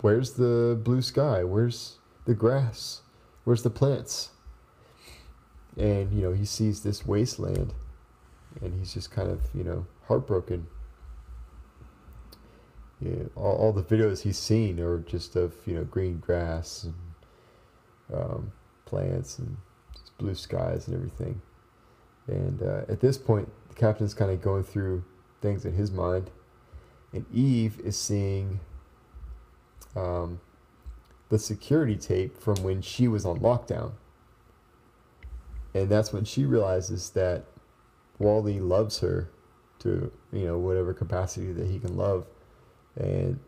where's 0.00 0.32
the 0.32 0.78
blue 0.82 1.02
sky? 1.02 1.44
Where's 1.44 1.98
the 2.26 2.34
grass? 2.34 3.02
Where's 3.44 3.62
the 3.62 3.70
plants? 3.70 4.30
And 5.76 6.12
you 6.12 6.22
know 6.22 6.32
he 6.32 6.44
sees 6.44 6.82
this 6.82 7.06
wasteland, 7.06 7.74
and 8.60 8.78
he's 8.78 8.94
just 8.94 9.10
kind 9.10 9.30
of 9.30 9.40
you 9.54 9.64
know 9.64 9.86
heartbroken. 10.06 10.66
Yeah, 13.00 13.24
all, 13.34 13.56
all 13.56 13.72
the 13.72 13.82
videos 13.82 14.22
he's 14.22 14.38
seen 14.38 14.80
are 14.80 14.98
just 14.98 15.36
of 15.36 15.54
you 15.66 15.74
know 15.74 15.84
green 15.84 16.18
grass 16.18 16.84
and 16.84 16.94
um, 18.12 18.52
plants 18.84 19.38
and 19.38 19.56
blue 20.18 20.34
skies 20.34 20.86
and 20.86 20.96
everything. 20.96 21.40
And 22.26 22.62
uh, 22.62 22.82
at 22.88 23.00
this 23.00 23.18
point, 23.18 23.48
the 23.68 23.74
captain's 23.74 24.14
kind 24.14 24.30
of 24.30 24.40
going 24.40 24.64
through 24.64 25.04
things 25.42 25.64
in 25.64 25.74
his 25.74 25.90
mind, 25.90 26.30
and 27.12 27.26
Eve 27.32 27.80
is 27.80 27.98
seeing 27.98 28.60
um, 29.94 30.40
the 31.28 31.38
security 31.38 31.96
tape 31.96 32.38
from 32.38 32.56
when 32.62 32.80
she 32.80 33.08
was 33.08 33.26
on 33.26 33.40
lockdown. 33.40 33.92
And 35.74 35.88
that's 35.88 36.12
when 36.12 36.24
she 36.24 36.44
realizes 36.44 37.10
that 37.10 37.44
Wall-E 38.18 38.60
loves 38.60 39.00
her 39.00 39.28
to, 39.84 40.10
you 40.32 40.44
know, 40.44 40.58
whatever 40.58 40.92
capacity 40.92 41.52
that 41.52 41.66
he 41.66 41.78
can 41.78 41.96
love. 41.96 42.26
And 42.96 43.38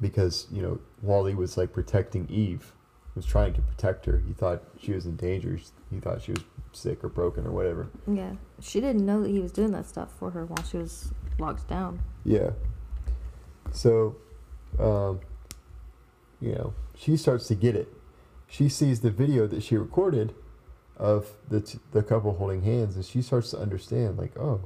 because, 0.00 0.46
you 0.50 0.62
know, 0.62 0.80
Wall-E 1.02 1.34
was 1.34 1.56
like 1.56 1.72
protecting 1.72 2.26
Eve, 2.30 2.72
was 3.14 3.26
trying 3.26 3.52
to 3.54 3.60
protect 3.60 4.06
her. 4.06 4.22
He 4.26 4.32
thought 4.32 4.62
she 4.80 4.92
was 4.92 5.04
in 5.04 5.16
danger. 5.16 5.58
He 5.90 5.98
thought 5.98 6.22
she 6.22 6.32
was 6.32 6.42
sick 6.72 7.02
or 7.02 7.08
broken 7.08 7.46
or 7.46 7.50
whatever. 7.50 7.88
Yeah. 8.06 8.32
She 8.60 8.80
didn't 8.80 9.04
know 9.04 9.22
that 9.22 9.30
he 9.30 9.40
was 9.40 9.52
doing 9.52 9.72
that 9.72 9.86
stuff 9.86 10.10
for 10.18 10.30
her 10.30 10.46
while 10.46 10.64
she 10.64 10.76
was 10.76 11.12
locked 11.38 11.68
down. 11.68 12.00
Yeah. 12.24 12.50
So, 13.72 14.16
um, 14.78 15.20
you 16.40 16.52
know, 16.52 16.74
she 16.94 17.16
starts 17.16 17.48
to 17.48 17.54
get 17.54 17.74
it. 17.74 17.92
She 18.46 18.68
sees 18.68 19.00
the 19.00 19.10
video 19.10 19.46
that 19.48 19.62
she 19.62 19.76
recorded 19.76 20.34
of 20.98 21.28
the 21.48 21.60
t- 21.60 21.78
the 21.92 22.02
couple 22.02 22.34
holding 22.34 22.62
hands, 22.62 22.96
and 22.96 23.04
she 23.04 23.22
starts 23.22 23.50
to 23.52 23.58
understand, 23.58 24.18
like, 24.18 24.36
oh, 24.38 24.60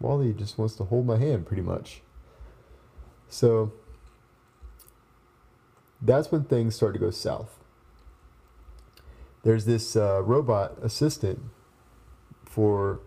Wall-E 0.00 0.32
just 0.32 0.58
wants 0.58 0.74
to 0.76 0.84
hold 0.84 1.06
my 1.06 1.18
hand, 1.18 1.46
pretty 1.46 1.62
much. 1.62 2.02
So 3.28 3.72
that's 6.00 6.32
when 6.32 6.44
things 6.44 6.74
start 6.74 6.94
to 6.94 7.00
go 7.00 7.10
south. 7.10 7.58
There's 9.42 9.64
this 9.64 9.96
uh, 9.96 10.22
robot 10.22 10.78
assistant 10.82 11.40
for 12.44 13.00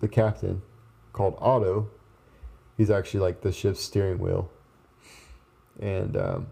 the 0.00 0.08
captain 0.08 0.62
called 1.12 1.36
Otto. 1.40 1.88
He's 2.76 2.90
actually 2.90 3.20
like 3.20 3.40
the 3.42 3.52
ship's 3.52 3.80
steering 3.80 4.18
wheel. 4.18 4.50
And 5.80 6.16
um, 6.16 6.46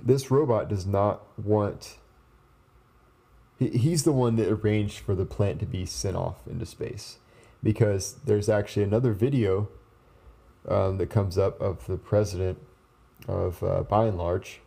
this 0.00 0.30
robot 0.30 0.68
does 0.68 0.86
not 0.86 1.22
want. 1.38 1.96
He, 3.58 3.68
he's 3.70 4.04
the 4.04 4.12
one 4.12 4.36
that 4.36 4.48
arranged 4.48 5.00
for 5.00 5.14
the 5.14 5.24
plant 5.24 5.60
to 5.60 5.66
be 5.66 5.86
sent 5.86 6.16
off 6.16 6.46
into 6.46 6.66
space. 6.66 7.18
Because 7.62 8.16
there's 8.24 8.48
actually 8.48 8.84
another 8.84 9.12
video 9.12 9.68
um, 10.68 10.98
that 10.98 11.10
comes 11.10 11.38
up 11.38 11.60
of 11.60 11.86
the 11.86 11.96
president 11.96 12.58
of 13.26 13.62
uh, 13.62 13.82
Buy 13.82 14.06
n 14.06 14.16
Large. 14.16 14.60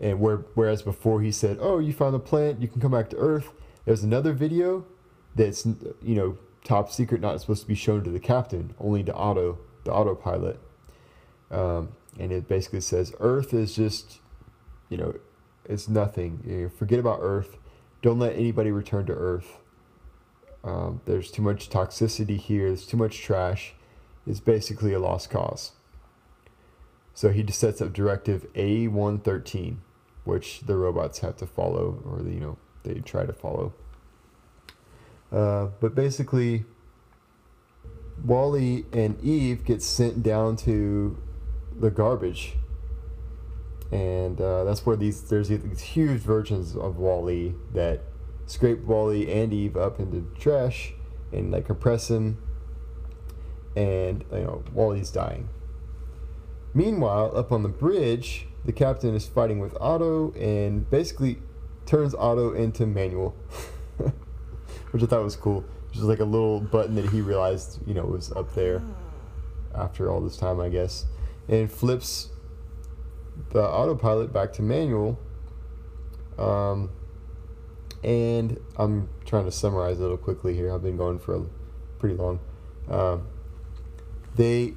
And 0.00 0.20
where, 0.20 0.38
whereas 0.54 0.82
before 0.82 1.22
he 1.22 1.32
said, 1.32 1.58
"Oh, 1.60 1.78
you 1.78 1.92
found 1.92 2.14
the 2.14 2.18
plant, 2.20 2.60
you 2.60 2.68
can 2.68 2.80
come 2.80 2.92
back 2.92 3.10
to 3.10 3.16
Earth," 3.16 3.52
there's 3.84 4.02
another 4.02 4.32
video 4.32 4.84
that's 5.34 5.64
you 5.64 6.14
know 6.14 6.38
top 6.64 6.90
secret, 6.90 7.20
not 7.20 7.40
supposed 7.40 7.62
to 7.62 7.68
be 7.68 7.74
shown 7.74 8.04
to 8.04 8.10
the 8.10 8.20
captain, 8.20 8.74
only 8.78 9.02
to 9.04 9.14
Otto, 9.14 9.58
the 9.84 9.92
autopilot. 9.92 10.60
Um, 11.50 11.90
and 12.18 12.32
it 12.32 12.48
basically 12.48 12.80
says 12.80 13.14
Earth 13.20 13.52
is 13.52 13.74
just, 13.74 14.20
you 14.88 14.96
know, 14.96 15.14
it's 15.64 15.88
nothing. 15.88 16.42
You 16.46 16.62
know, 16.62 16.68
forget 16.68 16.98
about 16.98 17.18
Earth. 17.22 17.58
Don't 18.02 18.18
let 18.18 18.34
anybody 18.34 18.72
return 18.72 19.06
to 19.06 19.12
Earth. 19.12 19.58
Um, 20.64 21.00
there's 21.06 21.30
too 21.30 21.42
much 21.42 21.70
toxicity 21.70 22.36
here. 22.36 22.66
There's 22.66 22.86
too 22.86 22.96
much 22.96 23.20
trash. 23.20 23.74
It's 24.26 24.40
basically 24.40 24.92
a 24.92 24.98
lost 24.98 25.30
cause. 25.30 25.72
So 27.14 27.30
he 27.30 27.42
just 27.42 27.60
sets 27.60 27.80
up 27.80 27.92
directive 27.92 28.52
A113, 28.54 29.76
which 30.24 30.60
the 30.60 30.76
robots 30.76 31.20
have 31.20 31.36
to 31.36 31.46
follow, 31.46 32.02
or 32.04 32.28
you 32.28 32.40
know 32.40 32.58
they 32.84 32.94
try 33.00 33.26
to 33.26 33.32
follow. 33.32 33.72
Uh, 35.30 35.68
but 35.80 35.94
basically, 35.94 36.64
Wall-E 38.24 38.84
and 38.92 39.22
Eve 39.22 39.64
get 39.64 39.82
sent 39.82 40.22
down 40.22 40.56
to 40.56 41.16
the 41.78 41.90
garbage, 41.90 42.54
and 43.92 44.40
uh, 44.40 44.64
that's 44.64 44.84
where 44.86 44.96
these 44.96 45.22
there's 45.28 45.48
these 45.48 45.80
huge 45.80 46.20
versions 46.20 46.74
of 46.74 46.96
Wall-E 46.96 47.54
that 47.74 48.00
scrape 48.46 48.80
Wall-E 48.80 49.30
and 49.30 49.52
Eve 49.52 49.76
up 49.76 50.00
into 50.00 50.26
trash 50.38 50.94
and 51.30 51.52
like 51.52 51.66
compress 51.66 52.10
him, 52.10 52.38
and 53.76 54.24
you 54.32 54.38
know 54.38 54.64
Wall-E's 54.72 55.10
dying. 55.10 55.50
Meanwhile, 56.74 57.36
up 57.36 57.52
on 57.52 57.62
the 57.62 57.68
bridge, 57.68 58.46
the 58.64 58.72
captain 58.72 59.14
is 59.14 59.26
fighting 59.26 59.58
with 59.58 59.76
Otto 59.78 60.32
and 60.32 60.88
basically 60.88 61.38
turns 61.84 62.14
Otto 62.14 62.54
into 62.54 62.86
manual, 62.86 63.36
which 64.90 65.02
I 65.02 65.06
thought 65.06 65.22
was 65.22 65.36
cool. 65.36 65.64
Just 65.92 66.04
like 66.04 66.20
a 66.20 66.24
little 66.24 66.60
button 66.60 66.94
that 66.94 67.10
he 67.10 67.20
realized, 67.20 67.86
you 67.86 67.92
know, 67.92 68.04
was 68.04 68.32
up 68.32 68.54
there 68.54 68.82
after 69.74 70.10
all 70.10 70.22
this 70.22 70.38
time, 70.38 70.60
I 70.60 70.70
guess, 70.70 71.04
and 71.46 71.70
flips 71.70 72.31
the 73.50 73.62
autopilot 73.62 74.32
back 74.32 74.52
to 74.54 74.62
manual. 74.62 75.18
Um, 76.38 76.90
and 78.02 78.58
I'm 78.76 79.08
trying 79.24 79.44
to 79.44 79.52
summarize 79.52 79.98
a 79.98 80.02
little 80.02 80.16
quickly 80.16 80.54
here. 80.54 80.72
I've 80.72 80.82
been 80.82 80.96
going 80.96 81.18
for 81.18 81.36
a 81.36 81.44
pretty 81.98 82.16
long. 82.16 82.40
Um, 82.88 83.28
they 84.34 84.74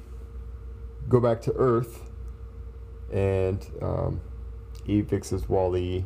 go 1.08 1.20
back 1.20 1.40
to 1.42 1.52
Earth, 1.56 2.10
and 3.12 3.66
um, 3.82 4.20
Eve 4.86 5.08
fixes 5.08 5.48
Wall-E, 5.48 6.04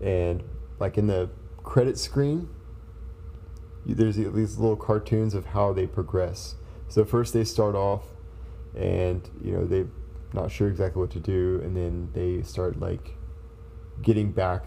and 0.00 0.42
like 0.78 0.96
in 0.96 1.06
the 1.06 1.30
credit 1.62 1.98
screen, 1.98 2.48
there's 3.84 4.16
these 4.16 4.58
little 4.58 4.76
cartoons 4.76 5.34
of 5.34 5.46
how 5.46 5.72
they 5.72 5.86
progress. 5.86 6.54
So 6.88 7.04
first 7.04 7.32
they 7.32 7.44
start 7.44 7.74
off, 7.74 8.04
and 8.76 9.28
you 9.42 9.52
know 9.52 9.66
they're 9.66 9.88
not 10.34 10.50
sure 10.50 10.68
exactly 10.68 11.00
what 11.00 11.10
to 11.12 11.20
do, 11.20 11.60
and 11.62 11.76
then 11.76 12.10
they 12.14 12.42
start 12.42 12.80
like 12.80 13.16
getting 14.00 14.32
back. 14.32 14.66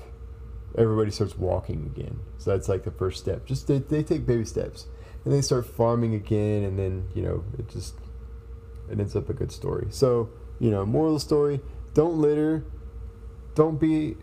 Everybody 0.77 1.11
starts 1.11 1.37
walking 1.37 1.85
again. 1.85 2.19
So 2.37 2.51
that's 2.51 2.67
like 2.67 2.83
the 2.83 2.91
first 2.91 3.19
step. 3.19 3.45
Just 3.45 3.67
they, 3.67 3.79
they 3.79 4.03
take 4.03 4.25
baby 4.25 4.45
steps, 4.45 4.87
and 5.23 5.33
they 5.33 5.41
start 5.41 5.65
farming 5.65 6.13
again, 6.13 6.63
and 6.63 6.77
then 6.77 7.09
you 7.13 7.23
know 7.23 7.43
it 7.57 7.69
just 7.69 7.95
it 8.89 8.99
ends 8.99 9.15
up 9.15 9.29
a 9.29 9.33
good 9.33 9.51
story. 9.51 9.87
So 9.89 10.29
you 10.59 10.69
know, 10.71 10.85
moral 10.85 11.19
story: 11.19 11.61
don't 11.93 12.17
litter, 12.19 12.65
don't 13.55 13.79
be, 13.79 14.15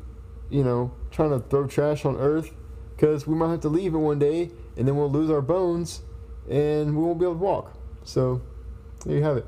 you 0.50 0.62
know, 0.62 0.92
trying 1.10 1.30
to 1.30 1.40
throw 1.40 1.66
trash 1.66 2.04
on 2.04 2.16
Earth, 2.16 2.50
because 2.94 3.26
we 3.26 3.34
might 3.34 3.50
have 3.50 3.60
to 3.60 3.68
leave 3.68 3.94
it 3.94 3.98
one 3.98 4.18
day, 4.18 4.50
and 4.76 4.86
then 4.86 4.96
we'll 4.96 5.10
lose 5.10 5.30
our 5.30 5.42
bones, 5.42 6.02
and 6.48 6.96
we 6.96 7.02
won't 7.02 7.18
be 7.18 7.24
able 7.24 7.34
to 7.34 7.40
walk. 7.40 7.78
So 8.04 8.42
there 9.04 9.16
you 9.16 9.22
have 9.22 9.36
it. 9.38 9.46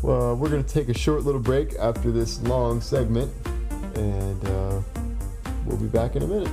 Well, 0.00 0.36
we're 0.36 0.48
gonna 0.48 0.62
take 0.62 0.88
a 0.88 0.96
short 0.96 1.24
little 1.24 1.40
break 1.40 1.74
after 1.74 2.12
this 2.12 2.40
long 2.42 2.80
segment, 2.80 3.32
and 3.96 4.44
uh, 4.46 4.80
we'll 5.66 5.76
be 5.76 5.88
back 5.88 6.14
in 6.14 6.22
a 6.22 6.26
minute. 6.26 6.52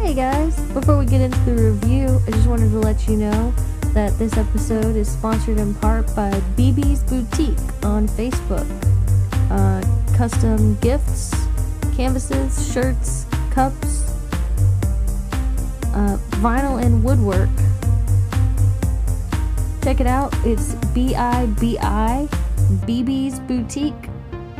Hey 0.00 0.14
guys, 0.14 0.60
before 0.72 0.98
we 0.98 1.06
get 1.06 1.20
into 1.20 1.38
the 1.44 1.70
review, 1.70 2.20
I 2.26 2.32
just 2.32 2.48
wanted 2.48 2.70
to 2.70 2.80
let 2.80 3.06
you 3.06 3.16
know 3.16 3.54
that 3.94 4.18
this 4.18 4.36
episode 4.36 4.96
is 4.96 5.08
sponsored 5.08 5.58
in 5.58 5.72
part 5.76 6.06
by 6.16 6.32
BB's 6.56 7.04
Boutique 7.04 7.56
on 7.84 8.08
Facebook. 8.08 8.66
Uh, 9.48 9.80
custom 10.16 10.74
gifts, 10.80 11.32
canvases, 11.96 12.72
shirts, 12.72 13.26
cups, 13.52 14.10
uh, 15.94 16.18
vinyl 16.42 16.82
and 16.82 17.04
woodwork. 17.04 17.48
Check 19.84 20.00
it 20.00 20.06
out. 20.06 20.34
It's 20.46 20.74
B 20.94 21.14
I 21.14 21.44
B 21.44 21.76
I 21.78 22.26
BB's 22.86 23.38
Boutique 23.40 24.08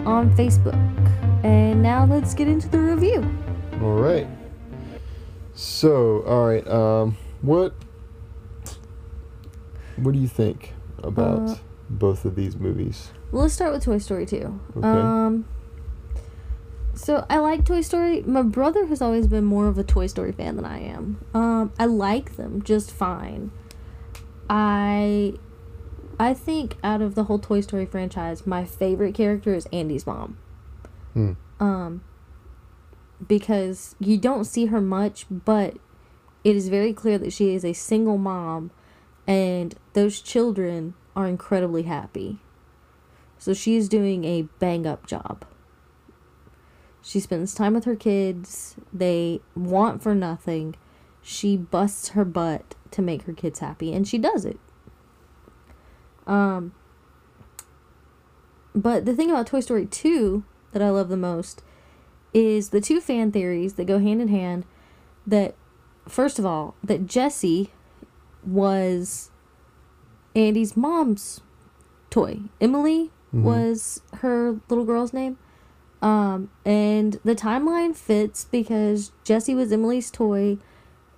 on 0.04 0.30
Facebook. 0.36 0.74
And 1.42 1.82
now 1.82 2.04
let's 2.04 2.34
get 2.34 2.46
into 2.46 2.68
the 2.68 2.78
review. 2.78 3.26
All 3.80 3.94
right. 3.94 4.26
So, 5.54 6.22
all 6.26 6.46
right. 6.46 6.68
Um, 6.68 7.16
what 7.40 7.72
what 9.96 10.12
do 10.12 10.18
you 10.18 10.28
think 10.28 10.74
about 11.02 11.48
Uh, 11.48 11.56
both 11.88 12.26
of 12.26 12.34
these 12.34 12.56
movies? 12.56 13.10
Well, 13.32 13.44
let's 13.44 13.54
start 13.54 13.72
with 13.72 13.82
Toy 13.82 13.96
Story 13.96 14.26
2. 14.26 14.60
Okay. 14.76 14.86
Um, 14.86 15.46
so 16.92 17.24
I 17.30 17.38
like 17.38 17.64
Toy 17.64 17.80
Story. 17.80 18.20
My 18.26 18.42
brother 18.42 18.84
has 18.88 19.00
always 19.00 19.26
been 19.26 19.46
more 19.46 19.68
of 19.68 19.78
a 19.78 19.84
Toy 19.84 20.06
Story 20.06 20.32
fan 20.32 20.56
than 20.56 20.66
I 20.66 20.80
am. 20.80 21.24
Um, 21.32 21.72
I 21.78 21.86
like 21.86 22.36
them 22.36 22.60
just 22.60 22.90
fine. 22.90 23.52
I 24.48 25.34
I 26.18 26.34
think 26.34 26.76
out 26.82 27.02
of 27.02 27.14
the 27.14 27.24
whole 27.24 27.38
Toy 27.38 27.60
Story 27.60 27.86
franchise, 27.86 28.46
my 28.46 28.64
favorite 28.64 29.14
character 29.14 29.54
is 29.54 29.66
Andy's 29.72 30.06
mom. 30.06 30.38
Hmm. 31.12 31.32
Um, 31.60 32.02
because 33.26 33.96
you 33.98 34.18
don't 34.18 34.44
see 34.44 34.66
her 34.66 34.80
much, 34.80 35.26
but 35.30 35.76
it 36.42 36.56
is 36.56 36.68
very 36.68 36.92
clear 36.92 37.18
that 37.18 37.32
she 37.32 37.54
is 37.54 37.64
a 37.64 37.72
single 37.72 38.18
mom, 38.18 38.70
and 39.26 39.74
those 39.94 40.20
children 40.20 40.94
are 41.16 41.26
incredibly 41.26 41.84
happy. 41.84 42.38
So 43.38 43.54
she 43.54 43.76
is 43.76 43.88
doing 43.88 44.24
a 44.24 44.42
bang 44.58 44.86
up 44.86 45.06
job. 45.06 45.44
She 47.02 47.20
spends 47.20 47.54
time 47.54 47.74
with 47.74 47.84
her 47.84 47.96
kids. 47.96 48.76
They 48.92 49.40
want 49.54 50.02
for 50.02 50.14
nothing. 50.14 50.76
She 51.26 51.56
busts 51.56 52.10
her 52.10 52.24
butt 52.24 52.74
to 52.90 53.00
make 53.00 53.22
her 53.22 53.32
kids 53.32 53.60
happy, 53.60 53.94
and 53.94 54.06
she 54.06 54.18
does 54.18 54.44
it. 54.44 54.58
Um, 56.26 56.74
but 58.74 59.06
the 59.06 59.14
thing 59.14 59.30
about 59.30 59.46
Toy 59.46 59.60
Story 59.60 59.86
2 59.86 60.44
that 60.72 60.82
I 60.82 60.90
love 60.90 61.08
the 61.08 61.16
most 61.16 61.62
is 62.34 62.70
the 62.70 62.80
two 62.80 63.00
fan 63.00 63.32
theories 63.32 63.74
that 63.74 63.86
go 63.86 63.98
hand 63.98 64.20
in 64.20 64.28
hand 64.28 64.66
that 65.26 65.54
first 66.06 66.38
of 66.38 66.44
all 66.44 66.74
that 66.84 67.06
Jessie 67.06 67.70
was 68.44 69.30
Andy's 70.36 70.76
mom's 70.76 71.40
toy. 72.10 72.40
Emily 72.60 73.10
Mhm. 73.32 73.42
was 73.42 74.02
her 74.16 74.60
little 74.68 74.84
girl's 74.84 75.12
name. 75.14 75.38
Um, 76.02 76.50
and 76.66 77.18
the 77.24 77.34
timeline 77.34 77.96
fits 77.96 78.44
because 78.44 79.10
Jessie 79.24 79.54
was 79.54 79.72
Emily's 79.72 80.10
toy 80.10 80.58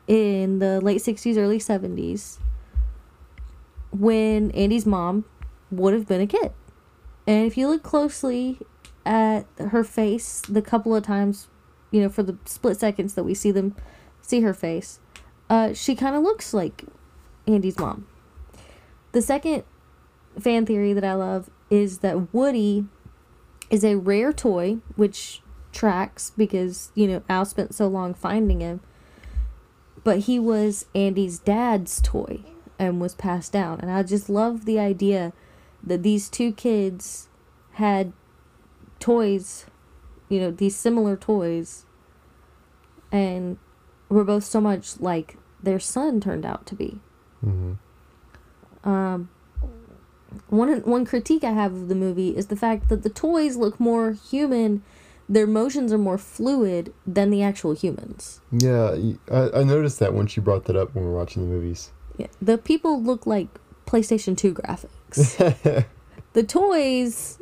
in 0.06 0.58
the 0.58 0.80
late 0.80 1.02
60s, 1.02 1.36
early 1.36 1.58
70s 1.58 2.38
when 3.90 4.50
Andy's 4.52 4.86
mom 4.86 5.24
would 5.70 5.94
have 5.94 6.06
been 6.06 6.20
a 6.20 6.26
kid. 6.26 6.52
And 7.26 7.46
if 7.46 7.56
you 7.56 7.68
look 7.68 7.82
closely 7.82 8.60
at 9.04 9.46
her 9.58 9.82
face, 9.82 10.42
the 10.48 10.62
couple 10.62 10.94
of 10.94 11.02
times, 11.02 11.48
you 11.90 12.00
know, 12.00 12.08
for 12.08 12.22
the 12.22 12.36
split 12.44 12.78
seconds 12.78 13.14
that 13.14 13.24
we 13.24 13.34
see 13.34 13.50
them 13.50 13.74
see 14.20 14.40
her 14.42 14.54
face, 14.54 15.00
uh, 15.48 15.72
she 15.72 15.94
kind 15.94 16.14
of 16.14 16.22
looks 16.22 16.52
like 16.52 16.84
Andy's 17.46 17.78
mom. 17.78 18.06
The 19.12 19.22
second 19.22 19.64
fan 20.38 20.66
theory 20.66 20.92
that 20.92 21.04
I 21.04 21.14
love 21.14 21.50
is 21.70 21.98
that 21.98 22.32
Woody 22.34 22.84
is 23.70 23.84
a 23.84 23.96
rare 23.96 24.32
toy, 24.32 24.78
which 24.94 25.42
tracks 25.72 26.32
because, 26.36 26.90
you 26.94 27.06
know, 27.06 27.22
Al 27.28 27.44
spent 27.44 27.74
so 27.74 27.88
long 27.88 28.14
finding 28.14 28.60
him. 28.60 28.80
But 30.06 30.20
he 30.20 30.38
was 30.38 30.86
Andy's 30.94 31.40
dad's 31.40 32.00
toy 32.00 32.38
and 32.78 33.00
was 33.00 33.16
passed 33.16 33.52
down. 33.52 33.80
And 33.80 33.90
I 33.90 34.04
just 34.04 34.28
love 34.30 34.64
the 34.64 34.78
idea 34.78 35.32
that 35.82 36.04
these 36.04 36.28
two 36.28 36.52
kids 36.52 37.26
had 37.72 38.12
toys, 39.00 39.66
you 40.28 40.38
know, 40.38 40.52
these 40.52 40.76
similar 40.76 41.16
toys, 41.16 41.86
and 43.10 43.58
were 44.08 44.22
both 44.22 44.44
so 44.44 44.60
much 44.60 45.00
like 45.00 45.38
their 45.60 45.80
son 45.80 46.20
turned 46.20 46.46
out 46.46 46.66
to 46.66 46.76
be. 46.76 47.00
Mhm. 47.44 47.78
Um, 48.84 49.28
one 50.48 50.82
one 50.82 51.04
critique 51.04 51.42
I 51.42 51.50
have 51.50 51.74
of 51.74 51.88
the 51.88 51.96
movie 51.96 52.36
is 52.36 52.46
the 52.46 52.54
fact 52.54 52.90
that 52.90 53.02
the 53.02 53.10
toys 53.10 53.56
look 53.56 53.80
more 53.80 54.12
human, 54.12 54.84
their 55.28 55.46
motions 55.46 55.92
are 55.92 55.98
more 55.98 56.18
fluid 56.18 56.92
than 57.06 57.30
the 57.30 57.42
actual 57.42 57.72
humans. 57.72 58.40
Yeah, 58.52 58.96
I 59.30 59.64
noticed 59.64 59.98
that 59.98 60.14
when 60.14 60.26
she 60.26 60.40
brought 60.40 60.64
that 60.66 60.76
up 60.76 60.94
when 60.94 61.04
we 61.04 61.10
were 61.10 61.16
watching 61.16 61.42
the 61.42 61.52
movies. 61.54 61.90
Yeah, 62.16 62.28
the 62.40 62.56
people 62.58 63.02
look 63.02 63.26
like 63.26 63.48
PlayStation 63.86 64.36
Two 64.36 64.54
graphics. 64.54 65.36
the 66.32 66.42
toys 66.42 67.40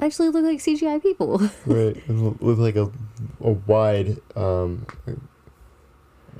actually 0.00 0.28
look 0.30 0.44
like 0.44 0.58
CGI 0.58 1.02
people. 1.02 1.38
right, 1.66 1.96
it 1.96 2.08
lo- 2.08 2.36
looked 2.40 2.60
like 2.60 2.76
a 2.76 2.90
a 3.40 3.52
wide 3.52 4.18
um, 4.36 4.86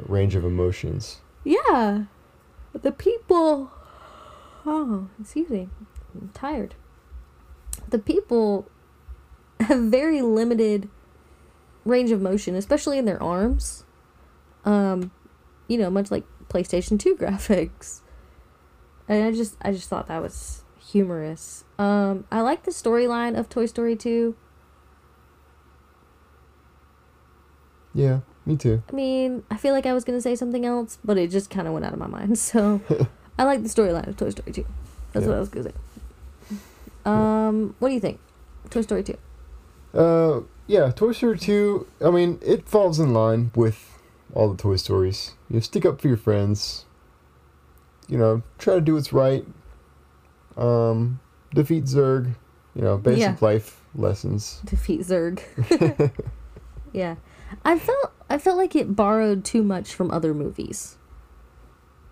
range 0.07 0.34
of 0.34 0.45
emotions. 0.45 1.18
yeah, 1.45 2.05
the 2.72 2.93
people. 2.93 3.70
Oh, 4.66 5.09
excuse 5.20 5.49
me, 5.51 5.68
I'm 6.14 6.30
tired. 6.34 6.74
The 7.89 7.99
people 7.99 8.68
have 9.64 9.78
very 9.80 10.22
limited 10.22 10.88
range 11.84 12.11
of 12.11 12.20
motion, 12.20 12.54
especially 12.54 12.98
in 12.98 13.04
their 13.04 13.22
arms. 13.22 13.84
Um, 14.64 15.11
you 15.68 15.78
know, 15.78 15.90
much 15.90 16.11
like 16.11 16.24
PlayStation 16.48 16.98
2 16.98 17.16
graphics. 17.20 18.00
And 19.09 19.24
I 19.24 19.32
just 19.32 19.56
I 19.62 19.72
just 19.72 19.88
thought 19.88 20.06
that 20.09 20.20
was 20.22 20.62
humorous. 20.78 21.64
Um, 21.78 22.24
I 22.30 22.40
like 22.40 22.64
the 22.64 22.70
storyline 22.70 23.38
of 23.38 23.48
Toy 23.48 23.66
Story 23.66 23.96
2. 23.96 24.34
Yeah, 27.94 28.20
me 28.46 28.56
too. 28.56 28.82
I 28.88 28.92
mean, 28.94 29.42
I 29.50 29.56
feel 29.56 29.72
like 29.74 29.86
I 29.86 29.92
was 29.92 30.04
gonna 30.04 30.20
say 30.20 30.34
something 30.36 30.64
else, 30.64 30.98
but 31.04 31.16
it 31.18 31.30
just 31.30 31.50
kind 31.50 31.66
of 31.66 31.72
went 31.72 31.84
out 31.86 31.92
of 31.92 31.98
my 31.98 32.06
mind. 32.06 32.38
So, 32.48 32.80
I 33.38 33.44
like 33.44 33.62
the 33.62 33.68
storyline 33.68 34.06
of 34.09 34.16
Toy 34.16 34.30
Story 34.30 34.52
2. 34.52 34.64
That's 35.12 35.24
Yeah. 35.24 35.28
what 35.30 35.36
I 35.36 35.40
was 35.40 35.48
gonna 35.48 35.70
say. 35.70 36.56
Um, 37.04 37.74
what 37.78 37.88
do 37.88 37.94
you 37.94 38.00
think? 38.00 38.20
Toy 38.70 38.82
Story 38.82 39.02
2. 39.02 39.16
Uh, 39.95 40.41
yeah, 40.66 40.91
Toy 40.91 41.12
Story 41.12 41.39
2, 41.39 41.86
I 42.05 42.11
mean, 42.11 42.39
it 42.43 42.68
falls 42.68 42.99
in 43.01 43.12
line 43.14 43.51
with 43.55 43.99
all 44.34 44.51
the 44.51 44.57
Toy 44.57 44.76
Stories. 44.76 45.32
You 45.49 45.55
know, 45.57 45.61
stick 45.61 45.86
up 45.86 46.01
for 46.01 46.09
your 46.09 46.16
friends. 46.16 46.84
You 48.09 48.18
know, 48.18 48.43
try 48.59 48.74
to 48.74 48.80
do 48.80 48.95
what's 48.95 49.12
right. 49.12 49.47
Um, 50.57 51.20
defeat 51.55 51.84
Zurg. 51.84 52.34
You 52.74 52.82
know, 52.82 52.97
basic 52.99 53.20
Yeah. 53.20 53.36
life 53.41 53.82
lessons. 53.95 54.61
Defeat 54.64 55.01
Zurg. 55.01 55.41
yeah, 56.93 57.16
I 57.64 57.78
felt 57.78 58.12
I 58.30 58.39
felt 58.39 58.57
like 58.57 58.76
it 58.76 58.95
borrowed 58.95 59.45
too 59.45 59.62
much 59.64 59.95
from 59.95 60.11
other 60.11 60.32
movies. 60.32 60.97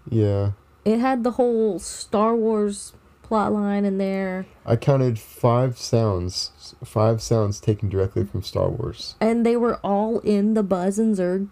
Yeah. 0.08 0.52
It 0.84 0.98
had 0.98 1.22
the 1.24 1.32
whole 1.32 1.78
Star 1.78 2.34
Wars 2.34 2.94
plot 3.26 3.52
line 3.52 3.84
in 3.84 3.98
there, 3.98 4.46
I 4.64 4.76
counted 4.76 5.18
five 5.18 5.78
sounds. 5.78 6.74
Five 6.84 7.20
sounds 7.20 7.60
taken 7.60 7.88
directly 7.88 8.24
from 8.24 8.42
Star 8.42 8.68
Wars. 8.70 9.14
and 9.20 9.44
they 9.44 9.56
were 9.56 9.76
all 9.82 10.20
in 10.20 10.54
the 10.54 10.62
Buzz 10.62 10.98
and 10.98 11.14
Zurg 11.16 11.48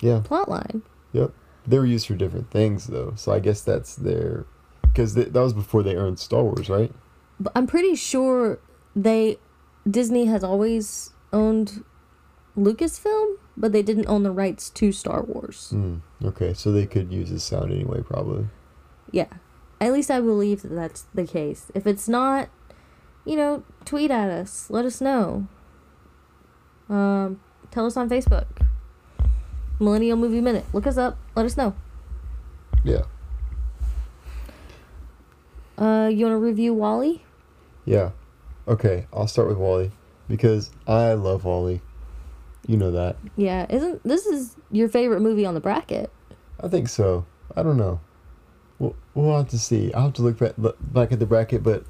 Yeah. 0.00 0.20
plot 0.24 0.48
line. 0.48 0.82
Yep. 1.12 1.32
They 1.66 1.78
were 1.78 1.86
used 1.86 2.06
for 2.06 2.14
different 2.14 2.50
things, 2.50 2.86
though. 2.86 3.12
So 3.16 3.32
I 3.32 3.40
guess 3.40 3.60
that's 3.62 3.94
their. 3.94 4.46
Because 4.82 5.14
that 5.14 5.32
was 5.32 5.52
before 5.52 5.82
they 5.82 5.94
earned 5.96 6.18
Star 6.18 6.42
Wars, 6.42 6.68
right? 6.68 6.92
But 7.38 7.52
I'm 7.54 7.66
pretty 7.66 7.94
sure 7.94 8.58
they 8.96 9.38
Disney 9.88 10.26
has 10.26 10.42
always 10.42 11.10
owned 11.32 11.84
Lucasfilm, 12.56 13.36
but 13.56 13.72
they 13.72 13.82
didn't 13.82 14.06
own 14.08 14.22
the 14.24 14.30
rights 14.32 14.70
to 14.70 14.90
Star 14.92 15.22
Wars. 15.22 15.70
Mm, 15.74 16.00
okay, 16.24 16.52
so 16.54 16.72
they 16.72 16.86
could 16.86 17.12
use 17.12 17.30
this 17.30 17.44
sound 17.44 17.70
anyway, 17.72 18.02
probably. 18.02 18.46
Yeah. 19.12 19.28
At 19.80 19.92
least 19.92 20.10
I 20.10 20.20
believe 20.20 20.62
that 20.62 20.74
that's 20.74 21.06
the 21.14 21.26
case. 21.26 21.70
If 21.74 21.86
it's 21.86 22.08
not, 22.08 22.48
you 23.24 23.36
know, 23.36 23.62
tweet 23.84 24.10
at 24.10 24.30
us. 24.30 24.68
Let 24.70 24.84
us 24.84 25.00
know. 25.00 25.46
Um, 26.88 27.40
tell 27.70 27.86
us 27.86 27.96
on 27.96 28.08
Facebook. 28.08 28.46
Millennial 29.78 30.16
Movie 30.16 30.40
Minute. 30.40 30.64
Look 30.72 30.86
us 30.86 30.96
up. 30.96 31.16
Let 31.36 31.46
us 31.46 31.56
know. 31.56 31.74
Yeah. 32.84 33.02
Uh, 35.76 36.08
you 36.12 36.24
want 36.26 36.34
to 36.34 36.38
review 36.38 36.74
Wall-E? 36.74 37.22
Yeah. 37.84 38.10
Okay, 38.66 39.06
I'll 39.12 39.28
start 39.28 39.48
with 39.48 39.58
Wall-E 39.58 39.92
because 40.28 40.70
I 40.86 41.12
love 41.12 41.44
Wall-E. 41.44 41.80
You 42.66 42.76
know 42.76 42.90
that. 42.90 43.16
Yeah, 43.36 43.66
isn't 43.70 44.02
this 44.02 44.26
is 44.26 44.56
your 44.70 44.88
favorite 44.88 45.20
movie 45.20 45.46
on 45.46 45.54
the 45.54 45.60
bracket? 45.60 46.12
I 46.60 46.68
think 46.68 46.88
so. 46.88 47.24
I 47.56 47.62
don't 47.62 47.78
know. 47.78 48.00
We'll, 48.78 48.94
we'll 49.14 49.36
have 49.36 49.48
to 49.48 49.58
see. 49.58 49.92
I'll 49.92 50.04
have 50.04 50.12
to 50.14 50.22
look 50.22 50.38
back, 50.38 50.54
back 50.56 51.12
at 51.12 51.18
the 51.18 51.26
bracket, 51.26 51.62
but 51.62 51.84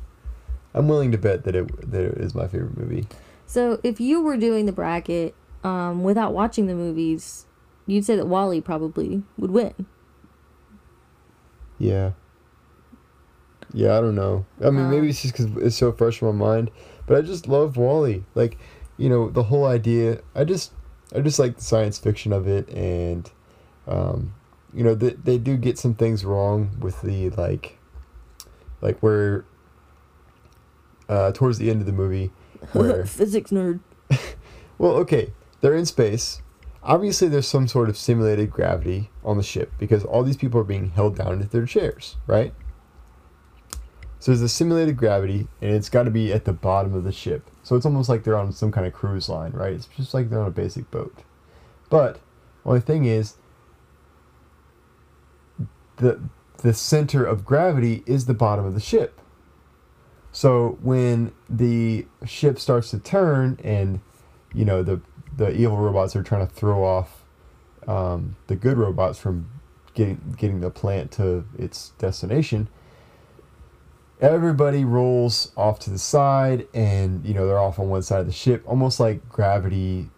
I'm 0.74 0.88
willing 0.88 1.12
to 1.12 1.18
bet 1.18 1.44
that 1.44 1.54
it 1.54 1.90
that 1.90 2.02
it 2.02 2.18
is 2.18 2.34
my 2.34 2.46
favorite 2.48 2.76
movie. 2.76 3.06
So 3.46 3.80
if 3.82 4.00
you 4.00 4.22
were 4.22 4.36
doing 4.36 4.66
the 4.66 4.72
bracket 4.72 5.34
um, 5.64 6.02
without 6.02 6.32
watching 6.32 6.66
the 6.66 6.74
movies, 6.74 7.46
you'd 7.86 8.04
say 8.04 8.16
that 8.16 8.26
Wall-E 8.26 8.60
probably 8.60 9.22
would 9.36 9.50
win. 9.50 9.86
Yeah. 11.78 12.12
Yeah, 13.72 13.96
I 13.96 14.00
don't 14.00 14.14
know. 14.14 14.46
I 14.60 14.70
mean, 14.70 14.86
Uh, 14.86 14.90
maybe 14.90 15.08
it's 15.08 15.22
just 15.22 15.34
because 15.34 15.62
it's 15.62 15.76
so 15.76 15.92
fresh 15.92 16.22
in 16.22 16.28
my 16.28 16.34
mind, 16.34 16.70
but 17.06 17.16
I 17.16 17.22
just 17.22 17.48
love 17.48 17.76
Wall-E. 17.76 18.24
Like, 18.34 18.58
you 18.96 19.08
know, 19.08 19.30
the 19.30 19.44
whole 19.44 19.66
idea. 19.66 20.20
I 20.34 20.44
just, 20.44 20.72
I 21.14 21.20
just 21.20 21.38
like 21.38 21.56
the 21.56 21.64
science 21.64 21.98
fiction 21.98 22.32
of 22.32 22.46
it, 22.48 22.68
and, 22.70 23.30
um, 23.86 24.34
you 24.74 24.84
know, 24.84 24.94
they 24.94 25.10
they 25.10 25.38
do 25.38 25.56
get 25.56 25.78
some 25.78 25.94
things 25.94 26.24
wrong 26.24 26.76
with 26.80 27.02
the 27.02 27.30
like, 27.30 27.78
like 28.80 28.98
where. 29.00 29.44
Uh, 31.08 31.32
towards 31.32 31.56
the 31.56 31.70
end 31.70 31.80
of 31.80 31.86
the 31.86 31.92
movie, 31.92 32.30
where 32.72 33.06
Physics 33.06 33.50
nerd. 33.50 33.80
well, 34.78 34.92
okay, 34.92 35.32
they're 35.62 35.74
in 35.74 35.86
space. 35.86 36.42
Obviously, 36.82 37.28
there's 37.28 37.48
some 37.48 37.66
sort 37.66 37.88
of 37.88 37.96
simulated 37.96 38.50
gravity 38.50 39.10
on 39.24 39.38
the 39.38 39.42
ship 39.42 39.72
because 39.78 40.04
all 40.04 40.22
these 40.22 40.36
people 40.36 40.60
are 40.60 40.64
being 40.64 40.90
held 40.90 41.16
down 41.16 41.32
into 41.32 41.48
their 41.48 41.64
chairs, 41.64 42.16
right? 42.26 42.52
So 44.20 44.32
there's 44.32 44.42
a 44.42 44.48
simulated 44.48 44.96
gravity, 44.96 45.46
and 45.60 45.72
it's 45.72 45.88
got 45.88 46.04
to 46.04 46.10
be 46.10 46.32
at 46.32 46.44
the 46.44 46.52
bottom 46.52 46.94
of 46.94 47.04
the 47.04 47.12
ship. 47.12 47.50
So 47.62 47.76
it's 47.76 47.86
almost 47.86 48.08
like 48.08 48.24
they're 48.24 48.36
on 48.36 48.52
some 48.52 48.72
kind 48.72 48.86
of 48.86 48.92
cruise 48.92 49.28
line, 49.28 49.52
right? 49.52 49.72
It's 49.72 49.86
just 49.96 50.12
like 50.12 50.28
they're 50.28 50.40
on 50.40 50.48
a 50.48 50.50
basic 50.50 50.90
boat. 50.90 51.14
But 51.88 52.20
only 52.64 52.80
thing 52.80 53.04
is, 53.04 53.36
the 55.98 56.20
the 56.58 56.74
center 56.74 57.24
of 57.24 57.44
gravity 57.44 58.02
is 58.06 58.26
the 58.26 58.34
bottom 58.34 58.64
of 58.64 58.74
the 58.74 58.80
ship. 58.80 59.20
So 60.32 60.78
when 60.82 61.32
the 61.48 62.06
ship 62.26 62.58
starts 62.58 62.90
to 62.90 62.98
turn 62.98 63.58
and 63.62 64.00
you 64.52 64.64
know 64.64 64.82
the 64.82 65.00
the 65.36 65.54
evil 65.54 65.76
robots 65.76 66.16
are 66.16 66.22
trying 66.22 66.46
to 66.46 66.52
throw 66.52 66.84
off 66.84 67.22
um, 67.86 68.36
the 68.48 68.56
good 68.56 68.76
robots 68.76 69.18
from 69.18 69.48
getting 69.94 70.34
getting 70.36 70.60
the 70.60 70.70
plant 70.70 71.10
to 71.12 71.44
its 71.56 71.90
destination, 71.98 72.68
everybody 74.20 74.84
rolls 74.84 75.52
off 75.56 75.78
to 75.80 75.90
the 75.90 75.98
side 75.98 76.66
and 76.74 77.24
you 77.24 77.34
know 77.34 77.46
they're 77.46 77.58
off 77.58 77.78
on 77.78 77.88
one 77.88 78.02
side 78.02 78.20
of 78.20 78.26
the 78.26 78.32
ship, 78.32 78.62
almost 78.66 79.00
like 79.00 79.28
gravity, 79.28 80.10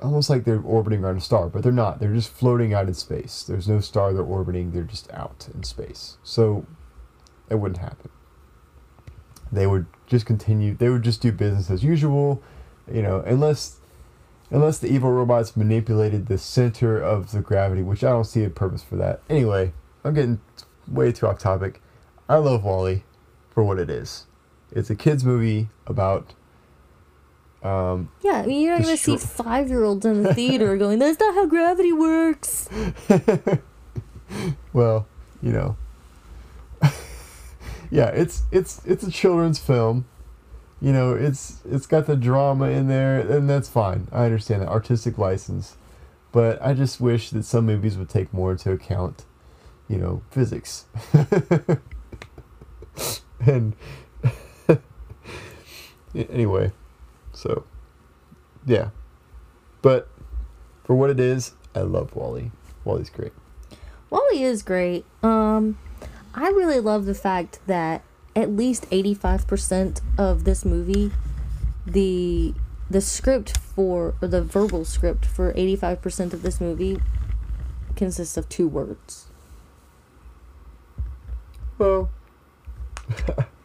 almost 0.00 0.30
like 0.30 0.44
they're 0.44 0.60
orbiting 0.60 1.04
around 1.04 1.18
a 1.18 1.20
star, 1.20 1.48
but 1.48 1.62
they're 1.62 1.72
not. 1.72 2.00
They're 2.00 2.14
just 2.14 2.30
floating 2.30 2.74
out 2.74 2.88
in 2.88 2.94
space. 2.94 3.42
There's 3.42 3.68
no 3.68 3.80
star 3.80 4.12
they're 4.12 4.22
orbiting. 4.22 4.72
They're 4.72 4.82
just 4.82 5.10
out 5.12 5.48
in 5.54 5.62
space. 5.62 6.16
So 6.22 6.66
it 7.48 7.56
wouldn't 7.56 7.78
happen 7.78 8.10
they 9.52 9.66
would 9.66 9.86
just 10.06 10.26
continue 10.26 10.74
they 10.74 10.88
would 10.88 11.02
just 11.02 11.20
do 11.20 11.32
business 11.32 11.70
as 11.70 11.82
usual 11.82 12.42
you 12.90 13.02
know 13.02 13.20
unless 13.20 13.78
unless 14.50 14.78
the 14.78 14.88
evil 14.88 15.10
robots 15.10 15.56
manipulated 15.56 16.26
the 16.26 16.38
center 16.38 17.00
of 17.00 17.32
the 17.32 17.40
gravity 17.40 17.82
which 17.82 18.04
i 18.04 18.10
don't 18.10 18.24
see 18.24 18.44
a 18.44 18.50
purpose 18.50 18.82
for 18.82 18.96
that 18.96 19.20
anyway 19.28 19.72
i'm 20.04 20.14
getting 20.14 20.40
way 20.88 21.12
too 21.12 21.26
off 21.26 21.38
topic 21.38 21.80
i 22.28 22.36
love 22.36 22.64
Wall-E 22.64 23.04
for 23.50 23.62
what 23.62 23.78
it 23.78 23.90
is 23.90 24.26
it's 24.72 24.90
a 24.90 24.94
kids 24.94 25.24
movie 25.24 25.68
about 25.86 26.34
um 27.62 28.08
Yeah, 28.22 28.42
I 28.42 28.46
mean 28.46 28.62
you're 28.62 28.72
not 28.76 28.84
gonna 28.84 28.96
see 28.96 29.16
five 29.16 29.68
year 29.68 29.84
olds 29.84 30.06
in 30.06 30.22
the 30.22 30.34
theater 30.40 30.76
going, 30.76 30.98
"That's 30.98 31.20
not 31.20 31.34
how 31.34 31.46
gravity 31.46 31.92
works." 31.92 32.68
well 34.72 35.06
you 35.42 35.52
know. 35.52 35.76
Yeah 37.92 38.06
it's 38.10 38.42
it's 38.52 38.80
it's 38.84 39.02
a 39.02 39.10
children's 39.10 39.58
film. 39.58 40.06
You 40.80 40.92
know 40.92 41.12
it's 41.14 41.58
it's 41.68 41.86
got 41.86 42.06
the 42.06 42.16
drama 42.16 42.66
in 42.70 42.86
there 42.88 43.18
and 43.20 43.50
that's 43.50 43.68
fine. 43.68 44.06
I 44.12 44.24
understand 44.24 44.62
that 44.62 44.68
artistic 44.68 45.18
license. 45.18 45.76
But 46.32 46.62
i 46.62 46.74
just 46.74 47.00
wish 47.00 47.30
that 47.30 47.44
some 47.44 47.66
movies 47.66 47.98
would 47.98 48.08
take 48.08 48.32
more 48.32 48.52
into 48.52 48.70
account 48.70 49.24
you 49.88 49.98
know 49.98 50.22
physics. 50.30 50.84
And 53.40 53.74
anyway 56.14 56.70
so 57.32 57.64
yeah 58.66 58.90
but 59.82 60.08
for 60.84 60.94
what 60.94 61.10
it 61.10 61.20
is 61.20 61.54
i 61.74 61.80
love 61.80 62.14
Wall-E 62.14 62.50
Wall-E's 62.84 63.10
great 63.10 63.32
Wall-E 64.10 64.42
is 64.42 64.62
great. 64.62 65.04
Um, 65.22 65.78
I 66.34 66.48
really 66.48 66.80
love 66.80 67.06
the 67.06 67.14
fact 67.14 67.60
that 67.66 68.02
at 68.34 68.50
least 68.50 68.86
eighty 68.90 69.14
five 69.14 69.46
percent 69.46 70.00
of 70.18 70.44
this 70.44 70.64
movie, 70.64 71.12
the 71.86 72.54
the 72.90 73.00
script 73.00 73.56
for 73.56 74.14
or 74.20 74.28
the 74.28 74.42
verbal 74.42 74.84
script 74.84 75.24
for 75.24 75.52
eighty 75.56 75.76
five 75.76 76.02
percent 76.02 76.34
of 76.34 76.42
this 76.42 76.60
movie 76.60 77.00
consists 77.94 78.36
of 78.36 78.48
two 78.48 78.66
words. 78.66 79.28
Well, 81.78 82.10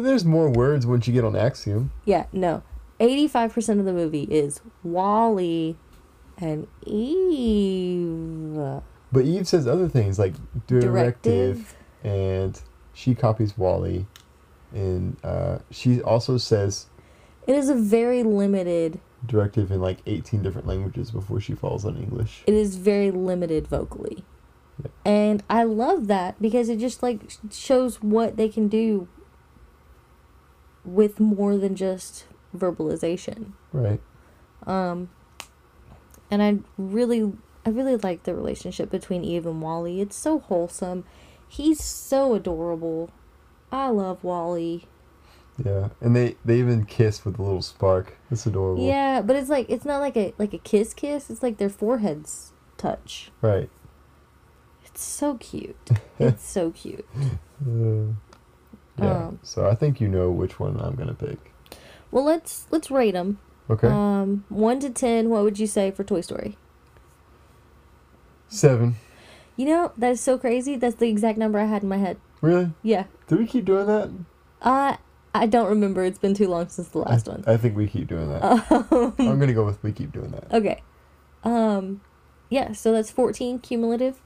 there's 0.00 0.24
more 0.24 0.48
words 0.50 0.86
once 0.86 1.06
you 1.06 1.12
get 1.12 1.24
on 1.24 1.36
Axiom. 1.36 1.90
Yeah, 2.04 2.26
no. 2.32 2.62
85% 3.00 3.80
of 3.80 3.84
the 3.84 3.92
movie 3.92 4.24
is 4.24 4.60
Wall-E 4.82 5.76
and 6.38 6.66
Eve. 6.86 8.82
But 9.12 9.24
Eve 9.24 9.46
says 9.46 9.66
other 9.66 9.88
things 9.88 10.18
like 10.18 10.34
directive, 10.66 10.92
Directive. 11.22 11.76
and 12.02 12.60
she 12.92 13.14
copies 13.14 13.56
Wall-E, 13.56 14.06
and 14.72 15.16
uh, 15.24 15.58
she 15.70 16.00
also 16.02 16.36
says 16.36 16.86
It 17.46 17.54
is 17.56 17.68
a 17.68 17.74
very 17.74 18.22
limited 18.22 19.00
directive 19.26 19.70
in 19.70 19.80
like 19.80 19.98
18 20.06 20.42
different 20.42 20.66
languages 20.66 21.10
before 21.10 21.40
she 21.40 21.54
falls 21.54 21.84
on 21.84 21.96
English. 21.96 22.42
It 22.46 22.54
is 22.54 22.76
very 22.76 23.10
limited 23.10 23.66
vocally. 23.66 24.24
Yeah. 24.82 24.90
And 25.04 25.42
I 25.48 25.62
love 25.62 26.08
that 26.08 26.40
because 26.42 26.68
it 26.68 26.78
just 26.78 27.02
like 27.02 27.20
shows 27.50 28.02
what 28.02 28.36
they 28.36 28.48
can 28.48 28.68
do 28.68 29.08
with 30.84 31.20
more 31.20 31.56
than 31.56 31.74
just 31.74 32.26
verbalization. 32.56 33.52
Right. 33.72 34.00
Um 34.66 35.10
and 36.30 36.42
I 36.42 36.58
really 36.76 37.32
I 37.66 37.70
really 37.70 37.96
like 37.96 38.24
the 38.24 38.34
relationship 38.34 38.90
between 38.90 39.24
Eve 39.24 39.46
and 39.46 39.62
Wall-E. 39.62 40.00
It's 40.00 40.16
so 40.16 40.38
wholesome. 40.38 41.04
He's 41.48 41.82
so 41.82 42.34
adorable. 42.34 43.10
I 43.72 43.88
love 43.88 44.22
Wall-E. 44.22 44.84
Yeah. 45.64 45.90
And 46.00 46.16
they 46.16 46.36
they 46.44 46.58
even 46.58 46.84
kiss 46.84 47.24
with 47.24 47.38
a 47.38 47.42
little 47.42 47.62
spark. 47.62 48.16
It's 48.30 48.44
adorable. 48.46 48.84
Yeah, 48.84 49.22
but 49.22 49.36
it's 49.36 49.48
like 49.48 49.70
it's 49.70 49.84
not 49.84 49.98
like 49.98 50.16
a 50.16 50.34
like 50.38 50.52
a 50.52 50.58
kiss 50.58 50.94
kiss. 50.94 51.30
It's 51.30 51.42
like 51.42 51.58
their 51.58 51.68
foreheads 51.68 52.52
touch. 52.76 53.30
Right. 53.40 53.70
It's 54.84 55.02
so 55.02 55.36
cute. 55.36 55.76
It's 56.16 56.48
so 56.48 56.70
cute. 56.70 57.06
Uh, 57.60 58.14
yeah. 58.98 59.26
Um, 59.26 59.40
so 59.42 59.68
I 59.68 59.74
think 59.74 60.00
you 60.00 60.08
know 60.08 60.30
which 60.30 60.58
one 60.60 60.78
I'm 60.80 60.94
gonna 60.94 61.14
pick. 61.14 61.52
Well, 62.10 62.24
let's 62.24 62.66
let's 62.70 62.90
rate 62.90 63.12
them. 63.12 63.38
Okay. 63.68 63.88
Um, 63.88 64.44
one 64.48 64.80
to 64.80 64.90
ten. 64.90 65.30
What 65.30 65.42
would 65.42 65.58
you 65.58 65.66
say 65.66 65.90
for 65.90 66.04
Toy 66.04 66.20
Story? 66.20 66.56
Seven. 68.48 68.96
You 69.56 69.66
know 69.66 69.92
that 69.96 70.12
is 70.12 70.20
so 70.20 70.38
crazy. 70.38 70.76
That's 70.76 70.96
the 70.96 71.08
exact 71.08 71.38
number 71.38 71.58
I 71.58 71.64
had 71.64 71.82
in 71.82 71.88
my 71.88 71.96
head. 71.98 72.18
Really? 72.40 72.70
Yeah. 72.82 73.04
Do 73.26 73.36
we 73.36 73.46
keep 73.46 73.64
doing 73.64 73.86
that? 73.86 74.10
Uh, 74.60 74.96
I 75.34 75.46
don't 75.46 75.68
remember. 75.68 76.04
It's 76.04 76.18
been 76.18 76.34
too 76.34 76.48
long 76.48 76.68
since 76.68 76.88
the 76.88 76.98
last 76.98 77.28
I, 77.28 77.32
one. 77.32 77.44
I 77.46 77.56
think 77.56 77.76
we 77.76 77.86
keep 77.86 78.08
doing 78.08 78.28
that. 78.28 78.42
Um, 78.90 79.14
I'm 79.18 79.38
gonna 79.38 79.54
go 79.54 79.64
with 79.64 79.82
we 79.82 79.92
keep 79.92 80.12
doing 80.12 80.30
that. 80.30 80.52
okay. 80.52 80.82
Um, 81.42 82.00
yeah. 82.50 82.72
So 82.72 82.92
that's 82.92 83.10
fourteen 83.10 83.58
cumulative. 83.58 84.20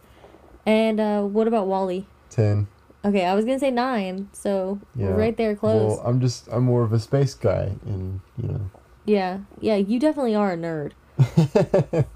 And 0.67 1.01
uh, 1.01 1.23
what 1.23 1.49
about 1.49 1.67
Wall-E? 1.67 2.07
Ten. 2.29 2.69
Okay, 3.05 3.25
I 3.25 3.35
was 3.35 3.45
gonna 3.45 3.59
say 3.59 3.71
nine. 3.71 4.29
So 4.33 4.81
Yeah. 4.97 5.07
we're 5.07 5.19
right 5.19 5.37
there, 5.37 5.55
close. 5.55 5.99
Well, 5.99 6.03
I'm 6.07 6.21
just 6.21 6.49
I'm 6.51 6.65
more 6.65 6.83
of 6.83 6.93
a 6.93 6.99
space 6.99 7.35
guy, 7.35 7.77
and 7.87 8.21
you 8.37 8.49
know. 8.49 8.61
yeah. 9.05 9.39
Yeah. 9.61 9.77
You 9.77 9.99
definitely 10.01 10.35
are 10.35 10.53
a 10.53 10.57
nerd. 10.57 10.93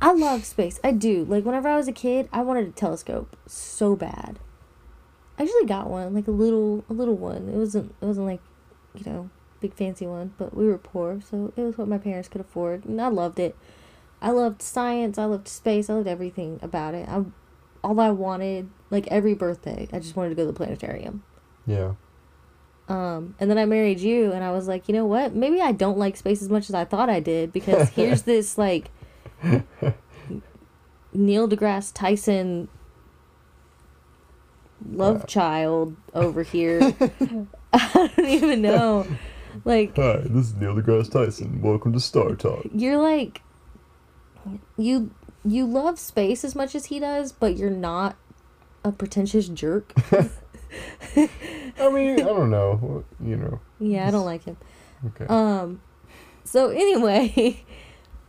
I 0.00 0.12
love 0.12 0.44
space. 0.44 0.80
I 0.82 0.92
do. 0.92 1.24
Like 1.24 1.44
whenever 1.44 1.68
I 1.68 1.76
was 1.76 1.86
a 1.88 1.92
kid, 1.92 2.28
I 2.32 2.42
wanted 2.42 2.66
a 2.66 2.72
telescope 2.72 3.36
so 3.46 3.94
bad. 3.94 4.38
I 5.38 5.44
actually 5.44 5.66
got 5.66 5.88
one, 5.88 6.14
like 6.14 6.26
a 6.28 6.32
little 6.32 6.84
a 6.88 6.92
little 6.92 7.16
one. 7.16 7.48
It 7.48 7.56
wasn't 7.56 7.94
it 8.00 8.04
wasn't 8.04 8.26
like, 8.26 8.40
you 8.94 9.10
know, 9.10 9.30
big 9.60 9.74
fancy 9.74 10.06
one, 10.06 10.34
but 10.38 10.54
we 10.56 10.66
were 10.66 10.78
poor, 10.78 11.20
so 11.28 11.52
it 11.56 11.62
was 11.62 11.78
what 11.78 11.88
my 11.88 11.98
parents 11.98 12.28
could 12.28 12.40
afford, 12.40 12.84
and 12.84 13.00
I 13.00 13.08
loved 13.08 13.38
it. 13.38 13.56
I 14.20 14.30
loved 14.30 14.62
science, 14.62 15.18
I 15.18 15.24
loved 15.24 15.48
space, 15.48 15.88
I 15.90 15.94
loved 15.94 16.06
everything 16.08 16.58
about 16.62 16.94
it. 16.94 17.08
I 17.08 17.24
all 17.84 17.98
I 18.00 18.10
wanted, 18.10 18.70
like 18.90 19.06
every 19.08 19.34
birthday, 19.34 19.88
I 19.92 19.98
just 19.98 20.14
wanted 20.16 20.30
to 20.30 20.34
go 20.34 20.42
to 20.46 20.52
the 20.52 20.56
planetarium. 20.56 21.22
yeah. 21.66 21.92
Um, 22.88 23.36
and 23.38 23.48
then 23.48 23.58
I 23.58 23.64
married 23.64 24.00
you, 24.00 24.32
and 24.32 24.42
I 24.44 24.50
was 24.50 24.66
like, 24.68 24.88
you 24.88 24.92
know 24.94 25.06
what? 25.06 25.34
Maybe 25.34 25.60
I 25.62 25.72
don't 25.72 25.96
like 25.98 26.16
space 26.16 26.42
as 26.42 26.48
much 26.50 26.68
as 26.68 26.74
I 26.74 26.84
thought 26.84 27.08
I 27.08 27.20
did 27.20 27.52
because 27.52 27.88
here's 27.96 28.22
this 28.22 28.58
like 28.58 28.90
Neil 31.12 31.48
deGrasse 31.48 31.92
Tyson 31.94 32.68
love 34.90 35.20
Yeah. 35.20 35.26
child 35.26 35.96
over 36.12 36.42
here. 36.42 36.80
I 37.72 38.10
don't 38.16 38.28
even 38.28 38.62
know. 38.62 39.06
Like 39.64 39.96
Hi, 39.96 40.18
this 40.24 40.46
is 40.48 40.54
Neil 40.54 40.74
deGrasse 40.74 41.10
Tyson. 41.10 41.62
Welcome 41.62 41.92
to 41.92 41.98
StarTalk. 41.98 42.70
you're 42.74 42.98
like 42.98 43.42
you 44.76 45.10
you 45.44 45.66
love 45.66 45.98
space 45.98 46.44
as 46.44 46.54
much 46.54 46.74
as 46.74 46.86
he 46.86 46.98
does, 46.98 47.32
but 47.32 47.56
you're 47.56 47.70
not 47.70 48.16
a 48.84 48.92
pretentious 48.92 49.48
jerk. 49.48 49.92
I 51.16 51.90
mean, 51.90 52.20
I 52.20 52.24
don't 52.24 52.50
know. 52.50 53.04
You 53.22 53.36
know. 53.36 53.60
yeah, 53.78 54.08
I 54.08 54.10
don't 54.10 54.24
like 54.24 54.44
him. 54.44 54.56
Okay. 55.06 55.26
Um, 55.26 55.80
so 56.44 56.68
anyway, 56.70 57.64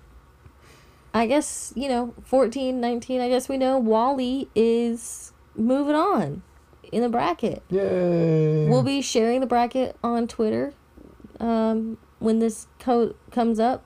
I 1.14 1.28
guess, 1.28 1.72
you 1.76 1.88
know, 1.88 2.14
14, 2.24 2.80
19, 2.80 3.22
I 3.22 3.30
guess 3.30 3.48
we 3.48 3.58
know 3.58 3.78
Wall-E 3.78 4.48
is 4.56 5.32
moving 5.56 5.96
on 5.96 6.42
in 6.92 7.02
the 7.02 7.10
bracket. 7.10 7.62
Yay. 7.70 8.68
We'll 8.68 8.84
be 8.84 9.02
sharing 9.02 9.40
the 9.40 9.46
bracket 9.46 9.96
on 10.04 10.28
Twitter 10.28 10.74
um, 11.40 11.98
when 12.20 12.40
this 12.40 12.68
co- 12.80 13.16
comes 13.32 13.60
up. 13.60 13.86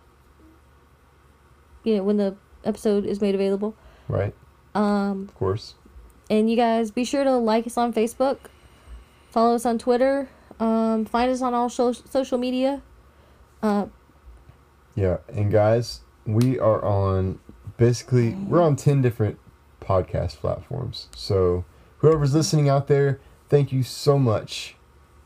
You 1.84 1.97
know, 1.97 2.03
when 2.03 2.17
the 2.17 2.36
episode 2.68 3.05
is 3.05 3.22
made 3.22 3.34
available. 3.36 3.76
Right. 4.07 4.34
Um, 4.76 5.24
Of 5.30 5.36
course. 5.36 5.76
and 6.30 6.49
you 6.49 6.55
guys 6.57 6.91
be 6.91 7.03
sure 7.03 7.24
to 7.24 7.36
like 7.38 7.65
us 7.65 7.78
on 7.78 7.93
Facebook, 7.93 8.38
follow 9.32 9.55
us 9.55 9.65
on 9.65 9.78
Twitter, 9.80 10.30
um, 10.59 11.05
find 11.05 11.32
us 11.32 11.41
on 11.41 11.53
all 11.53 11.70
sho- 11.70 11.91
social 11.93 12.38
media. 12.38 12.82
Uh, 13.63 13.88
Yeah, 14.95 15.18
and 15.32 15.51
guys, 15.51 16.01
we 16.26 16.59
are 16.59 16.84
on 16.84 17.39
basically 17.78 18.34
we're 18.34 18.61
on 18.61 18.76
10 18.76 19.01
different 19.01 19.38
podcast 19.82 20.38
platforms. 20.38 21.07
So, 21.15 21.65
whoever's 21.99 22.34
listening 22.34 22.68
out 22.70 22.88
there, 22.88 23.20
thank 23.49 23.72
you 23.72 23.84
so 23.84 24.18
much. 24.20 24.76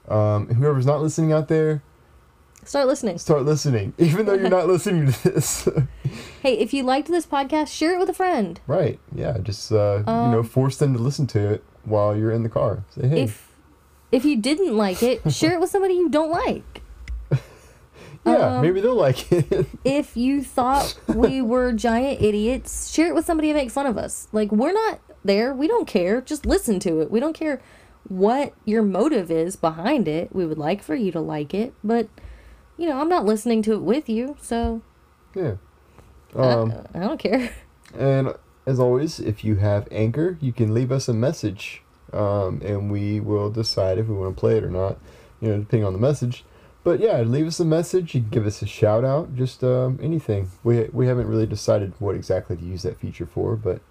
Um, 0.07 0.47
whoever's 0.55 0.85
not 0.85 1.01
listening 1.01 1.31
out 1.31 1.47
there, 1.47 1.81
start 2.65 2.87
listening. 2.87 3.17
start 3.17 3.43
listening 3.43 3.93
even 3.97 4.25
though 4.25 4.33
you're 4.33 4.49
not 4.49 4.67
listening 4.67 5.11
to 5.11 5.23
this. 5.31 5.67
Hey, 6.41 6.57
if 6.57 6.73
you 6.73 6.81
liked 6.83 7.07
this 7.07 7.25
podcast, 7.27 7.67
share 7.67 7.93
it 7.95 7.99
with 7.99 8.09
a 8.09 8.13
friend. 8.13 8.59
right. 8.65 8.99
Yeah, 9.13 9.37
just 9.37 9.71
uh, 9.71 9.97
you 9.99 10.03
know, 10.05 10.39
Um, 10.39 10.43
force 10.43 10.75
them 10.77 10.93
to 10.93 10.99
listen 10.99 11.27
to 11.27 11.39
it 11.53 11.63
while 11.85 12.15
you're 12.17 12.31
in 12.31 12.41
the 12.43 12.49
car. 12.49 12.83
Say, 12.89 13.07
"Hey, 13.07 13.21
If 13.23 13.55
if 14.11 14.25
you 14.25 14.37
didn't 14.37 14.75
like 14.75 15.03
it, 15.03 15.21
share 15.39 15.53
it 15.53 15.59
with 15.61 15.69
somebody 15.69 15.93
you 15.93 16.09
don't 16.09 16.31
like. 16.31 16.81
yeah, 18.25 18.55
um, 18.57 18.61
maybe 18.61 18.81
they'll 18.81 18.95
like 18.95 19.31
it." 19.31 19.67
If 19.83 20.17
you 20.17 20.43
thought 20.43 20.97
we 21.07 21.41
were 21.41 21.71
giant 21.73 22.21
idiots, 22.21 22.89
share 22.91 23.07
it 23.07 23.15
with 23.15 23.25
somebody 23.25 23.49
who 23.49 23.53
makes 23.55 23.73
fun 23.73 23.85
of 23.85 23.97
us. 23.97 24.27
Like 24.31 24.51
we're 24.51 24.73
not 24.73 24.99
there. 25.23 25.53
We 25.53 25.67
don't 25.67 25.87
care. 25.87 26.21
Just 26.21 26.45
listen 26.45 26.79
to 26.81 27.01
it. 27.01 27.11
We 27.11 27.19
don't 27.19 27.33
care 27.33 27.61
what 28.07 28.53
your 28.65 28.81
motive 28.81 29.29
is 29.31 29.55
behind 29.55 30.07
it. 30.07 30.33
We 30.35 30.45
would 30.45 30.57
like 30.57 30.81
for 30.81 30.95
you 30.95 31.11
to 31.11 31.19
like 31.19 31.53
it, 31.53 31.73
but 31.83 32.07
you 32.77 32.87
know, 32.87 32.99
I'm 32.99 33.09
not 33.09 33.25
listening 33.25 33.61
to 33.63 33.73
it 33.73 33.81
with 33.81 34.09
you, 34.09 34.37
so 34.41 34.81
yeah. 35.35 35.55
I- 36.35 36.39
Um 36.39 36.73
I, 36.93 36.99
don't 36.99 37.19
care. 37.19 37.51
And 37.97 38.33
as 38.65 38.79
always, 38.79 39.19
if 39.19 39.43
you 39.43 39.55
have 39.55 39.87
Anchor, 39.91 40.37
you 40.39 40.53
can 40.53 40.73
leave 40.73 40.91
us 40.91 41.09
a 41.09 41.13
message, 41.13 41.81
um, 42.13 42.61
and 42.63 42.89
we 42.91 43.19
will 43.19 43.49
decide 43.49 43.97
if 43.97 44.07
we 44.07 44.15
want 44.15 44.35
to 44.35 44.39
play 44.39 44.57
it 44.57 44.63
or 44.63 44.69
not. 44.69 44.97
You 45.41 45.49
know, 45.49 45.57
depending 45.59 45.85
on 45.85 45.93
the 45.93 45.99
message. 45.99 46.45
But 46.83 46.99
yeah, 46.99 47.21
leave 47.21 47.45
us 47.47 47.59
a 47.59 47.65
message. 47.65 48.15
You 48.15 48.21
can 48.21 48.29
give 48.29 48.45
us 48.47 48.61
a 48.61 48.65
shout 48.65 49.03
out, 49.03 49.35
just 49.35 49.63
um, 49.63 49.99
anything. 50.01 50.49
We 50.63 50.89
we 50.93 51.07
haven't 51.07 51.27
really 51.27 51.45
decided 51.45 51.93
what 51.99 52.15
exactly 52.15 52.55
to 52.55 52.63
use 52.63 52.83
that 52.83 52.97
feature 52.99 53.25
for, 53.25 53.55
but 53.55 53.81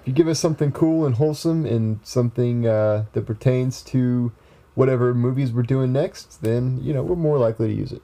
if 0.00 0.06
you 0.06 0.12
give 0.12 0.28
us 0.28 0.38
something 0.38 0.72
cool 0.72 1.04
and 1.04 1.16
wholesome 1.16 1.66
and 1.66 2.00
something 2.02 2.66
uh, 2.66 3.04
that 3.12 3.26
pertains 3.26 3.82
to 3.84 4.32
whatever 4.74 5.12
movies 5.14 5.52
we're 5.52 5.62
doing 5.62 5.92
next, 5.92 6.40
then 6.42 6.78
you 6.82 6.92
know 6.94 7.02
we're 7.02 7.16
more 7.16 7.38
likely 7.38 7.68
to 7.68 7.74
use 7.74 7.92
it. 7.92 8.02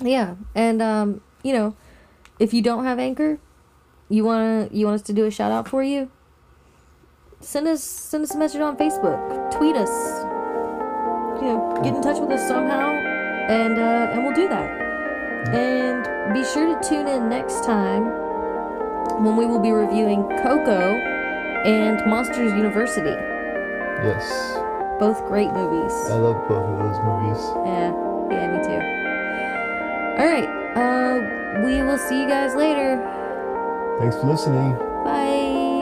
Yeah, 0.00 0.36
and 0.54 0.80
um, 0.82 1.20
you 1.42 1.52
know, 1.52 1.76
if 2.38 2.52
you 2.54 2.62
don't 2.62 2.84
have 2.84 2.98
Anchor, 2.98 3.38
you 4.08 4.24
wanna 4.24 4.68
you 4.72 4.86
want 4.86 4.96
us 4.96 5.02
to 5.02 5.12
do 5.12 5.26
a 5.26 5.30
shout 5.30 5.52
out 5.52 5.68
for 5.68 5.82
you. 5.82 6.10
Send 7.40 7.66
us 7.66 7.82
send 7.82 8.24
us 8.24 8.34
a 8.34 8.38
message 8.38 8.60
on 8.60 8.76
Facebook, 8.76 9.50
tweet 9.50 9.76
us. 9.76 9.90
You 11.40 11.48
know, 11.48 11.80
get 11.82 11.94
in 11.94 12.02
touch 12.02 12.18
with 12.20 12.30
us 12.30 12.46
somehow, 12.46 12.90
and 12.90 13.78
uh, 13.78 14.12
and 14.12 14.24
we'll 14.24 14.34
do 14.34 14.48
that. 14.48 14.80
And 15.54 16.32
be 16.32 16.44
sure 16.44 16.78
to 16.78 16.88
tune 16.88 17.08
in 17.08 17.28
next 17.28 17.64
time 17.64 18.04
when 19.24 19.36
we 19.36 19.44
will 19.44 19.58
be 19.58 19.72
reviewing 19.72 20.22
Coco 20.42 20.94
and 21.64 22.00
Monsters 22.08 22.52
University. 22.52 23.16
Yes, 24.02 24.54
Both 24.98 25.24
great 25.26 25.50
movies. 25.52 25.92
I 26.10 26.14
love 26.14 26.48
both 26.48 26.64
of 26.64 26.78
those 26.78 26.98
movies. 27.04 27.42
Yeah, 27.66 27.92
yeah, 28.30 28.56
me 28.56 28.62
too. 28.66 29.01
All 30.18 30.26
right, 30.26 30.48
uh, 30.76 31.60
we 31.64 31.82
will 31.82 31.98
see 31.98 32.20
you 32.22 32.28
guys 32.28 32.54
later. 32.54 32.96
Thanks 33.98 34.16
for 34.16 34.26
listening. 34.26 34.74
Bye. 35.04 35.81